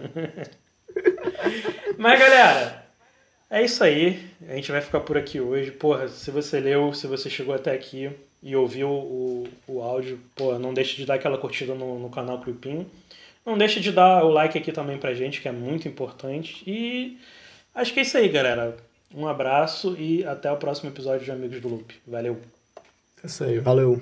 Mas 1.97 2.19
galera, 2.19 2.86
é 3.49 3.63
isso 3.63 3.84
aí. 3.84 4.19
A 4.47 4.56
gente 4.56 4.71
vai 4.71 4.82
ficar 4.82 4.99
por 5.01 5.17
aqui 5.17 5.39
hoje. 5.39 5.71
Porra, 5.71 6.08
se 6.08 6.32
você 6.32 6.60
leu, 6.60 6.93
se 6.93 7.08
você 7.08 7.29
chegou 7.29 7.53
até 7.53 7.71
aqui 7.71 8.12
e 8.43 8.56
ouviu 8.56 8.89
o, 8.89 9.47
o 9.67 9.82
áudio, 9.82 10.19
pô, 10.36 10.60
não 10.60 10.73
deixe 10.73 10.97
de 10.97 11.06
dar 11.06 11.15
aquela 11.15 11.38
curtida 11.38 11.73
no, 11.73 11.97
no 11.97 12.10
canal 12.10 12.39
Cripinho. 12.41 12.86
Não 13.45 13.58
deixe 13.58 13.79
de 13.79 13.91
dar 13.91 14.23
o 14.23 14.29
like 14.29 14.58
aqui 14.58 14.71
também 14.71 14.97
pra 14.97 15.13
gente, 15.13 15.41
que 15.41 15.47
é 15.47 15.51
muito 15.51 15.88
importante. 15.88 16.62
E 16.67 17.17
acho 17.73 17.93
que 17.93 18.01
é 18.01 18.03
isso 18.03 18.17
aí, 18.17 18.27
galera. 18.27 18.75
Um 19.15 19.27
abraço 19.27 19.95
e 19.97 20.25
até 20.25 20.51
o 20.51 20.58
próximo 20.58 20.89
episódio 20.89 21.23
de 21.23 21.32
Amigos 21.32 21.62
do 21.62 21.69
Loop. 21.69 21.95
Valeu! 22.06 22.38
É 23.23 23.27
isso 23.27 23.43
aí, 23.43 23.60
valeu. 23.60 24.01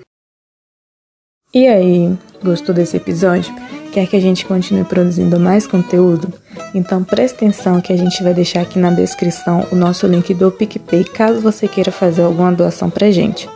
E 1.53 1.67
aí, 1.67 2.17
gostou 2.41 2.73
desse 2.73 2.97
episódio? 2.97 3.53
Quer 3.91 4.07
que 4.07 4.15
a 4.15 4.21
gente 4.21 4.45
continue 4.45 4.85
produzindo 4.85 5.37
mais 5.39 5.67
conteúdo? 5.67 6.33
Então 6.73 7.03
preste 7.03 7.35
atenção 7.35 7.81
que 7.81 7.91
a 7.91 7.97
gente 7.97 8.23
vai 8.23 8.33
deixar 8.33 8.61
aqui 8.61 8.79
na 8.79 8.89
descrição 8.89 9.67
o 9.69 9.75
nosso 9.75 10.07
link 10.07 10.33
do 10.33 10.49
PicPay 10.49 11.03
caso 11.03 11.41
você 11.41 11.67
queira 11.67 11.91
fazer 11.91 12.21
alguma 12.21 12.53
doação 12.53 12.89
pra 12.89 13.11
gente. 13.11 13.49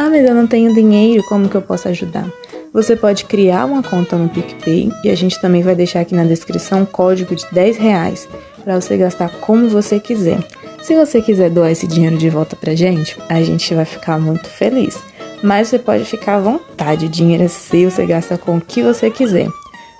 Ah, 0.00 0.08
mas 0.08 0.24
eu 0.24 0.32
não 0.32 0.46
tenho 0.46 0.72
dinheiro, 0.72 1.24
como 1.24 1.48
que 1.48 1.56
eu 1.56 1.60
posso 1.60 1.88
ajudar? 1.88 2.24
Você 2.72 2.94
pode 2.94 3.24
criar 3.24 3.64
uma 3.64 3.82
conta 3.82 4.16
no 4.16 4.28
PicPay 4.28 4.92
e 5.02 5.10
a 5.10 5.14
gente 5.16 5.40
também 5.40 5.60
vai 5.60 5.74
deixar 5.74 5.98
aqui 5.98 6.14
na 6.14 6.22
descrição 6.22 6.82
um 6.82 6.86
código 6.86 7.34
de 7.34 7.44
10 7.50 7.78
reais 7.78 8.28
para 8.62 8.80
você 8.80 8.96
gastar 8.96 9.28
como 9.40 9.68
você 9.68 9.98
quiser. 9.98 10.38
Se 10.80 10.94
você 10.94 11.20
quiser 11.20 11.50
doar 11.50 11.72
esse 11.72 11.84
dinheiro 11.88 12.16
de 12.16 12.30
volta 12.30 12.54
pra 12.54 12.76
gente, 12.76 13.16
a 13.28 13.42
gente 13.42 13.74
vai 13.74 13.84
ficar 13.84 14.20
muito 14.20 14.48
feliz. 14.48 14.96
Mas 15.42 15.66
você 15.66 15.80
pode 15.80 16.04
ficar 16.04 16.36
à 16.36 16.40
vontade, 16.40 17.06
o 17.06 17.08
dinheiro 17.08 17.42
é 17.42 17.48
seu, 17.48 17.90
você 17.90 18.06
gasta 18.06 18.38
com 18.38 18.58
o 18.58 18.60
que 18.60 18.84
você 18.84 19.10
quiser. 19.10 19.48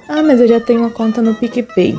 Ah, 0.08 0.22
mas 0.22 0.40
eu 0.40 0.46
já 0.46 0.60
tenho 0.60 0.78
uma 0.78 0.90
conta 0.90 1.20
no 1.20 1.34
PicPay. 1.34 1.98